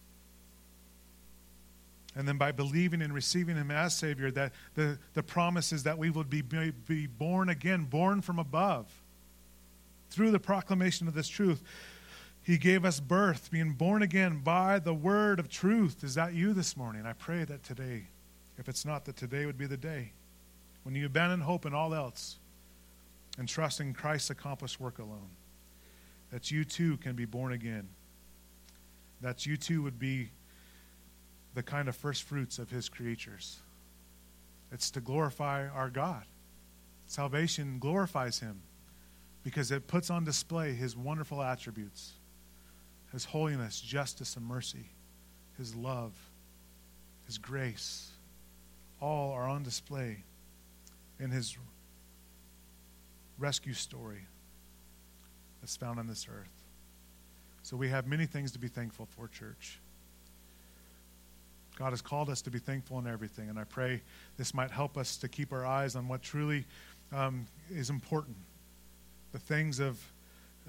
And 2.15 2.29
then 2.29 2.37
by 2.37 2.53
believing 2.53 3.03
and 3.03 3.13
receiving 3.13 3.57
Him 3.57 3.73
as 3.73 3.95
Savior, 3.95 4.31
that 4.33 4.53
the, 4.75 4.99
the 5.15 5.23
promise 5.23 5.73
is 5.73 5.83
that 5.83 5.99
we 5.99 6.11
will 6.11 6.25
be, 6.25 6.43
be 6.43 7.07
born 7.07 7.49
again, 7.49 7.85
born 7.85 8.21
from 8.21 8.39
above, 8.39 8.87
through 10.11 10.31
the 10.31 10.39
proclamation 10.39 11.09
of 11.09 11.15
this 11.15 11.29
truth. 11.29 11.61
He 12.45 12.57
gave 12.57 12.85
us 12.85 13.01
birth, 13.01 13.51
being 13.51 13.73
born 13.73 14.03
again 14.03 14.43
by 14.45 14.79
the 14.79 14.95
word 14.95 15.41
of 15.41 15.49
truth. 15.49 16.05
Is 16.05 16.15
that 16.15 16.35
you 16.35 16.53
this 16.53 16.77
morning? 16.77 17.05
I 17.05 17.15
pray 17.15 17.45
that 17.45 17.65
today, 17.65 18.05
if 18.59 18.69
it's 18.69 18.85
not, 18.85 19.07
that 19.07 19.17
today 19.17 19.47
would 19.47 19.59
be 19.59 19.67
the 19.67 19.77
day 19.77 20.13
when 20.83 20.95
you 20.95 21.07
abandon 21.07 21.41
hope 21.41 21.67
in 21.67 21.75
all 21.75 21.95
else 21.95 22.39
and 23.39 23.49
trust 23.49 23.81
in 23.81 23.95
Christ's 23.95 24.31
accomplished 24.31 24.81
work 24.81 24.99
alone. 24.99 25.31
That 26.31 26.51
you 26.51 26.65
too 26.65 26.97
can 26.97 27.15
be 27.15 27.25
born 27.25 27.53
again. 27.53 27.89
That 29.21 29.47
you 29.47 29.57
too 29.57 29.83
would 29.83 29.99
be 29.99 30.31
the 31.55 31.63
kind 31.63 31.89
of 31.89 31.97
first 31.97 32.23
fruits 32.23 32.59
of 32.59 32.71
his 32.71 32.89
creatures. 32.89 33.59
It's 34.71 34.91
to 34.93 35.01
glorify 35.01 35.69
our 35.69 35.91
God. 35.91 36.25
Salvation 37.07 37.79
glorifies 37.79 38.41
him 38.41 38.63
because 39.45 39.71
it 39.71 39.87
puts 39.87 40.09
on 40.09 40.25
display 40.25 40.73
his 40.73 40.97
wonderful 40.97 41.43
attributes 41.43 42.15
his 43.13 43.27
holiness, 43.27 43.81
justice, 43.81 44.37
and 44.37 44.47
mercy, 44.47 44.87
His 45.59 45.75
love, 45.75 46.13
His 47.27 47.39
grace, 47.39 48.11
all 49.01 49.33
are 49.33 49.47
on 49.47 49.63
display 49.63 50.25
in 51.23 51.31
His 51.31 51.57
rescue 53.39 53.75
story 53.75 54.27
that's 55.61 55.77
found 55.77 55.99
on 55.99 56.07
this 56.07 56.27
earth. 56.29 56.53
So 57.63 57.77
we 57.77 57.89
have 57.89 58.07
many 58.07 58.27
things 58.27 58.53
to 58.53 58.59
be 58.59 58.69
thankful 58.69 59.07
for, 59.17 59.29
church. 59.29 59.79
God 61.77 61.91
has 61.91 62.03
called 62.03 62.29
us 62.29 62.43
to 62.43 62.51
be 62.51 62.59
thankful 62.59 62.99
in 62.99 63.07
everything, 63.07 63.49
and 63.49 63.59
I 63.59 63.65
pray 63.65 64.03
this 64.37 64.53
might 64.53 64.71
help 64.71 64.99
us 64.99 65.17
to 65.19 65.29
keep 65.29 65.53
our 65.53 65.65
eyes 65.65 65.97
on 65.97 66.09
what 66.09 66.23
truly 66.23 66.65
um, 67.13 67.47
is 67.71 67.91
important 67.91 68.37
the 69.33 69.39
things 69.39 69.81
of 69.81 69.99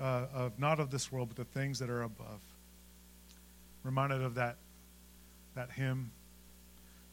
uh, 0.02 0.26
of 0.34 0.58
not 0.58 0.80
of 0.80 0.90
this 0.90 1.12
world, 1.12 1.30
but 1.30 1.38
the 1.38 1.60
things 1.60 1.78
that 1.80 1.90
are 1.90 2.02
above. 2.02 2.40
Reminded 3.84 4.24
of 4.24 4.36
that, 4.36 4.56
that 5.56 5.70
hymn, 5.70 6.10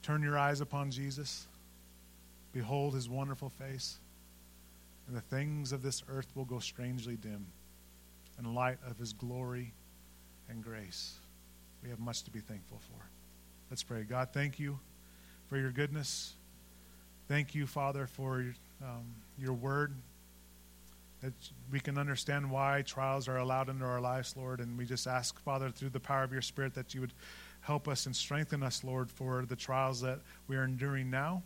Turn 0.03 0.23
your 0.23 0.39
eyes 0.39 0.61
upon 0.61 0.91
Jesus, 0.91 1.47
behold 2.53 2.95
his 2.95 3.09
wonderful 3.09 3.51
face, 3.51 3.99
and 5.07 5.17
the 5.17 5.21
things 5.21 5.73
of 5.73 5.83
this 5.83 6.03
earth 6.09 6.29
will 6.35 6.45
go 6.45 6.59
strangely 6.59 7.17
dim 7.17 7.47
in 8.39 8.55
light 8.55 8.79
of 8.89 8.99
his 8.99 9.13
glory 9.13 9.73
and 10.49 10.63
grace. 10.63 11.15
We 11.83 11.91
have 11.91 11.99
much 11.99 12.23
to 12.25 12.31
be 12.31 12.41
thankful 12.41 12.79
for. 12.79 13.05
Let's 13.71 13.83
pray. 13.83 14.03
God, 14.03 14.29
thank 14.33 14.59
you 14.59 14.79
for 15.49 15.57
your 15.57 15.71
goodness. 15.71 16.35
Thank 17.29 17.55
you, 17.55 17.67
Father, 17.67 18.07
for 18.07 18.45
um, 18.83 19.15
your 19.39 19.53
word 19.53 19.95
that 21.23 21.33
we 21.71 21.81
can 21.81 21.99
understand 21.99 22.51
why 22.51 22.83
trials 22.87 23.29
are 23.29 23.37
allowed 23.37 23.69
into 23.69 23.85
our 23.85 24.01
lives, 24.01 24.35
Lord. 24.37 24.61
And 24.61 24.77
we 24.77 24.87
just 24.87 25.07
ask, 25.07 25.39
Father, 25.41 25.71
through 25.71 25.91
the 25.91 26.01
power 26.01 26.23
of 26.23 26.33
your 26.33 26.43
Spirit, 26.43 26.75
that 26.75 26.95
you 26.95 27.01
would 27.01 27.13
help 27.61 27.89
us 27.89 28.07
and 28.07 28.17
strengthen 28.17 28.63
us, 28.63 28.83
Lord, 28.83 29.11
for 29.11 29.45
the 29.47 29.57
trials 29.57 30.01
that 30.01 30.21
we 30.49 30.57
are 30.57 30.65
enduring 30.65 31.11
now, 31.11 31.43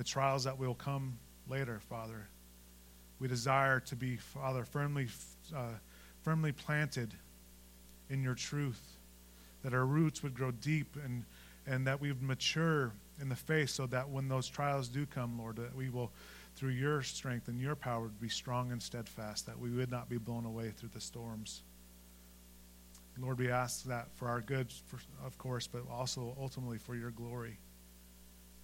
the 0.00 0.04
trials 0.04 0.44
that 0.44 0.58
will 0.58 0.72
come 0.72 1.18
later, 1.46 1.78
Father. 1.90 2.26
We 3.18 3.28
desire 3.28 3.80
to 3.80 3.94
be, 3.94 4.16
Father, 4.16 4.64
firmly, 4.64 5.08
uh, 5.54 5.74
firmly 6.22 6.52
planted 6.52 7.12
in 8.08 8.22
your 8.22 8.34
truth, 8.34 8.80
that 9.62 9.74
our 9.74 9.84
roots 9.84 10.22
would 10.22 10.32
grow 10.32 10.52
deep 10.52 10.96
and, 11.04 11.26
and 11.66 11.86
that 11.86 12.00
we 12.00 12.10
would 12.10 12.22
mature 12.22 12.94
in 13.20 13.28
the 13.28 13.36
faith 13.36 13.68
so 13.68 13.84
that 13.88 14.08
when 14.08 14.26
those 14.26 14.48
trials 14.48 14.88
do 14.88 15.04
come, 15.04 15.38
Lord, 15.38 15.56
that 15.56 15.76
we 15.76 15.90
will 15.90 16.10
through 16.56 16.70
your 16.70 17.02
strength 17.02 17.48
and 17.48 17.60
your 17.60 17.76
power 17.76 18.08
be 18.22 18.30
strong 18.30 18.72
and 18.72 18.82
steadfast, 18.82 19.44
that 19.44 19.58
we 19.58 19.68
would 19.68 19.90
not 19.90 20.08
be 20.08 20.16
blown 20.16 20.46
away 20.46 20.70
through 20.70 20.90
the 20.94 21.00
storms. 21.02 21.60
Lord, 23.18 23.38
we 23.38 23.50
ask 23.50 23.84
that 23.84 24.08
for 24.14 24.28
our 24.28 24.40
good, 24.40 24.72
for, 24.86 24.98
of 25.26 25.36
course, 25.36 25.66
but 25.66 25.82
also 25.90 26.34
ultimately 26.40 26.78
for 26.78 26.96
your 26.96 27.10
glory. 27.10 27.58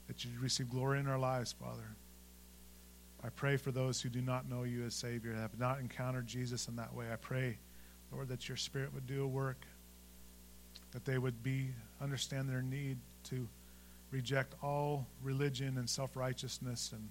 That 0.08 0.24
you 0.24 0.30
receive 0.40 0.68
glory 0.68 1.00
in 1.00 1.08
our 1.08 1.18
lives, 1.18 1.52
Father. 1.52 1.96
I 3.24 3.28
pray 3.30 3.56
for 3.56 3.72
those 3.72 4.00
who 4.00 4.08
do 4.08 4.20
not 4.20 4.48
know 4.48 4.62
you 4.62 4.84
as 4.84 4.94
Savior, 4.94 5.34
have 5.34 5.58
not 5.58 5.80
encountered 5.80 6.26
Jesus 6.26 6.68
in 6.68 6.76
that 6.76 6.94
way. 6.94 7.06
I 7.12 7.16
pray, 7.16 7.58
Lord, 8.12 8.28
that 8.28 8.48
your 8.48 8.56
Spirit 8.56 8.94
would 8.94 9.06
do 9.06 9.24
a 9.24 9.26
work, 9.26 9.66
that 10.92 11.04
they 11.04 11.18
would 11.18 11.42
be 11.42 11.70
understand 12.00 12.48
their 12.48 12.62
need 12.62 12.98
to 13.24 13.48
reject 14.10 14.54
all 14.62 15.06
religion 15.22 15.78
and 15.78 15.88
self 15.90 16.14
righteousness 16.14 16.92
and 16.92 17.08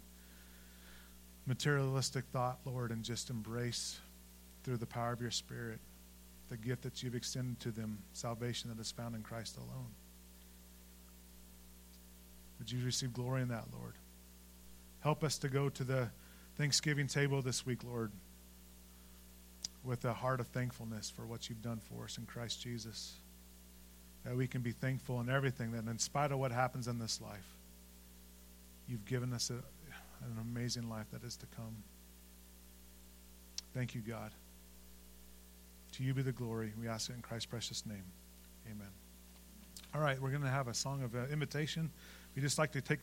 materialistic 1.46 2.26
thought, 2.32 2.60
Lord, 2.66 2.92
and 2.92 3.04
just 3.04 3.30
embrace 3.30 4.00
through 4.64 4.78
the 4.78 4.86
power 4.86 5.12
of 5.12 5.22
your 5.22 5.32
Spirit 5.32 5.80
the 6.50 6.58
gift 6.58 6.84
that 6.84 7.02
you've 7.02 7.16
extended 7.16 7.60
to 7.60 7.72
them, 7.72 7.98
salvation 8.14 8.70
that 8.70 8.80
is 8.80 8.92
found 8.92 9.16
in 9.16 9.24
Christ 9.24 9.58
alone. 9.58 9.90
Would 12.60 12.72
you 12.72 12.84
receive 12.84 13.14
glory 13.14 13.42
in 13.42 13.50
that, 13.50 13.66
Lord? 13.78 13.94
Help 15.02 15.24
us 15.24 15.38
to 15.40 15.50
go 15.50 15.70
to 15.70 15.84
the 15.84 16.10
Thanksgiving 16.58 17.08
table 17.08 17.42
this 17.42 17.66
week, 17.66 17.84
Lord, 17.84 18.12
with 19.84 20.04
a 20.06 20.14
heart 20.14 20.40
of 20.40 20.48
thankfulness 20.48 21.10
for 21.10 21.26
what 21.26 21.50
you've 21.50 21.62
done 21.62 21.80
for 21.80 22.06
us 22.06 22.18
in 22.18 22.26
Christ 22.26 22.62
Jesus. 22.62 23.14
That 24.24 24.36
we 24.36 24.48
can 24.48 24.62
be 24.62 24.72
thankful 24.72 25.20
in 25.22 25.30
everything, 25.30 25.74
that 25.74 25.86
in 25.86 26.00
spite 26.00 26.32
of 26.32 26.40
what 26.40 26.52
happens 26.52 26.88
in 26.88 26.98
this 26.98 27.22
life, 27.22 27.46
you've 28.88 29.06
given 29.06 29.34
us 29.34 29.52
a, 29.52 29.54
an 29.54 30.40
amazing 30.42 30.90
life 30.90 31.06
that 31.12 31.24
is 31.24 31.36
to 31.38 31.46
come. 31.56 31.76
Thank 33.76 33.94
you, 33.94 34.02
God. 34.02 34.32
To 35.94 36.04
you 36.04 36.14
be 36.14 36.24
the 36.24 36.32
glory. 36.32 36.74
We 36.80 36.88
ask 36.88 37.10
it 37.10 37.14
in 37.14 37.22
Christ's 37.22 37.46
precious 37.46 37.86
name. 37.86 38.04
Amen. 38.66 38.88
All 39.94 40.02
right, 40.02 40.20
we're 40.20 40.32
going 40.32 40.42
to 40.42 40.50
have 40.50 40.68
a 40.68 40.74
song 40.74 41.04
of 41.04 41.16
uh, 41.16 41.26
invitation 41.32 41.92
We 42.36 42.42
just 42.42 42.60
like 42.60 42.72
to 42.74 42.82
take 42.82 43.00